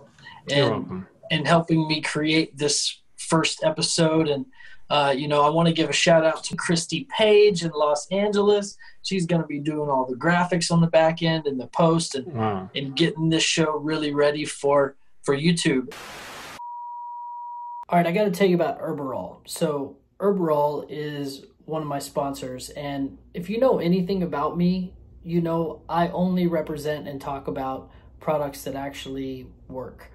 and 0.52 1.04
and 1.32 1.48
helping 1.48 1.88
me 1.88 2.00
create 2.00 2.56
this 2.56 3.00
first 3.16 3.64
episode. 3.64 4.28
And 4.28 4.46
uh, 4.88 5.12
you 5.16 5.26
know, 5.26 5.42
I 5.42 5.48
want 5.50 5.66
to 5.66 5.74
give 5.74 5.90
a 5.90 5.92
shout 5.92 6.24
out 6.24 6.44
to 6.44 6.54
Christy 6.54 7.08
Page 7.16 7.64
in 7.64 7.72
Los 7.72 8.06
Angeles. 8.12 8.76
She's 9.02 9.26
going 9.26 9.40
to 9.42 9.48
be 9.48 9.58
doing 9.58 9.88
all 9.88 10.06
the 10.06 10.16
graphics 10.16 10.70
on 10.70 10.80
the 10.80 10.86
back 10.86 11.22
end 11.22 11.46
and 11.46 11.58
the 11.58 11.66
post 11.66 12.14
and 12.14 12.26
Wow. 12.34 12.70
and 12.74 12.94
getting 12.94 13.30
this 13.30 13.42
show 13.42 13.76
really 13.78 14.12
ready 14.12 14.44
for 14.44 14.96
for 15.22 15.36
YouTube. 15.36 15.92
All 17.88 17.96
right, 17.98 18.06
I 18.06 18.12
got 18.12 18.24
to 18.24 18.30
tell 18.30 18.46
you 18.46 18.54
about 18.54 18.80
Herberol. 18.80 19.38
So 19.46 19.96
Herberol 20.20 20.86
is 20.88 21.44
one 21.64 21.82
of 21.82 21.88
my 21.88 21.98
sponsors, 21.98 22.70
and 22.70 23.18
if 23.34 23.50
you 23.50 23.58
know 23.58 23.78
anything 23.78 24.22
about 24.22 24.56
me, 24.56 24.94
you 25.24 25.40
know 25.40 25.82
I 25.88 26.08
only 26.08 26.46
represent 26.46 27.08
and 27.08 27.20
talk 27.20 27.48
about 27.48 27.90
products 28.20 28.64
that 28.64 28.74
actually 28.76 29.46
work, 29.68 30.10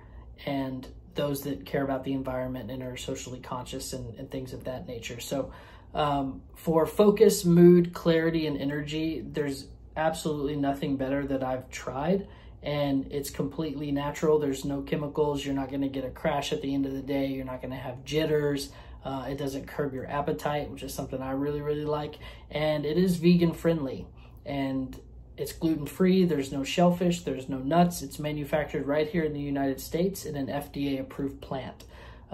and 0.45 0.88
those 1.15 1.41
that 1.43 1.65
care 1.65 1.83
about 1.83 2.03
the 2.03 2.11
environment 2.13 2.69
and 2.69 2.83
are 2.83 2.97
socially 2.97 3.39
conscious 3.39 3.93
and, 3.93 4.13
and 4.19 4.29
things 4.29 4.51
of 4.53 4.65
that 4.65 4.86
nature. 4.88 5.19
So 5.19 5.51
um, 5.96 6.41
for 6.56 6.86
focus, 6.86 7.46
mood, 7.46 7.93
clarity, 7.93 8.46
and 8.46 8.58
energy, 8.58 9.24
there's 9.26 9.68
absolutely 9.96 10.58
nothing 10.58 10.98
better 10.98 11.26
that 11.26 11.41
I've 11.41 11.70
tried. 11.72 12.28
And 12.62 13.12
it's 13.12 13.30
completely 13.30 13.91
natural. 13.91 14.39
There's 14.39 14.66
no 14.66 14.82
chemicals. 14.82 15.46
You're 15.46 15.56
not 15.56 15.70
going 15.70 15.82
to 15.82 15.88
get 15.88 16.04
a 16.04 16.10
crash 16.10 16.52
at 16.52 16.62
the 16.62 16.74
end 16.74 16.86
of 16.86 16.93
the 16.93 17.02
day. 17.02 17.28
You're 17.28 17.46
not 17.46 17.62
going 17.62 17.72
to 17.72 17.78
have 17.78 18.04
jitters. 18.04 18.72
Uh, 19.06 19.28
it 19.30 19.38
doesn't 19.38 19.68
curb 19.68 19.93
your 19.93 20.10
appetite, 20.10 20.70
which 20.70 20.84
is 20.84 20.93
something 20.93 21.22
I 21.22 21.32
really, 21.32 21.62
really 21.62 21.86
like. 21.86 22.16
And 22.50 22.86
it 22.86 22.98
is 22.98 23.18
vegan 23.18 23.54
friendly. 23.54 24.08
And 24.46 25.00
it's 25.38 25.54
gluten 25.54 25.86
free. 25.86 26.26
There's 26.26 26.52
no 26.52 26.64
shellfish. 26.64 27.22
There's 27.22 27.48
no 27.48 27.60
nuts. 27.60 28.02
It's 28.02 28.20
manufactured 28.20 28.88
right 28.88 29.08
here 29.08 29.24
in 29.24 29.34
the 29.34 29.39
United 29.39 29.80
States 29.80 30.26
in 30.26 30.36
an 30.36 30.48
FDA 30.48 31.00
approved 31.00 31.41
plant. 31.41 31.86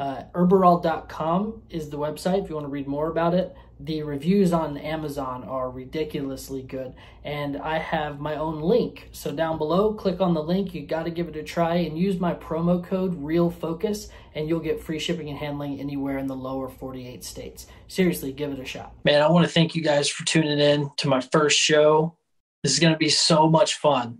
Uh, 0.02 0.24
Herberol.com 0.34 1.62
is 1.70 1.92
the 1.92 1.98
website 1.98 2.44
if 2.44 2.50
you 2.50 2.56
want 2.56 2.66
to 2.66 2.72
read 2.72 2.88
more 2.88 3.10
about 3.10 3.36
it. 3.36 3.56
The 3.80 4.02
reviews 4.02 4.52
on 4.52 4.76
Amazon 4.80 5.44
are 5.44 5.70
ridiculously 5.70 6.64
good, 6.64 6.96
and 7.24 7.58
I 7.58 7.78
have 7.78 8.20
my 8.20 8.38
own 8.38 8.62
link. 8.62 9.10
So 9.12 9.32
down 9.32 9.60
below, 9.60 9.94
click 9.94 10.20
on 10.20 10.34
the 10.34 10.42
link. 10.42 10.74
You 10.74 10.88
got 10.88 11.04
to 11.04 11.12
give 11.12 11.28
it 11.28 11.36
a 11.36 11.44
try 11.44 11.76
and 11.76 12.00
use 12.00 12.20
my 12.20 12.34
promo 12.34 12.84
code 12.84 13.16
REALFOCUS, 13.24 14.10
and 14.34 14.50
you'll 14.50 14.60
get 14.60 14.82
free 14.82 14.98
shipping 14.98 15.30
and 15.30 15.38
handling 15.38 15.80
anywhere 15.80 16.18
in 16.18 16.26
the 16.26 16.36
lower 16.36 16.68
48 16.68 17.24
states. 17.24 17.68
Seriously, 17.88 18.32
give 18.32 18.52
it 18.52 18.58
a 18.58 18.66
shot. 18.66 18.96
Man, 19.06 19.22
I 19.22 19.30
want 19.30 19.46
to 19.46 19.54
thank 19.54 19.76
you 19.76 19.84
guys 19.84 20.10
for 20.10 20.26
tuning 20.26 20.58
in 20.58 20.90
to 20.98 21.08
my 21.08 21.22
first 21.32 21.60
show. 21.60 22.18
This 22.64 22.74
is 22.74 22.80
going 22.80 22.94
to 22.94 23.00
be 23.00 23.10
so 23.10 23.48
much 23.48 23.76
fun. 23.76 24.18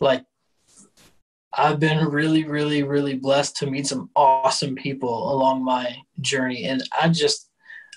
Like, 0.00 0.24
I've 1.54 1.78
been 1.78 2.06
really, 2.06 2.44
really, 2.44 2.82
really 2.82 3.14
blessed 3.14 3.56
to 3.56 3.66
meet 3.66 3.86
some 3.86 4.10
awesome 4.16 4.74
people 4.74 5.32
along 5.32 5.64
my 5.64 5.96
journey, 6.20 6.64
and 6.64 6.82
I 6.98 7.08
just, 7.08 7.50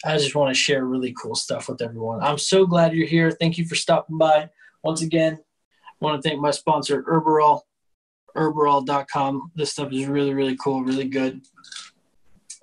I 0.04 0.18
just 0.18 0.36
want 0.36 0.54
to 0.54 0.62
share 0.62 0.86
really 0.86 1.14
cool 1.14 1.36
stuff 1.36 1.70
with 1.70 1.82
everyone. 1.82 2.22
I'm 2.22 2.38
so 2.38 2.66
glad 2.66 2.94
you're 2.94 3.08
here. 3.08 3.32
Thank 3.32 3.58
you 3.58 3.66
for 3.66 3.76
stopping 3.76 4.18
by. 4.18 4.50
Once 4.84 5.02
again, 5.02 5.40
I 5.40 6.06
want 6.06 6.22
to 6.22 6.30
thank 6.30 6.42
my 6.42 6.52
sponsor, 6.52 7.04
Herberol, 7.04 7.62
herberol.com. 8.36 9.52
This 9.56 9.72
stuff 9.72 9.92
is 9.94 10.06
really, 10.08 10.34
really 10.34 10.58
cool, 10.58 10.84
really 10.84 11.08
good. 11.08 11.42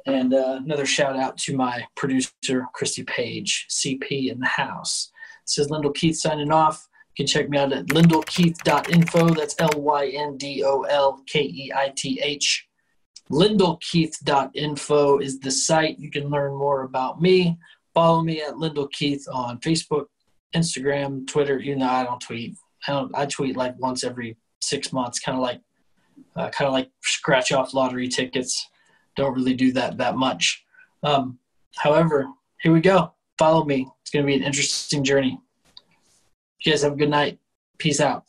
And 0.04 0.34
uh, 0.34 0.60
another 0.62 0.84
shout 0.84 1.16
out 1.16 1.38
to 1.38 1.56
my 1.56 1.84
producer, 1.96 2.66
Christy 2.74 3.04
Page, 3.04 3.66
CP 3.70 4.30
in 4.30 4.40
the 4.40 4.46
house. 4.46 5.10
This 5.46 5.58
is 5.58 5.70
Lyndall 5.70 5.92
Keith 5.92 6.16
signing 6.16 6.52
off. 6.52 6.88
You 7.14 7.24
can 7.24 7.26
check 7.26 7.50
me 7.50 7.58
out 7.58 7.72
at 7.72 7.86
lyndallkeith.info. 7.88 9.28
That's 9.34 9.54
L 9.58 9.70
Y 9.76 10.06
N 10.08 10.38
D 10.38 10.64
O 10.64 10.82
L 10.82 11.22
K 11.26 11.40
E 11.42 11.70
I 11.74 11.92
T 11.94 12.18
H. 12.22 12.66
lyndallkeith.info 13.30 15.18
is 15.18 15.38
the 15.40 15.50
site. 15.50 15.98
You 15.98 16.10
can 16.10 16.30
learn 16.30 16.54
more 16.54 16.82
about 16.82 17.20
me. 17.20 17.58
Follow 17.92 18.22
me 18.22 18.40
at 18.40 18.56
Lyndall 18.56 18.88
Keith 18.88 19.26
on 19.30 19.58
Facebook, 19.60 20.06
Instagram, 20.54 21.26
Twitter. 21.26 21.58
You 21.58 21.76
know, 21.76 21.86
I 21.88 22.04
don't 22.04 22.20
tweet. 22.20 22.56
I 22.88 22.92
don't. 22.92 23.14
I 23.14 23.26
tweet 23.26 23.58
like 23.58 23.78
once 23.78 24.04
every 24.04 24.38
six 24.62 24.90
months, 24.90 25.18
kind 25.18 25.36
of 25.36 25.42
like, 25.42 25.60
uh, 26.34 26.48
kind 26.48 26.66
of 26.66 26.72
like 26.72 26.90
scratch 27.02 27.52
off 27.52 27.74
lottery 27.74 28.08
tickets. 28.08 28.70
Don't 29.16 29.34
really 29.34 29.54
do 29.54 29.72
that 29.72 29.98
that 29.98 30.16
much. 30.16 30.64
Um, 31.02 31.38
however, 31.76 32.26
here 32.62 32.72
we 32.72 32.80
go. 32.80 33.12
Follow 33.38 33.66
me. 33.66 33.86
It's 34.00 34.10
going 34.10 34.24
to 34.24 34.26
be 34.26 34.36
an 34.36 34.42
interesting 34.42 35.04
journey. 35.04 35.38
You 36.64 36.72
guys 36.72 36.82
have 36.82 36.92
a 36.92 36.96
good 36.96 37.10
night. 37.10 37.38
Peace 37.78 38.00
out. 38.00 38.24